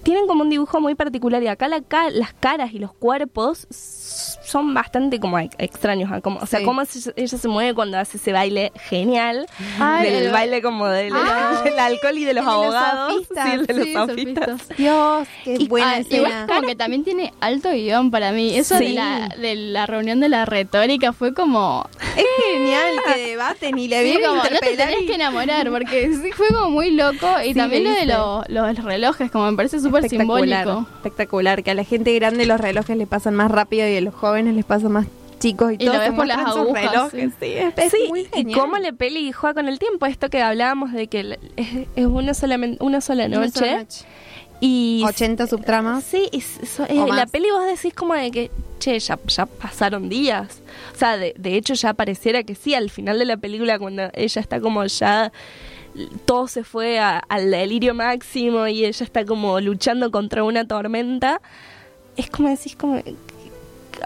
tienen 0.04 0.26
como 0.26 0.42
un 0.42 0.50
dibujo 0.50 0.80
muy 0.80 0.94
particular 0.94 1.42
y 1.42 1.48
acá 1.48 1.66
la 1.68 1.80
ca- 1.80 2.10
las 2.10 2.32
caras 2.34 2.72
y 2.72 2.78
los 2.78 2.92
cuerpos 2.92 3.66
son 3.70 4.74
bastante 4.74 5.18
como 5.18 5.38
ex- 5.38 5.56
extraños, 5.58 6.10
ah, 6.12 6.20
como, 6.20 6.38
o 6.38 6.46
sea, 6.46 6.60
Sí. 6.60 6.64
cómo 6.64 6.84
se- 6.84 7.12
ella 7.16 7.38
se 7.38 7.48
mueve 7.48 7.74
cuando 7.74 7.98
hace 7.98 8.18
ese 8.18 8.32
baile 8.32 8.70
genial, 8.88 9.46
Ay, 9.80 10.10
del 10.10 10.24
el- 10.26 10.32
baile 10.32 10.62
como 10.62 10.86
del, 10.86 11.12
Ah, 11.16 11.62
del 11.64 11.78
alcohol 11.78 12.16
y 12.18 12.24
de 12.24 12.34
los 12.34 12.44
el 12.44 12.50
de 12.50 12.52
los 12.66 12.74
abogados, 12.74 13.22
sí, 13.28 13.50
el 13.52 13.66
de 13.66 13.74
los 13.74 13.84
sí, 13.86 13.94
sofistas. 13.94 14.46
sofistas. 14.60 14.76
Dios, 14.78 15.28
qué 15.44 15.56
Y- 15.58 15.68
buena 15.68 15.90
ah, 15.90 15.98
escena. 15.98 16.46
como 16.46 16.62
que 16.62 16.76
también 16.76 17.02
tiene 17.04 17.32
alto 17.40 17.70
guion 17.70 18.10
para 18.10 18.32
mí. 18.32 18.54
Eso 18.54 18.76
de, 18.78 18.90
la, 18.90 19.28
de 19.28 19.54
la 19.56 19.86
reunión 19.86 20.20
de 20.20 20.28
la 20.28 20.44
retórica 20.44 21.12
fue 21.12 21.32
como... 21.34 21.88
Es 22.16 22.24
genial 22.52 22.94
que 23.06 23.26
debaten 23.26 23.78
y 23.78 23.88
le 23.88 23.98
Sí, 23.98 24.04
vienen 24.04 24.28
como, 24.28 24.42
a 24.42 24.50
no 24.50 24.58
te 24.58 24.76
tenés 24.76 25.02
y- 25.02 25.06
que 25.06 25.14
enamorar, 25.14 25.70
porque 25.70 26.12
sí 26.22 26.30
fue 26.32 26.48
como 26.48 26.70
muy 26.70 26.90
loco. 26.90 27.26
Y 27.42 27.48
Sí, 27.48 27.54
también 27.54 27.84
lo 27.84 27.90
de 27.90 27.96
leíste. 28.06 28.12
lo- 28.14 28.44
los 28.48 28.76
relojes, 28.84 29.30
como 29.30 29.50
me 29.50 29.56
parece 29.56 29.80
súper 29.80 29.93
espectacular, 29.98 30.64
simbólico. 30.64 30.90
espectacular, 30.96 31.62
que 31.62 31.70
a 31.70 31.74
la 31.74 31.84
gente 31.84 32.14
grande 32.14 32.46
los 32.46 32.60
relojes 32.60 32.96
les 32.96 33.08
pasan 33.08 33.34
más 33.34 33.50
rápido 33.50 33.88
y 33.88 33.96
a 33.96 34.00
los 34.00 34.14
jóvenes 34.14 34.54
les 34.54 34.64
pasan 34.64 34.92
más 34.92 35.06
chicos 35.40 35.72
y, 35.72 35.74
Y 35.74 35.86
lo 35.86 35.92
todos 35.92 35.98
ves 36.00 36.10
se 36.10 36.16
por 36.16 36.26
las 36.26 36.38
agujas, 36.38 36.90
relojes. 36.90 37.32
sí. 37.40 37.46
Sí, 37.46 37.52
es, 37.54 37.74
es 37.76 37.90
Sí, 37.92 38.06
muy 38.08 38.26
y 38.34 38.52
cómo 38.52 38.78
le 38.78 38.92
peli 38.92 39.30
juega 39.32 39.54
con 39.54 39.68
el 39.68 39.78
tiempo, 39.78 40.06
esto 40.06 40.30
que 40.30 40.40
hablábamos 40.40 40.92
de 40.92 41.06
que 41.08 41.36
es, 41.56 41.68
es 41.96 42.06
una, 42.06 42.32
solamente, 42.34 42.82
una 42.82 43.00
sola 43.00 43.26
Una 43.26 43.38
noche. 43.40 43.50
sola 43.58 43.76
noche. 43.78 44.04
Y 44.60 45.02
80 45.04 45.46
subtramas. 45.46 46.04
Sí, 46.04 46.28
y 46.32 46.40
so- 46.40 46.84
eh, 46.88 47.04
la 47.12 47.26
peli 47.26 47.50
vos 47.50 47.66
decís 47.66 47.92
como 47.92 48.14
de 48.14 48.30
que, 48.30 48.50
che, 48.78 48.98
ya, 48.98 49.18
ya 49.26 49.44
pasaron 49.46 50.08
días. 50.08 50.62
O 50.94 50.98
sea, 50.98 51.18
de, 51.18 51.34
de 51.36 51.56
hecho 51.56 51.74
ya 51.74 51.92
pareciera 51.92 52.42
que 52.44 52.54
sí, 52.54 52.72
al 52.74 52.88
final 52.88 53.18
de 53.18 53.24
la 53.26 53.36
película 53.36 53.78
cuando 53.78 54.04
ella 54.14 54.40
está 54.40 54.60
como 54.60 54.84
ya 54.86 55.32
todo 56.24 56.48
se 56.48 56.64
fue 56.64 56.98
a- 56.98 57.18
al 57.18 57.50
delirio 57.50 57.94
máximo 57.94 58.66
y 58.66 58.84
ella 58.84 59.04
está 59.04 59.24
como 59.24 59.60
luchando 59.60 60.10
contra 60.10 60.44
una 60.44 60.66
tormenta, 60.66 61.40
es 62.16 62.30
como 62.30 62.48
decís 62.48 62.76
como... 62.76 63.00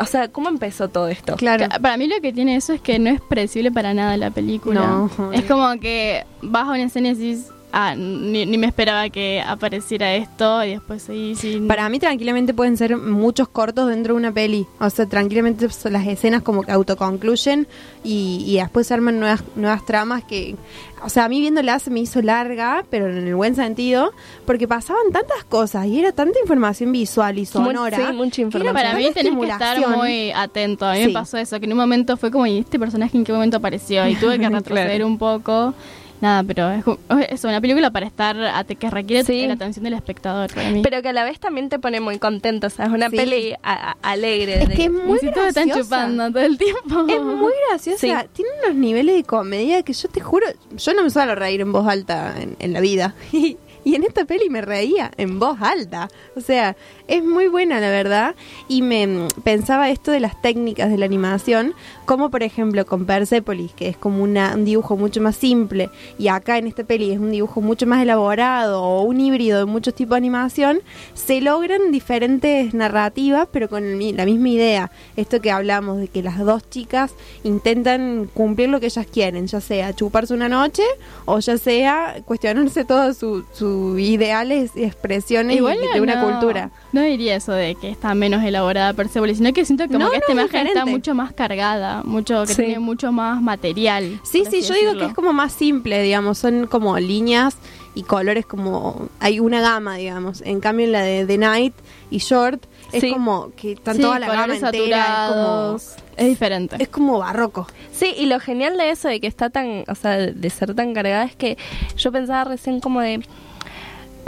O 0.01 0.05
sea, 0.05 0.29
¿cómo 0.29 0.49
empezó 0.49 0.89
todo 0.89 1.09
esto? 1.09 1.35
Claro. 1.37 1.67
Para 1.81 1.97
mí 1.97 2.07
lo 2.07 2.21
que 2.21 2.33
tiene 2.33 2.57
eso 2.57 2.73
es 2.75 2.81
que 2.81 2.99
no 2.99 3.11
es 3.11 3.21
predecible 3.23 3.73
para 3.73 3.95
nada 3.95 4.17
la 4.17 4.31
película. 4.31 4.81
No. 4.81 5.11
Es 5.33 5.45
como 5.45 5.81
que 5.81 6.25
vas 6.43 6.65
a 6.69 6.73
una 6.73 6.83
escena 6.85 7.09
y 7.09 7.15
decís, 7.15 7.47
ah, 7.73 7.95
ni, 7.97 8.47
ni 8.47 8.59
me 8.59 8.67
esperaba 8.67 9.09
que 9.11 9.43
apareciera 9.47 10.15
esto 10.15 10.65
y 10.65 10.71
después 10.71 11.03
seguí 11.03 11.35
sin... 11.35 11.67
Para 11.69 11.89
mí 11.89 11.99
tranquilamente 11.99 12.55
pueden 12.55 12.77
ser 12.77 12.97
muchos 12.97 13.49
cortos 13.49 13.89
dentro 13.89 14.15
de 14.15 14.19
una 14.21 14.33
peli. 14.33 14.67
O 14.81 14.91
sea, 14.91 15.07
tranquilamente 15.07 15.69
son 15.71 15.93
las 15.93 16.07
escenas 16.07 16.43
como 16.43 16.63
que 16.63 16.73
autoconcluyen 16.73 17.67
y, 18.05 18.45
y 18.47 18.57
después 18.57 18.87
se 18.87 18.95
arman 18.95 19.19
nuevas, 19.21 19.43
nuevas 19.57 19.85
tramas 19.87 20.25
que... 20.25 20.57
O 21.05 21.09
sea, 21.11 21.27
a 21.27 21.29
mí 21.29 21.41
viéndola 21.41 21.79
se 21.79 21.91
me 21.91 22.01
hizo 22.01 22.21
larga, 22.23 22.85
pero 22.91 23.09
en 23.09 23.19
el 23.29 23.35
buen 23.37 23.55
sentido, 23.55 24.11
porque 24.47 24.67
pasaban 24.67 25.13
tantas 25.13 25.45
cosas 25.45 25.87
y 25.87 26.01
era 26.01 26.11
tanta 26.11 26.41
información 26.41 26.91
visual 26.91 27.39
y 27.39 27.47
sonora. 27.47 27.97
sí, 28.09 28.13
mucha 28.15 28.41
información. 28.43 28.75
Para 28.75 28.95
mí 28.97 29.09
tenés 29.15 29.33
que 29.39 29.47
estar 29.47 29.89
muy 29.97 30.33
atento. 30.33 30.87
A 30.87 30.95
mí 30.95 30.99
Sí. 31.03 31.07
me 31.07 31.13
pasó 31.13 31.39
eso, 31.39 31.61
que 31.61 31.67
en 31.67 31.73
un 31.73 31.79
momento 31.79 32.17
fue 32.17 32.33
como, 32.33 32.49
¿y 32.49 32.59
este 32.59 32.81
personaje 32.81 33.17
en 33.17 33.23
qué 33.23 33.33
momento 33.33 33.59
apareció? 33.59 34.09
Y 34.09 34.17
tuve 34.17 34.41
que 34.41 34.49
retroceder 34.49 34.89
Claro. 34.97 35.07
un 35.07 35.19
poco. 35.19 35.73
Nada, 36.21 36.43
pero 36.43 36.71
es, 36.71 36.85
es 37.31 37.45
una 37.45 37.61
película 37.61 37.91
para 37.91 38.07
estar, 38.07 38.37
a- 38.41 38.65
que 38.65 38.91
requiere 38.91 39.25
Sí. 39.25 39.47
la 39.47 39.55
atención 39.55 39.85
del 39.85 39.95
espectador 39.95 40.53
para 40.53 40.71
mí. 40.71 40.83
Pero 40.83 41.01
que 41.01 41.09
a 41.09 41.13
la 41.13 41.25
vez 41.25 41.39
también 41.39 41.69
te 41.69 41.79
pone 41.79 42.01
muy 42.01 42.19
contento, 42.19 42.67
o 42.67 42.71
sea, 42.71 42.87
es 42.87 42.91
una 42.93 43.09
Sí. 43.11 43.17
peli 43.17 43.55
a- 43.63 43.91
a- 43.93 43.97
alegre. 44.03 44.63
Es 44.63 44.69
de- 44.69 44.75
que 44.75 44.85
es 44.87 44.91
muy 44.91 45.19
Si 45.21 45.31
todos 45.33 45.49
están 45.49 45.67
graciosa. 45.69 45.89
chupando 45.97 46.31
todo 46.33 46.43
el 46.43 46.59
tiempo. 46.59 47.07
Es 47.09 47.23
muy 47.23 47.53
graciosa. 47.69 48.25
Tiene 48.33 48.51
unos 48.65 48.75
niveles 48.77 49.15
de 49.17 49.25
comedia 49.25 49.83
que 49.83 49.93
yo 49.93 50.09
te 50.09 50.21
juro, 50.21 50.47
yo 50.77 50.95
no 50.95 51.03
me 51.05 51.11
suelo 51.11 51.35
reír 51.35 51.61
en 51.61 51.73
voz 51.73 51.87
alta 51.87 52.35
en, 52.41 52.57
en 52.59 52.73
la 52.73 52.81
vida. 52.81 53.15
Y, 53.89 53.95
en 53.95 54.05
esta 54.05 54.27
peli 54.27 54.51
me 54.51 54.61
reía 54.61 55.11
en 55.17 55.39
voz 55.39 55.57
alta. 55.63 56.09
O 56.37 56.41
sea, 56.43 56.77
es 57.07 57.25
muy 57.25 57.47
buena, 57.49 57.81
la 57.81 57.89
verdad. 57.89 58.35
Y 58.69 58.83
me 58.83 59.07
mm, 59.07 59.29
pensaba 59.45 59.89
esto 59.89 60.11
de 60.11 60.21
las 60.21 60.41
técnicas 60.43 60.91
de 60.91 60.99
la 60.99 61.07
animación, 61.07 61.73
como 62.05 62.31
por 62.31 62.43
ejemplo 62.43 62.85
con 62.85 63.07
Persepolis, 63.07 63.73
que 63.73 63.89
es 63.89 63.97
como 63.97 64.23
una- 64.23 64.55
un 64.55 64.65
dibujo 64.67 64.97
mucho 64.97 65.23
más 65.23 65.37
simple, 65.37 65.89
y 66.19 66.29
acá 66.29 66.59
en 66.59 66.67
esta 66.67 66.85
peli 66.85 67.13
es 67.13 67.19
un 67.19 67.31
dibujo 67.31 67.61
mucho 67.63 67.87
más 67.87 68.03
elaborado, 68.03 68.83
o 68.83 69.03
un 69.03 69.21
híbrido 69.21 69.59
de 69.59 69.65
muchos 69.65 69.95
tipos 69.95 70.11
de 70.13 70.19
animación, 70.19 70.81
se 71.15 71.41
logran 71.41 71.91
diferentes 71.91 72.75
narrativas, 72.75 73.49
pero 73.51 73.69
con 73.71 73.99
la 74.17 74.25
misma 74.27 74.49
idea. 74.49 74.91
Esto 75.17 75.41
que 75.41 75.51
hablamos 75.51 75.99
de 75.99 76.09
que 76.09 76.23
las 76.23 76.39
dos 76.39 76.69
chicas 76.69 77.13
intentan 77.45 78.29
cumplir 78.35 78.69
lo 78.69 78.81
que 78.81 78.87
ellas 78.87 79.07
quieren, 79.07 79.47
ya 79.47 79.61
sea 79.61 79.95
chuparse 79.95 80.35
una 80.35 80.49
noche 80.49 80.83
o 81.25 81.39
ya 81.39 81.57
sea 81.57 82.17
cuestionarse 82.27 82.85
todos 82.85 83.17
sus 83.17 83.45
sus 83.79 84.01
ideales 84.01 84.73
y 84.75 84.85
expresiones 84.85 85.57
Igual 85.57 85.79
y 85.83 85.95
de 85.95 86.01
una 86.01 86.17
no- 86.17 86.29
cultura. 86.31 86.71
No 86.93 87.03
diría 87.03 87.37
eso 87.37 87.53
de 87.53 87.75
que 87.75 87.91
está 87.91 88.15
menos 88.15 88.43
elaborada 88.45 88.93
Persepolis, 88.93 89.39
sino 89.39 89.53
que 89.53 89.65
siento 89.65 89.87
como 89.87 89.99
No, 90.01 90.11
que 90.11 90.17
esta 90.19 90.33
imagen 90.33 90.67
está 90.67 90.85
mucho 90.87 91.15
más 91.15 91.33
cargada, 91.33 92.03
mucho 92.05 92.43
que 92.45 92.55
Sí. 92.55 92.63
tiene 92.63 92.79
mucho 92.81 93.13
más 93.13 93.41
material. 93.43 94.21
Sí, 94.25 94.45
sí, 94.51 94.63
yo 94.63 94.75
digo 94.75 94.97
que 94.99 95.07
es 95.07 95.15
como 95.15 95.33
más 95.33 95.53
simple, 95.53 96.03
digamos, 96.03 96.39
son 96.39 96.67
como 96.67 96.99
líneas 96.99 97.57
y 97.95 98.03
colores 98.03 98.47
como 98.47 99.09
hay 99.21 99.41
una 99.41 99.61
gama, 99.61 99.97
digamos. 99.97 100.43
En 100.43 100.61
cambio 100.61 100.87
en 100.87 100.93
la 100.93 101.03
de 101.03 101.27
The 101.27 101.39
Night 101.39 101.75
y 102.11 102.19
Short 102.19 102.65
es 102.93 103.01
Sí. 103.03 103.11
como 103.11 103.51
que 103.57 103.73
están 103.73 103.97
Sí, 103.97 104.03
toda 104.03 104.19
la 104.19 104.29
gama 104.29 104.55
entera, 104.57 105.27
es 105.29 105.33
como. 105.35 105.77
Es 106.17 106.27
diferente. 106.27 106.77
es 106.81 106.89
como 106.89 107.19
barroco. 107.19 107.67
Sí, 107.93 108.13
y 108.17 108.27
lo 108.27 108.41
genial 108.41 108.77
de 108.77 108.91
eso, 108.91 109.07
de 109.09 109.21
que 109.21 109.27
está 109.29 109.51
tan, 109.51 109.85
o 109.89 109.95
sea, 109.95 110.17
de 110.17 110.51
ser 110.51 110.75
tan 110.75 110.93
cargada, 110.95 111.25
es 111.25 111.37
que 111.37 111.57
yo 111.97 112.11
pensaba 112.11 112.45
recién 112.45 112.81
como 112.81 113.01
de, 113.01 113.21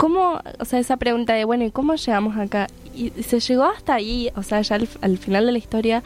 ¿cómo, 0.01 0.41
o 0.57 0.65
sea, 0.65 0.79
esa 0.79 0.97
pregunta 0.97 1.33
de, 1.33 1.45
bueno, 1.45 1.63
¿y 1.63 1.69
cómo 1.69 1.93
llegamos 1.93 2.35
acá? 2.35 2.65
Y 2.95 3.11
se 3.21 3.39
llegó 3.39 3.65
hasta 3.65 3.93
ahí, 3.93 4.31
o 4.35 4.41
sea, 4.41 4.59
ya 4.61 4.77
al, 4.77 4.89
al 5.01 5.19
final 5.19 5.45
de 5.45 5.51
la 5.51 5.59
historia, 5.59 6.01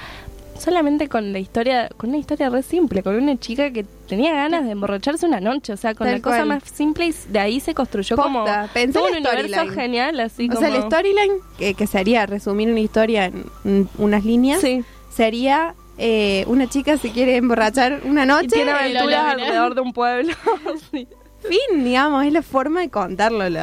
solamente 0.60 1.08
con 1.08 1.32
la 1.32 1.40
historia, 1.40 1.88
con 1.96 2.10
una 2.10 2.18
historia 2.18 2.50
re 2.50 2.62
simple, 2.62 3.04
con 3.04 3.16
una 3.16 3.40
chica 3.40 3.72
que 3.72 3.86
tenía 4.10 4.34
ganas 4.34 4.66
de 4.66 4.72
emborracharse 4.72 5.26
una 5.26 5.40
noche, 5.40 5.72
o 5.72 5.78
sea, 5.78 5.96
con 5.96 6.08
Tal 6.08 6.18
la 6.18 6.22
cosa 6.22 6.44
más 6.44 6.64
simple 6.66 7.06
y 7.06 7.14
de 7.30 7.40
ahí 7.40 7.62
se 7.62 7.74
construyó 7.74 8.18
Posta, 8.18 8.70
como 8.74 8.92
todo 8.92 9.08
en 9.08 9.16
un 9.16 9.28
universo 9.28 9.70
genial, 9.70 10.20
así 10.20 10.50
o 10.50 10.56
como... 10.56 10.60
sea, 10.60 10.76
el 10.76 10.84
storyline, 10.84 11.40
que, 11.58 11.74
que 11.74 11.88
sería 11.88 12.26
resumir 12.26 12.70
una 12.70 12.82
historia 12.82 13.28
en 13.28 13.88
unas 13.98 14.26
líneas, 14.26 14.62
sería 15.10 15.74
eh, 15.98 16.44
una 16.48 16.68
chica 16.68 16.98
se 16.98 17.12
quiere 17.12 17.38
emborrachar 17.38 18.02
una 18.04 18.26
noche 18.26 18.48
y 18.48 18.50
tiene 18.50 18.72
aventuras 18.72 19.36
alrededor 19.36 19.74
de 19.74 19.80
un 19.80 19.94
pueblo. 19.94 20.34
Sí. 20.92 21.08
Fin, 21.48 21.84
digamos, 21.84 22.26
es 22.26 22.34
la 22.34 22.42
forma 22.42 22.82
de 22.82 22.90
contarlo, 22.90 23.50
lo, 23.50 23.62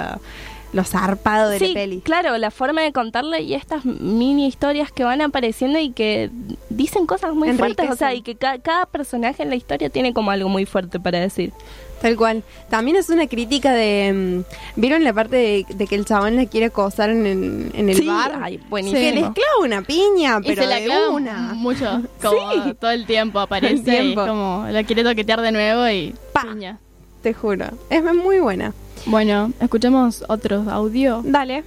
lo 0.72 0.84
zarpado 0.84 1.50
de 1.50 1.58
Sí, 1.58 1.68
la 1.68 1.74
peli. 1.74 2.00
claro, 2.00 2.36
la 2.38 2.50
forma 2.50 2.80
de 2.82 2.92
contarlo 2.92 3.36
y 3.38 3.54
estas 3.54 3.84
mini 3.84 4.46
historias 4.46 4.90
que 4.92 5.04
van 5.04 5.20
apareciendo 5.20 5.78
y 5.78 5.90
que 5.90 6.30
dicen 6.70 7.06
cosas 7.06 7.34
muy 7.34 7.52
fuertes, 7.52 7.90
o 7.90 7.96
sea, 7.96 8.14
y 8.14 8.22
que 8.22 8.36
ca- 8.36 8.58
cada 8.58 8.86
personaje 8.86 9.42
en 9.42 9.50
la 9.50 9.56
historia 9.56 9.90
tiene 9.90 10.12
como 10.14 10.30
algo 10.30 10.48
muy 10.48 10.64
fuerte 10.66 10.98
para 11.00 11.18
decir. 11.20 11.52
Tal 12.00 12.16
cual. 12.16 12.42
También 12.68 12.96
es 12.96 13.10
una 13.10 13.28
crítica 13.28 13.70
de... 13.72 14.42
mm, 14.44 14.80
¿Vieron 14.80 15.04
la 15.04 15.12
parte 15.12 15.36
de, 15.36 15.66
de 15.72 15.86
que 15.86 15.94
el 15.94 16.04
chabón 16.04 16.34
la 16.34 16.46
quiere 16.46 16.66
acosar 16.66 17.10
en 17.10 17.26
el, 17.26 17.70
en 17.74 17.88
el 17.90 17.96
Sí, 17.96 18.06
bar? 18.08 18.40
ay, 18.42 18.58
buenísimo. 18.68 19.00
Que 19.00 19.12
les 19.12 19.22
clava 19.22 19.58
una 19.62 19.82
piña, 19.82 20.38
Y 20.42 20.48
pero 20.48 20.62
se 20.62 20.68
la 20.68 20.76
de 20.80 20.84
clava 20.86 21.10
una. 21.10 21.52
mucho, 21.54 22.02
como 22.20 22.74
todo 22.74 22.90
el 22.90 23.06
tiempo 23.06 23.38
aparece 23.40 23.74
el 23.74 23.84
tiempo. 23.84 24.24
y 24.24 24.26
como 24.26 24.66
la 24.68 24.82
quiere 24.82 25.04
toquetear 25.04 25.42
de 25.42 25.52
nuevo 25.52 25.88
y 25.88 26.12
piña. 26.42 26.80
Te 27.22 27.34
juro. 27.34 27.66
Es 27.88 28.02
muy 28.02 28.40
buena. 28.40 28.74
Bueno, 29.06 29.52
escuchemos 29.60 30.24
otro 30.28 30.64
audio. 30.68 31.22
Dale. 31.24 31.62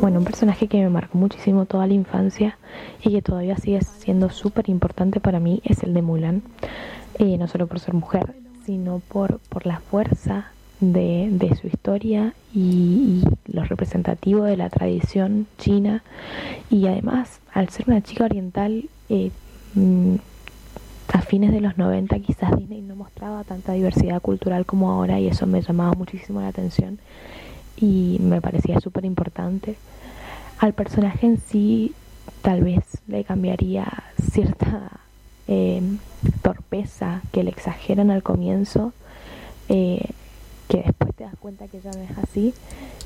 Bueno, 0.00 0.18
un 0.18 0.24
personaje 0.24 0.68
que 0.68 0.78
me 0.78 0.88
marcó 0.88 1.18
muchísimo 1.18 1.66
toda 1.66 1.86
la 1.86 1.94
infancia 1.94 2.58
y 3.02 3.10
que 3.10 3.22
todavía 3.22 3.56
sigue 3.56 3.80
siendo 3.82 4.30
súper 4.30 4.68
importante 4.68 5.20
para 5.20 5.40
mí 5.40 5.60
es 5.64 5.82
el 5.82 5.94
de 5.94 6.02
Mulan. 6.02 6.42
Eh, 7.18 7.36
no 7.38 7.48
solo 7.48 7.66
por 7.66 7.80
ser 7.80 7.94
mujer, 7.94 8.34
sino 8.64 9.00
por, 9.08 9.38
por 9.48 9.66
la 9.66 9.80
fuerza 9.80 10.46
de, 10.80 11.28
de 11.30 11.54
su 11.56 11.66
historia 11.66 12.34
y, 12.54 13.22
y 13.48 13.52
lo 13.52 13.64
representativo 13.64 14.44
de 14.44 14.56
la 14.56 14.70
tradición 14.70 15.46
china. 15.58 16.02
Y 16.70 16.86
además, 16.86 17.40
al 17.52 17.68
ser 17.68 17.86
una 17.88 18.00
chica 18.00 18.24
oriental, 18.24 18.88
eh, 19.08 19.30
mm, 19.74 20.14
a 21.12 21.20
fines 21.20 21.52
de 21.52 21.60
los 21.60 21.76
90 21.76 22.18
quizás 22.20 22.56
Disney 22.56 22.80
no 22.80 22.96
mostraba 22.96 23.44
tanta 23.44 23.74
diversidad 23.74 24.22
cultural 24.22 24.64
como 24.64 24.90
ahora 24.90 25.20
y 25.20 25.28
eso 25.28 25.46
me 25.46 25.60
llamaba 25.60 25.92
muchísimo 25.92 26.40
la 26.40 26.48
atención 26.48 26.98
y 27.76 28.18
me 28.20 28.40
parecía 28.40 28.80
súper 28.80 29.04
importante. 29.04 29.76
Al 30.58 30.72
personaje 30.72 31.26
en 31.26 31.38
sí 31.38 31.92
tal 32.40 32.62
vez 32.62 32.84
le 33.08 33.24
cambiaría 33.24 33.86
cierta 34.32 35.00
eh, 35.48 35.82
torpeza 36.40 37.20
que 37.30 37.44
le 37.44 37.50
exageran 37.50 38.10
al 38.10 38.22
comienzo, 38.22 38.94
eh, 39.68 40.08
que 40.68 40.78
después 40.78 41.14
te 41.14 41.24
das 41.24 41.34
cuenta 41.38 41.68
que 41.68 41.80
ya 41.80 41.90
no 41.90 42.00
es 42.00 42.16
así, 42.18 42.54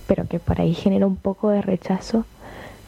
pero 0.07 0.29
que 0.29 0.39
por 0.39 0.61
ahí 0.61 0.75
genera 0.75 1.07
un 1.07 1.17
poco 1.17 1.49
de 1.49 1.61
rechazo 1.61 2.25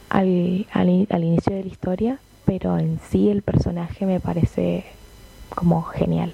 al, 0.09 0.65
al, 0.71 1.07
al 1.09 1.23
inicio 1.25 1.53
de 1.53 1.63
la 1.63 1.69
historia, 1.69 2.19
pero 2.45 2.77
en 2.77 2.99
sí 3.09 3.29
el 3.29 3.41
personaje 3.41 4.05
me 4.05 4.21
parece 4.21 4.85
como 5.55 5.83
genial. 5.83 6.33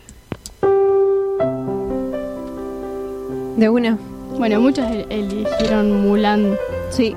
De 3.58 3.70
una. 3.70 3.98
Bueno, 4.38 4.60
muchos 4.60 4.90
el- 4.92 5.06
eligieron 5.10 6.02
Mulan. 6.08 6.56
Sí. 6.90 7.16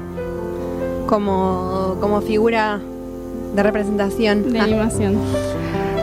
Como, 1.06 1.96
como 2.00 2.20
figura 2.20 2.80
de 3.54 3.62
representación. 3.62 4.52
De 4.52 4.60
Ah. 4.60 4.64
animación. 4.64 5.16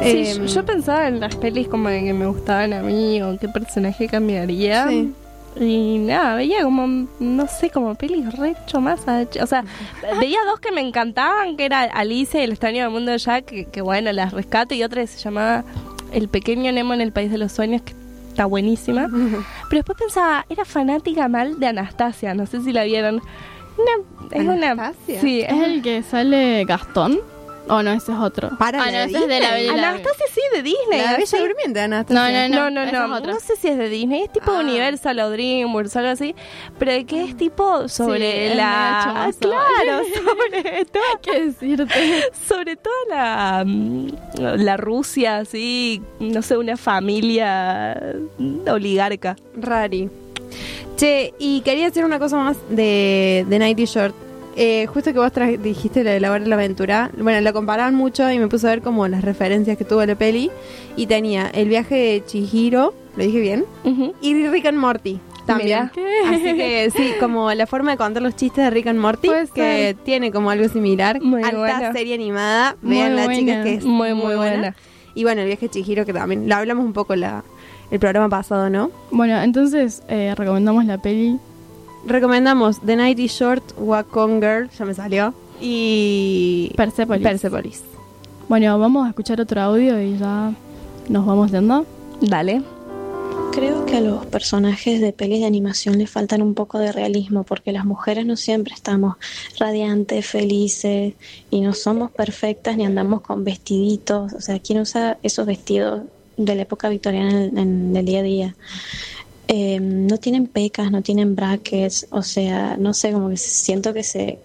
Sí, 0.01 0.09
Eh, 0.09 0.33
yo, 0.37 0.45
yo 0.45 0.65
pensaba 0.65 1.07
en 1.07 1.19
las 1.19 1.35
pelis 1.35 1.67
como 1.67 1.89
de 1.89 2.03
que 2.03 2.13
me 2.13 2.25
gustaban 2.27 2.73
a 2.73 2.81
mí 2.83 3.21
o 3.23 3.37
qué 3.39 3.47
personaje 3.47 4.07
cambiaría. 4.07 4.87
Sí. 4.89 5.13
Y 5.59 5.99
nada, 5.99 6.35
veía 6.35 6.63
como, 6.63 7.07
no 7.19 7.47
sé, 7.47 7.69
como 7.69 7.95
pelis 7.95 8.31
re 8.37 8.55
chomasas. 8.65 9.27
O 9.41 9.47
sea, 9.47 9.63
veía 10.19 10.39
dos 10.45 10.59
que 10.59 10.71
me 10.71 10.81
encantaban, 10.81 11.55
que 11.55 11.65
era 11.65 11.81
Alicia 11.81 12.41
y 12.41 12.43
el 12.43 12.51
extraño 12.51 12.83
del 12.83 12.91
mundo 12.91 13.11
de 13.11 13.17
Jack, 13.17 13.45
que, 13.45 13.65
que 13.65 13.81
bueno, 13.81 14.11
las 14.11 14.33
rescato, 14.33 14.73
y 14.73 14.83
otra 14.83 15.01
que 15.01 15.07
se 15.07 15.19
llamaba 15.19 15.63
El 16.11 16.27
pequeño 16.27 16.71
Nemo 16.71 16.93
en 16.93 17.01
el 17.01 17.11
País 17.11 17.31
de 17.31 17.37
los 17.37 17.53
Sueños, 17.53 17.81
que 17.83 17.93
está 18.29 18.45
buenísima. 18.45 19.07
Pero 19.69 19.79
después 19.79 19.97
pensaba, 19.97 20.45
era 20.49 20.65
fanática 20.65 21.27
mal 21.29 21.59
de 21.59 21.67
Anastasia, 21.67 22.33
no 22.33 22.45
sé 22.45 22.61
si 22.61 22.73
la 22.73 22.83
vieron. 22.83 23.21
Una, 23.77 24.31
es 24.31 24.47
una... 24.47 24.71
¿Anastasia? 24.71 25.21
Sí, 25.21 25.41
¿Es 25.41 25.61
el 25.61 25.81
que 25.81 26.03
sale 26.03 26.65
Gastón? 26.65 27.19
Oh, 27.67 27.81
no, 27.81 27.91
ese 27.91 28.11
es 28.11 28.17
otro. 28.19 28.49
Para 28.59 28.81
ah, 28.83 28.91
la 28.91 28.91
no, 28.91 28.97
ese 29.05 29.17
es 29.17 29.27
de 29.27 29.39
la. 29.39 29.51
Bella 29.51 29.73
y 29.73 29.77
la 29.77 29.89
Anastasia 29.89 30.25
sí, 30.33 30.41
de 30.53 30.61
Disney. 30.63 30.99
La 31.01 31.11
¿no? 31.11 31.17
Bella 31.17 31.25
Sí. 31.25 31.37
Durmiente, 31.37 31.79
Anastasia. 31.81 32.47
No, 32.49 32.49
no, 32.49 32.69
No, 32.69 32.69
no, 32.69 32.81
esa 32.83 33.07
no. 33.07 33.17
es. 33.17 33.23
No 33.23 33.39
sé 33.39 33.55
si 33.55 33.67
es 33.69 33.77
de 33.77 33.89
Disney, 33.89 34.23
es 34.23 34.31
tipo 34.31 34.51
Ah. 34.51 34.59
Universal 34.59 35.19
o 35.19 35.29
DreamWorks 35.31 35.95
o 35.95 35.99
algo 35.99 36.11
así, 36.11 36.35
pero 36.77 37.05
que 37.07 37.23
es 37.23 37.35
tipo 37.37 37.87
sobre 37.89 38.51
es 38.51 38.55
la... 38.55 39.01
chusmazo. 39.33 39.39
Claro, 39.39 40.03
sobre 40.51 40.85
todo... 40.85 41.03
¿Qué 41.21 41.45
decirte? 41.45 42.23
Sobre 42.47 42.75
toda 42.75 42.95
la, 43.09 43.63
mm, 43.65 44.07
la 44.37 44.77
Rusia, 44.77 45.37
así, 45.37 46.01
no 46.19 46.41
sé, 46.41 46.57
una 46.57 46.77
familia 46.77 47.99
oligarca. 48.67 49.35
Rari. 49.57 50.09
Che, 50.97 51.33
y 51.39 51.61
quería 51.61 51.87
hacer 51.87 52.05
una 52.05 52.19
cosa 52.19 52.37
más 52.37 52.57
de, 52.69 53.45
de 53.49 53.59
Nighty 53.59 53.85
Short. 53.85 54.15
Eh, 54.55 54.85
justo 54.87 55.11
que 55.11 55.19
vos 55.19 55.31
dijiste 55.61 56.03
la 56.03 56.11
de 56.11 56.19
la 56.19 56.31
hora 56.31 56.43
de 56.43 56.49
la 56.49 56.55
aventura, 56.55 57.11
bueno, 57.17 57.41
la 57.41 57.51
comparaban 57.51 57.93
mucho 57.93 58.31
y 58.31 58.39
me 58.39 58.47
puse 58.47 58.67
a 58.67 58.69
ver 58.69 58.81
como 58.81 59.07
las 59.07 59.23
referencias 59.23 59.77
que 59.77 59.83
tuvo 59.83 60.05
la 60.05 60.15
peli. 60.15 60.49
Y 60.95 61.07
tenía 61.07 61.47
el 61.49 61.67
viaje 61.67 61.95
de 61.95 62.23
Chihiro, 62.25 62.93
¿lo 63.17 63.23
dije 63.23 63.39
bien? 63.39 63.65
Y 64.21 64.47
Rick 64.47 64.67
and 64.67 64.77
Morty 64.77 65.19
también. 65.45 65.91
Así 66.27 66.55
que 66.55 66.89
sí, 66.95 67.13
como 67.19 67.53
la 67.53 67.67
forma 67.67 67.91
de 67.91 67.97
contar 67.97 68.23
los 68.23 68.35
chistes 68.35 68.63
de 68.63 68.69
Rick 68.69 68.87
and 68.87 68.99
Morty, 68.99 69.27
Puede 69.27 69.47
que 69.47 69.95
tiene 70.03 70.31
como 70.31 70.49
algo 70.49 70.67
similar. 70.69 71.21
Muy 71.21 71.43
Alta 71.43 71.57
buena. 71.57 71.93
serie 71.93 72.15
animada, 72.15 72.75
Muy 72.81 72.97
vean 72.97 73.15
la 73.15 73.27
chicas 73.35 73.63
que 73.63 73.73
es 73.75 73.85
Muy, 73.85 74.13
muy 74.13 74.35
buena. 74.35 74.75
Y 75.13 75.23
bueno, 75.23 75.41
el 75.41 75.47
viaje 75.47 75.67
de 75.67 75.71
Chihiro 75.71 76.05
que 76.05 76.13
también, 76.13 76.49
lo 76.49 76.55
hablamos 76.55 76.83
un 76.83 76.93
poco 76.93 77.15
la, 77.15 77.43
el 77.89 77.99
programa 77.99 78.29
pasado, 78.29 78.69
¿no? 78.69 78.91
Bueno, 79.11 79.41
entonces 79.41 80.03
eh, 80.09 80.33
recomendamos 80.35 80.85
la 80.85 80.97
peli. 80.97 81.39
Recomendamos 82.05 82.79
The 82.81 82.95
Nighty 82.95 83.27
Short, 83.27 83.63
Wacom 83.77 84.39
Girl, 84.39 84.69
ya 84.69 84.85
me 84.85 84.93
salió. 84.93 85.33
Y 85.59 86.71
Persepolis. 86.75 87.23
Persepolis. 87.23 87.83
Bueno, 88.47 88.77
vamos 88.77 89.07
a 89.07 89.09
escuchar 89.09 89.41
otro 89.41 89.59
audio 89.61 89.99
y 89.99 90.17
ya 90.17 90.53
nos 91.09 91.25
vamos 91.25 91.51
yendo. 91.51 91.85
Dale. 92.21 92.61
Creo 93.51 93.85
que 93.85 93.97
a 93.97 94.01
los 94.01 94.25
personajes 94.25 95.01
de 95.01 95.13
pelis 95.13 95.39
de 95.39 95.45
animación 95.45 95.97
les 95.97 96.09
faltan 96.09 96.41
un 96.41 96.53
poco 96.53 96.77
de 96.77 96.91
realismo 96.91 97.43
porque 97.43 97.71
las 97.71 97.85
mujeres 97.85 98.25
no 98.25 98.35
siempre 98.35 98.73
estamos 98.73 99.15
radiantes, 99.57 100.27
felices 100.27 101.13
y 101.49 101.61
no 101.61 101.73
somos 101.73 102.11
perfectas 102.11 102.77
ni 102.77 102.85
andamos 102.85 103.21
con 103.21 103.43
vestiditos. 103.43 104.33
O 104.33 104.41
sea, 104.41 104.59
¿quién 104.59 104.79
usa 104.79 105.17
esos 105.23 105.45
vestidos 105.45 106.01
de 106.37 106.55
la 106.55 106.63
época 106.63 106.89
victoriana 106.89 107.45
en, 107.45 107.57
en 107.57 107.95
el 107.95 108.05
día 108.05 108.19
a 108.19 108.23
día? 108.23 108.55
Eh, 109.47 109.79
no 109.79 110.17
tienen 110.17 110.47
pecas, 110.47 110.91
no 110.91 111.01
tienen 111.03 111.35
brackets, 111.35 112.07
o 112.09 112.23
sea, 112.23 112.77
no 112.77 112.93
sé, 112.93 113.11
como 113.11 113.29
que 113.29 113.37
siento 113.37 113.93
que 113.93 114.03
se 114.03 114.39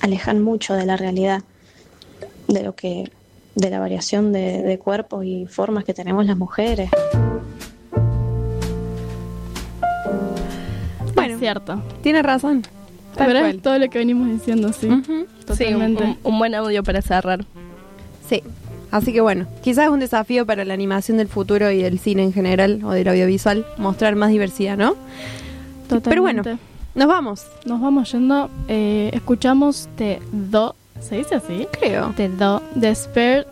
alejan 0.00 0.40
mucho 0.42 0.74
de 0.74 0.86
la 0.86 0.96
realidad, 0.96 1.42
de 2.46 2.62
lo 2.62 2.74
que, 2.76 3.10
de 3.56 3.70
la 3.70 3.80
variación 3.80 4.32
de, 4.32 4.62
de 4.62 4.78
cuerpos 4.78 5.24
y 5.24 5.46
formas 5.46 5.84
que 5.84 5.94
tenemos 5.94 6.24
las 6.26 6.36
mujeres. 6.36 6.90
Bueno, 11.14 11.34
Es 11.34 11.40
cierto. 11.40 11.82
Tiene 12.02 12.22
razón. 12.22 12.62
Tal 13.16 13.28
Pero 13.28 13.40
cual. 13.40 13.56
es 13.56 13.62
todo 13.62 13.78
lo 13.78 13.88
que 13.88 13.98
venimos 13.98 14.28
diciendo, 14.28 14.72
sí. 14.72 14.80
Sí, 14.82 14.88
un, 14.88 15.26
Totalmente. 15.46 16.04
un- 16.04 16.18
un 16.22 16.38
buen 16.38 16.54
audio 16.54 16.82
para 16.82 17.00
cerrar. 17.02 17.44
Sí. 18.28 18.42
Así 18.90 19.12
que 19.12 19.20
bueno, 19.20 19.46
quizás 19.62 19.84
es 19.86 19.90
un 19.90 20.00
desafío 20.00 20.46
para 20.46 20.64
la 20.64 20.74
animación 20.74 21.18
del 21.18 21.28
futuro 21.28 21.70
y 21.70 21.82
el 21.82 21.98
cine 21.98 22.22
en 22.22 22.32
general 22.32 22.80
o 22.84 22.92
del 22.92 23.08
audiovisual 23.08 23.66
mostrar 23.78 24.14
más 24.16 24.30
diversidad, 24.30 24.76
¿no? 24.76 24.94
Totalmente. 25.88 26.08
Pero 26.10 26.22
bueno, 26.22 26.42
nos 26.94 27.08
vamos. 27.08 27.46
Nos 27.64 27.80
vamos 27.80 28.10
yendo. 28.12 28.48
Eh, 28.68 29.10
escuchamos 29.12 29.88
Te 29.96 30.20
Do. 30.32 30.74
¿Se 31.00 31.16
dice 31.16 31.34
así? 31.34 31.66
Creo. 31.78 32.12
Te 32.16 32.28
Do. 32.28 32.62
The 32.78 32.94
Spare. 32.94 33.46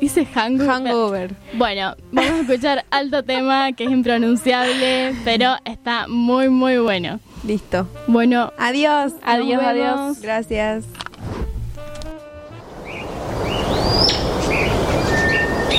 Dice 0.00 0.24
Hangover. 0.26 0.68
Hangover. 0.68 1.34
Bueno, 1.54 1.94
vamos 2.10 2.30
a 2.30 2.40
escuchar 2.40 2.84
alto 2.90 3.22
tema 3.22 3.72
que 3.72 3.84
es 3.84 3.90
impronunciable, 3.90 5.14
pero 5.24 5.56
está 5.64 6.06
muy, 6.08 6.48
muy 6.48 6.78
bueno. 6.78 7.20
Listo. 7.46 7.86
Bueno, 8.06 8.52
Adiós. 8.58 9.12
Adiós, 9.22 9.62
adiós. 9.62 10.20
Gracias. 10.20 10.84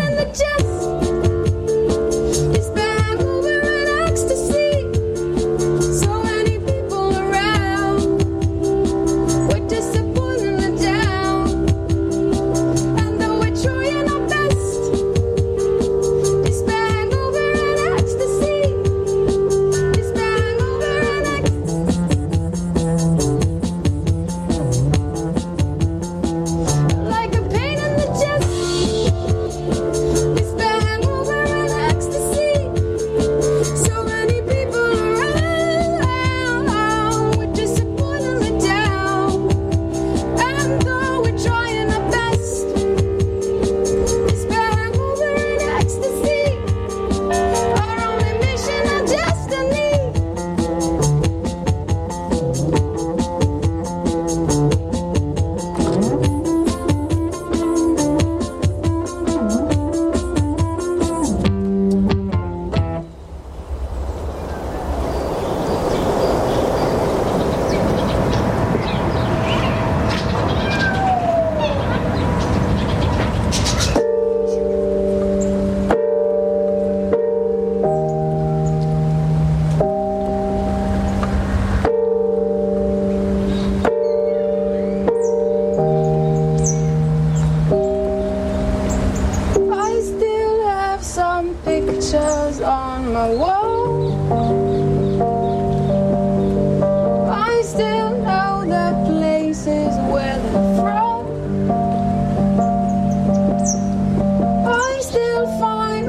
in 0.00 0.14
the 0.16 0.24
chest. 0.26 1.35